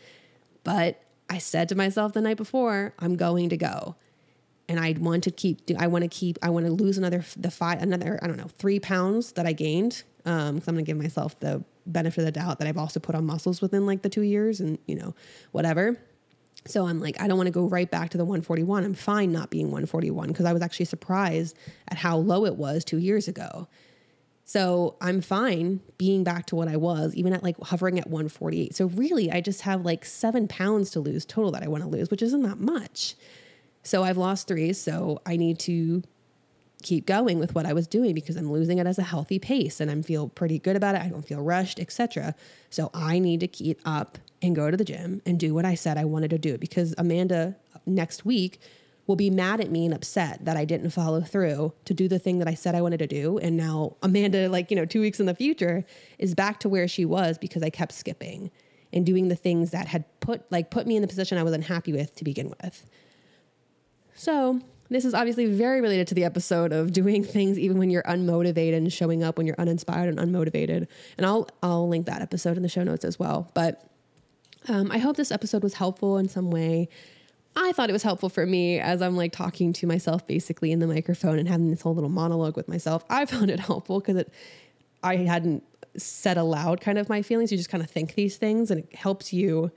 but 0.64 1.02
I 1.28 1.38
said 1.38 1.68
to 1.68 1.74
myself 1.74 2.14
the 2.14 2.22
night 2.22 2.38
before, 2.38 2.94
I'm 2.98 3.16
going 3.16 3.50
to 3.50 3.56
go 3.56 3.96
and 4.68 4.78
I 4.78 4.94
want 4.98 5.24
to 5.24 5.30
keep. 5.30 5.62
I 5.78 5.86
want 5.86 6.02
to 6.02 6.08
keep. 6.08 6.38
I 6.42 6.50
want 6.50 6.66
to 6.66 6.72
lose 6.72 6.98
another 6.98 7.24
the 7.36 7.50
five 7.50 7.82
another 7.82 8.18
I 8.22 8.26
don't 8.26 8.36
know 8.36 8.50
three 8.58 8.78
pounds 8.78 9.32
that 9.32 9.46
I 9.46 9.52
gained. 9.52 10.02
Um, 10.24 10.56
because 10.56 10.68
I'm 10.68 10.74
gonna 10.74 10.82
give 10.82 10.98
myself 10.98 11.38
the 11.40 11.64
benefit 11.92 12.20
of 12.20 12.26
the 12.26 12.32
doubt 12.32 12.58
that 12.58 12.68
I've 12.68 12.78
also 12.78 13.00
put 13.00 13.14
on 13.14 13.26
muscles 13.26 13.60
within 13.60 13.86
like 13.86 14.02
the 14.02 14.08
two 14.08 14.22
years 14.22 14.60
and 14.60 14.78
you 14.86 14.94
know 14.94 15.14
whatever. 15.52 15.98
So 16.66 16.86
I'm 16.86 17.00
like, 17.00 17.20
I 17.20 17.28
don't 17.28 17.36
want 17.36 17.46
to 17.46 17.52
go 17.52 17.66
right 17.66 17.90
back 17.90 18.10
to 18.10 18.18
the 18.18 18.24
141. 18.24 18.84
I'm 18.84 18.94
fine 18.94 19.32
not 19.32 19.48
being 19.48 19.66
141 19.66 20.28
because 20.28 20.44
I 20.44 20.52
was 20.52 20.60
actually 20.60 20.86
surprised 20.86 21.56
at 21.88 21.96
how 21.96 22.18
low 22.18 22.44
it 22.44 22.56
was 22.56 22.84
two 22.84 22.98
years 22.98 23.28
ago. 23.28 23.68
So 24.44 24.96
I'm 25.00 25.20
fine 25.20 25.80
being 25.98 26.24
back 26.24 26.46
to 26.46 26.56
what 26.56 26.68
I 26.68 26.76
was, 26.76 27.14
even 27.14 27.32
at 27.34 27.42
like 27.42 27.58
hovering 27.60 27.98
at 27.98 28.06
148. 28.06 28.74
So 28.74 28.86
really, 28.86 29.30
I 29.30 29.40
just 29.40 29.62
have 29.62 29.84
like 29.84 30.04
seven 30.04 30.48
pounds 30.48 30.90
to 30.92 31.00
lose 31.00 31.26
total 31.26 31.50
that 31.52 31.62
I 31.62 31.68
want 31.68 31.84
to 31.84 31.88
lose, 31.88 32.10
which 32.10 32.22
isn't 32.22 32.42
that 32.42 32.58
much. 32.58 33.14
So 33.82 34.04
I've 34.04 34.16
lost 34.16 34.48
three. 34.48 34.72
So 34.72 35.20
I 35.26 35.36
need 35.36 35.58
to 35.60 36.02
keep 36.82 37.06
going 37.06 37.38
with 37.38 37.54
what 37.54 37.66
I 37.66 37.72
was 37.72 37.86
doing 37.86 38.14
because 38.14 38.36
I'm 38.36 38.50
losing 38.52 38.78
it 38.78 38.86
as 38.86 38.98
a 38.98 39.02
healthy 39.02 39.38
pace 39.38 39.80
and 39.80 39.90
I 39.90 40.00
feel 40.02 40.28
pretty 40.28 40.58
good 40.58 40.76
about 40.76 40.94
it. 40.94 41.02
I 41.02 41.08
don't 41.08 41.26
feel 41.26 41.40
rushed, 41.40 41.80
etc. 41.80 42.34
So 42.70 42.90
I 42.94 43.18
need 43.18 43.40
to 43.40 43.48
keep 43.48 43.80
up 43.84 44.18
and 44.40 44.54
go 44.54 44.70
to 44.70 44.76
the 44.76 44.84
gym 44.84 45.20
and 45.26 45.40
do 45.40 45.54
what 45.54 45.64
I 45.64 45.74
said 45.74 45.98
I 45.98 46.04
wanted 46.04 46.30
to 46.30 46.38
do 46.38 46.56
because 46.58 46.94
Amanda 46.96 47.56
next 47.84 48.24
week 48.24 48.60
will 49.08 49.16
be 49.16 49.30
mad 49.30 49.60
at 49.60 49.70
me 49.70 49.86
and 49.86 49.94
upset 49.94 50.44
that 50.44 50.56
I 50.56 50.64
didn't 50.64 50.90
follow 50.90 51.20
through 51.20 51.72
to 51.86 51.94
do 51.94 52.08
the 52.08 52.18
thing 52.18 52.38
that 52.38 52.48
I 52.48 52.54
said 52.54 52.74
I 52.74 52.82
wanted 52.82 52.98
to 52.98 53.06
do 53.06 53.38
and 53.38 53.56
now 53.56 53.96
Amanda 54.02 54.48
like, 54.48 54.70
you 54.70 54.76
know, 54.76 54.84
2 54.84 55.00
weeks 55.00 55.18
in 55.18 55.26
the 55.26 55.34
future 55.34 55.84
is 56.18 56.34
back 56.34 56.60
to 56.60 56.68
where 56.68 56.86
she 56.86 57.04
was 57.04 57.38
because 57.38 57.62
I 57.62 57.70
kept 57.70 57.92
skipping 57.92 58.50
and 58.92 59.04
doing 59.04 59.28
the 59.28 59.36
things 59.36 59.72
that 59.72 59.88
had 59.88 60.04
put 60.20 60.50
like 60.52 60.70
put 60.70 60.86
me 60.86 60.94
in 60.94 61.02
the 61.02 61.08
position 61.08 61.38
I 61.38 61.42
was 61.42 61.52
unhappy 61.52 61.92
with 61.92 62.14
to 62.16 62.24
begin 62.24 62.52
with. 62.62 62.86
So, 64.14 64.60
this 64.90 65.04
is 65.04 65.14
obviously 65.14 65.46
very 65.46 65.80
related 65.80 66.06
to 66.08 66.14
the 66.14 66.24
episode 66.24 66.72
of 66.72 66.92
doing 66.92 67.22
things 67.22 67.58
even 67.58 67.78
when 67.78 67.90
you're 67.90 68.02
unmotivated 68.04 68.76
and 68.76 68.92
showing 68.92 69.22
up 69.22 69.36
when 69.36 69.46
you're 69.46 69.58
uninspired 69.58 70.08
and 70.08 70.18
unmotivated. 70.18 70.86
And 71.16 71.26
I'll 71.26 71.48
I'll 71.62 71.88
link 71.88 72.06
that 72.06 72.22
episode 72.22 72.56
in 72.56 72.62
the 72.62 72.68
show 72.68 72.82
notes 72.82 73.04
as 73.04 73.18
well. 73.18 73.50
But 73.54 73.84
um, 74.68 74.90
I 74.90 74.98
hope 74.98 75.16
this 75.16 75.30
episode 75.30 75.62
was 75.62 75.74
helpful 75.74 76.18
in 76.18 76.28
some 76.28 76.50
way. 76.50 76.88
I 77.56 77.72
thought 77.72 77.90
it 77.90 77.92
was 77.92 78.02
helpful 78.02 78.28
for 78.28 78.46
me 78.46 78.78
as 78.78 79.02
I'm 79.02 79.16
like 79.16 79.32
talking 79.32 79.72
to 79.74 79.86
myself 79.86 80.26
basically 80.26 80.70
in 80.70 80.78
the 80.78 80.86
microphone 80.86 81.38
and 81.38 81.48
having 81.48 81.70
this 81.70 81.80
whole 81.80 81.94
little 81.94 82.10
monologue 82.10 82.56
with 82.56 82.68
myself. 82.68 83.04
I 83.10 83.24
found 83.26 83.50
it 83.50 83.60
helpful 83.60 84.00
because 84.00 84.16
it 84.16 84.32
I 85.02 85.16
hadn't 85.16 85.64
said 85.96 86.36
aloud 86.36 86.80
kind 86.80 86.98
of 86.98 87.08
my 87.08 87.22
feelings. 87.22 87.50
You 87.50 87.58
just 87.58 87.70
kind 87.70 87.82
of 87.82 87.90
think 87.90 88.14
these 88.14 88.36
things 88.36 88.70
and 88.70 88.80
it 88.80 88.94
helps 88.94 89.32
you 89.32 89.70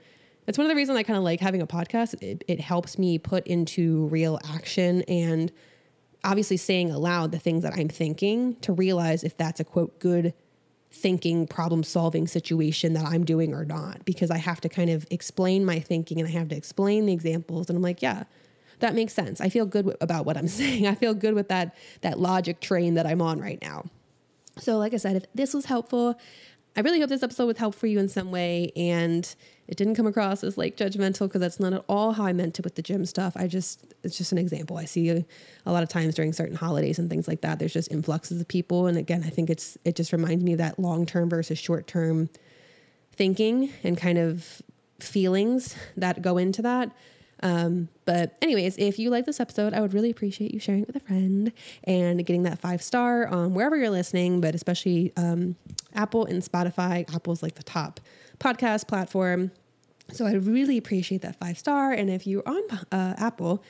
that's 0.46 0.58
one 0.58 0.66
of 0.66 0.70
the 0.70 0.76
reasons 0.76 0.98
I 0.98 1.02
kind 1.02 1.16
of 1.16 1.22
like 1.22 1.40
having 1.40 1.62
a 1.62 1.66
podcast. 1.66 2.20
It, 2.22 2.44
it 2.48 2.60
helps 2.60 2.98
me 2.98 3.18
put 3.18 3.46
into 3.46 4.06
real 4.06 4.40
action 4.54 5.02
and 5.02 5.52
obviously 6.24 6.56
saying 6.56 6.90
aloud 6.90 7.32
the 7.32 7.38
things 7.38 7.62
that 7.62 7.74
I'm 7.76 7.88
thinking 7.88 8.56
to 8.56 8.72
realize 8.72 9.24
if 9.24 9.36
that's 9.36 9.60
a 9.60 9.64
quote 9.64 9.98
good 9.98 10.34
thinking 10.90 11.46
problem 11.46 11.82
solving 11.82 12.26
situation 12.26 12.92
that 12.92 13.06
I'm 13.06 13.24
doing 13.24 13.54
or 13.54 13.64
not 13.64 14.04
because 14.04 14.30
I 14.30 14.36
have 14.36 14.60
to 14.60 14.68
kind 14.68 14.90
of 14.90 15.06
explain 15.10 15.64
my 15.64 15.80
thinking 15.80 16.20
and 16.20 16.28
I 16.28 16.32
have 16.32 16.48
to 16.48 16.56
explain 16.56 17.06
the 17.06 17.14
examples 17.14 17.70
and 17.70 17.76
I'm 17.76 17.82
like 17.82 18.02
yeah 18.02 18.24
that 18.80 18.94
makes 18.96 19.14
sense. 19.14 19.40
I 19.40 19.48
feel 19.48 19.64
good 19.64 19.96
about 20.00 20.26
what 20.26 20.36
I'm 20.36 20.48
saying. 20.60 20.88
I 20.88 20.96
feel 20.96 21.14
good 21.14 21.34
with 21.34 21.48
that 21.48 21.74
that 22.02 22.18
logic 22.20 22.60
train 22.60 22.94
that 22.94 23.06
I'm 23.06 23.22
on 23.22 23.40
right 23.40 23.58
now. 23.62 23.84
So 24.58 24.76
like 24.76 24.92
I 24.92 24.98
said 24.98 25.16
if 25.16 25.24
this 25.34 25.54
was 25.54 25.64
helpful 25.64 26.18
I 26.74 26.80
really 26.80 27.00
hope 27.00 27.10
this 27.10 27.22
episode 27.22 27.46
was 27.46 27.58
helpful 27.58 27.80
for 27.80 27.86
you 27.86 27.98
in 27.98 28.08
some 28.08 28.30
way 28.30 28.72
and 28.76 29.34
it 29.68 29.76
didn't 29.76 29.94
come 29.94 30.06
across 30.06 30.42
as 30.42 30.56
like 30.56 30.76
judgmental 30.76 31.28
because 31.28 31.40
that's 31.40 31.60
not 31.60 31.74
at 31.74 31.84
all 31.86 32.12
how 32.12 32.24
I 32.24 32.32
meant 32.32 32.58
it 32.58 32.64
with 32.64 32.76
the 32.76 32.82
gym 32.82 33.04
stuff. 33.04 33.34
I 33.36 33.46
just, 33.46 33.94
it's 34.02 34.16
just 34.16 34.32
an 34.32 34.38
example. 34.38 34.78
I 34.78 34.86
see 34.86 35.10
a, 35.10 35.24
lot 35.70 35.82
of 35.82 35.90
times 35.90 36.14
during 36.14 36.32
certain 36.32 36.56
holidays 36.56 36.98
and 36.98 37.10
things 37.10 37.28
like 37.28 37.42
that, 37.42 37.58
there's 37.58 37.74
just 37.74 37.92
influxes 37.92 38.40
of 38.40 38.48
people. 38.48 38.86
And 38.86 38.96
again, 38.96 39.22
I 39.24 39.28
think 39.28 39.50
it's, 39.50 39.76
it 39.84 39.96
just 39.96 40.12
reminds 40.12 40.42
me 40.42 40.52
of 40.52 40.58
that 40.58 40.78
long 40.78 41.04
term 41.04 41.28
versus 41.28 41.58
short 41.58 41.86
term 41.86 42.30
thinking 43.12 43.70
and 43.84 43.98
kind 43.98 44.16
of 44.16 44.62
feelings 44.98 45.76
that 45.98 46.22
go 46.22 46.38
into 46.38 46.62
that. 46.62 46.90
Um, 47.42 47.88
but, 48.04 48.36
anyways, 48.40 48.76
if 48.78 48.98
you 48.98 49.10
like 49.10 49.26
this 49.26 49.40
episode, 49.40 49.74
I 49.74 49.80
would 49.80 49.94
really 49.94 50.10
appreciate 50.10 50.54
you 50.54 50.60
sharing 50.60 50.82
it 50.82 50.86
with 50.86 50.96
a 50.96 51.00
friend 51.00 51.52
and 51.84 52.24
getting 52.24 52.44
that 52.44 52.60
five 52.60 52.82
star 52.82 53.26
on 53.26 53.54
wherever 53.54 53.76
you're 53.76 53.90
listening, 53.90 54.40
but 54.40 54.54
especially 54.54 55.12
um, 55.16 55.56
Apple 55.94 56.24
and 56.24 56.42
Spotify. 56.42 57.12
Apple's 57.14 57.42
like 57.42 57.56
the 57.56 57.62
top 57.62 58.00
podcast 58.38 58.86
platform. 58.86 59.50
So 60.12 60.26
I 60.26 60.34
really 60.34 60.78
appreciate 60.78 61.22
that 61.22 61.36
five 61.36 61.58
star. 61.58 61.92
And 61.92 62.10
if 62.10 62.26
you're 62.26 62.46
on 62.46 62.62
uh, 62.92 63.14
Apple, 63.18 63.62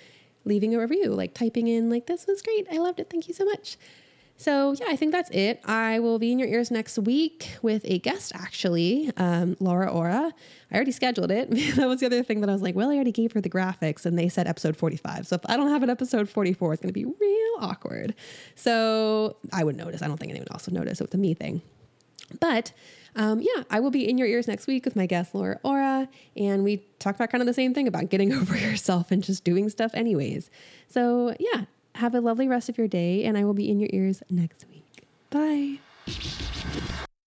leaving 0.45 0.75
a 0.75 0.79
review, 0.79 1.07
like 1.07 1.35
typing 1.35 1.69
in, 1.69 1.89
like, 1.89 2.07
this 2.07 2.27
was 2.27 2.43
great. 2.43 2.67
I 2.71 2.79
loved 2.79 3.01
it. 3.01 3.09
Thank 3.09 3.29
you 3.29 3.35
so 3.35 3.45
much. 3.45 3.77
So, 4.43 4.73
yeah, 4.73 4.87
I 4.89 4.97
think 4.97 5.13
that's 5.13 5.31
it. 5.31 5.61
I 5.67 6.01
will 6.01 6.19
be 6.19 6.33
in 6.33 6.41
your 6.41 6.49
ears 6.49 6.73
next 6.73 6.99
week 6.99 7.57
with 7.63 7.83
a 7.85 8.01
guest, 8.01 8.33
actually, 8.35 9.13
um, 9.17 9.57
Laura 9.61 9.87
Ora. 9.87 10.33
I 10.69 10.75
already 10.75 10.91
scheduled 10.91 11.31
it. 11.31 11.49
that 11.77 11.87
was 11.87 12.01
the 12.01 12.07
other 12.07 12.25
thing 12.25 12.41
that 12.41 12.51
I 12.51 12.53
was 12.53 12.61
like, 12.61 12.75
well, 12.75 12.91
I 12.91 12.95
already 12.95 13.13
gave 13.13 13.31
her 13.35 13.41
the 13.41 13.49
graphics 13.49 14.05
and 14.05 14.19
they 14.19 14.29
said 14.29 14.49
episode 14.49 14.77
45. 14.77 15.29
So, 15.29 15.37
if 15.37 15.43
I 15.47 15.57
don't 15.57 15.69
have 15.69 15.85
an 15.85 15.91
episode 15.91 16.29
44, 16.29 16.73
it's 16.73 16.83
going 16.83 16.89
to 16.89 16.93
be 16.93 17.05
real 17.05 17.55
awkward. 17.61 18.17
So, 18.57 19.37
I 19.53 19.63
would 19.63 19.77
notice. 19.77 20.03
I 20.03 20.09
don't 20.09 20.17
think 20.17 20.31
anyone 20.31 20.49
else 20.51 20.67
would 20.67 20.75
notice. 20.75 20.99
So, 20.99 21.05
it's 21.05 21.15
a 21.15 21.19
me 21.19 21.35
thing. 21.35 21.63
But 22.41 22.73
um, 23.15 23.41
yeah, 23.41 23.65
I 23.71 23.79
will 23.79 23.91
be 23.91 24.09
in 24.09 24.19
your 24.19 24.27
ears 24.27 24.49
next 24.49 24.67
week 24.67 24.85
with 24.85 24.97
my 24.97 25.07
guest, 25.07 25.35
Laura 25.35 25.61
Ora. 25.63 26.09
And 26.37 26.65
we 26.65 26.79
talk 26.99 27.15
about 27.15 27.31
kind 27.31 27.43
of 27.43 27.47
the 27.47 27.55
same 27.55 27.75
thing 27.75 27.87
about 27.87 28.09
getting 28.09 28.33
over 28.41 28.57
yourself 28.57 29.13
and 29.13 29.23
just 29.23 29.45
doing 29.45 29.69
stuff 29.69 29.93
anyways. 29.95 30.51
So, 30.89 31.35
yeah, 31.39 31.67
have 31.97 32.15
a 32.15 32.21
lovely 32.21 32.49
rest 32.49 32.69
of 32.69 32.79
your 32.79 32.89
day, 32.89 33.25
and 33.25 33.37
I 33.37 33.45
will 33.45 33.55
be 33.55 33.71
in 33.71 33.79
your 33.79 33.91
ears 33.93 34.23
next 34.31 34.67
week. 34.69 35.07
Bye. 35.31 35.79